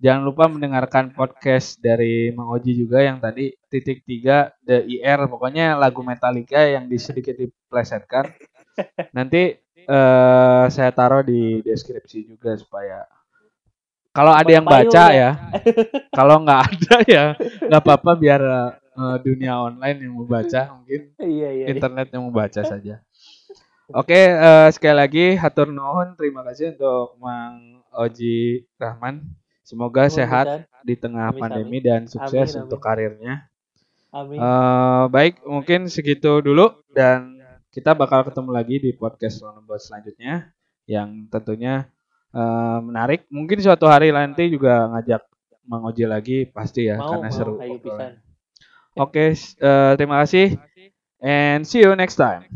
Jangan 0.00 0.22
lupa 0.24 0.48
mendengarkan 0.48 1.12
podcast 1.12 1.76
dari 1.84 2.32
Mang 2.32 2.48
Oji 2.48 2.72
juga 2.72 3.04
yang 3.04 3.20
tadi 3.20 3.52
titik 3.68 4.08
tiga 4.08 4.52
The 4.64 4.88
IR 4.88 5.28
pokoknya 5.28 5.76
lagu 5.76 6.00
Metallica 6.00 6.64
yang 6.64 6.88
di 6.88 6.96
sedikit 6.96 7.36
diplesetkan. 7.36 8.24
Nanti 9.16 9.52
eh, 9.84 10.64
saya 10.72 10.90
taruh 10.96 11.20
di 11.20 11.60
deskripsi 11.60 12.24
juga 12.24 12.56
supaya 12.56 13.04
kalau 14.16 14.32
ada 14.32 14.48
yang 14.48 14.64
baca 14.64 15.12
ya. 15.12 15.12
ya, 15.12 15.30
kalau 16.08 16.40
nggak 16.40 16.60
ada 16.72 16.94
ya 17.04 17.24
nggak 17.68 17.82
apa-apa 17.84 18.12
biar 18.16 18.40
eh, 18.96 19.16
dunia 19.20 19.60
online 19.60 20.08
yang 20.08 20.16
membaca 20.16 20.72
mungkin 20.72 21.12
iya 21.20 21.28
iya 21.28 21.48
iya. 21.52 21.66
internet 21.68 22.16
yang 22.16 22.24
membaca 22.24 22.64
saja. 22.64 23.04
Oke, 23.92 24.18
eh, 24.18 24.68
sekali 24.74 24.96
lagi 24.98 25.24
hatur 25.38 25.70
nuhun, 25.70 26.18
terima 26.18 26.42
kasih 26.42 26.74
untuk 26.74 27.14
Mang 27.22 27.86
Oji 27.94 28.66
Rahman. 28.80 29.45
Semoga 29.66 30.06
sehat 30.06 30.46
pisan. 30.46 30.86
di 30.86 30.94
tengah 30.94 31.34
Amin, 31.34 31.42
pandemi 31.42 31.78
dan 31.82 32.06
sukses 32.06 32.54
Amin, 32.54 32.62
untuk 32.62 32.78
amin. 32.78 32.86
karirnya. 32.86 33.34
amin 34.14 34.38
Eh, 34.38 35.04
baik, 35.10 35.42
mungkin 35.42 35.90
segitu 35.90 36.38
dulu 36.38 36.70
dan 36.94 37.34
kita 37.74 37.92
bakal 37.92 38.22
ketemu 38.24 38.50
lagi 38.54 38.76
di 38.78 38.90
podcast 38.94 39.42
Lomba 39.42 39.74
selanjutnya 39.76 40.54
yang 40.86 41.26
tentunya 41.28 41.90
eh, 42.30 42.78
menarik. 42.78 43.26
Mungkin 43.26 43.58
suatu 43.58 43.90
hari 43.90 44.14
nanti 44.14 44.46
juga 44.46 44.86
ngajak 44.94 45.22
Mang 45.66 45.82
Oji 45.82 46.06
lagi 46.06 46.38
pasti 46.46 46.86
ya 46.86 47.02
mau 47.02 47.10
karena 47.18 47.26
mau 47.26 47.34
seru. 47.34 47.54
Oke, 48.96 49.34
s- 49.34 49.58
eh, 49.58 49.92
terima 49.98 50.22
kasih 50.22 50.56
and 51.18 51.66
see 51.66 51.82
you 51.82 51.92
next 51.98 52.14
time. 52.14 52.46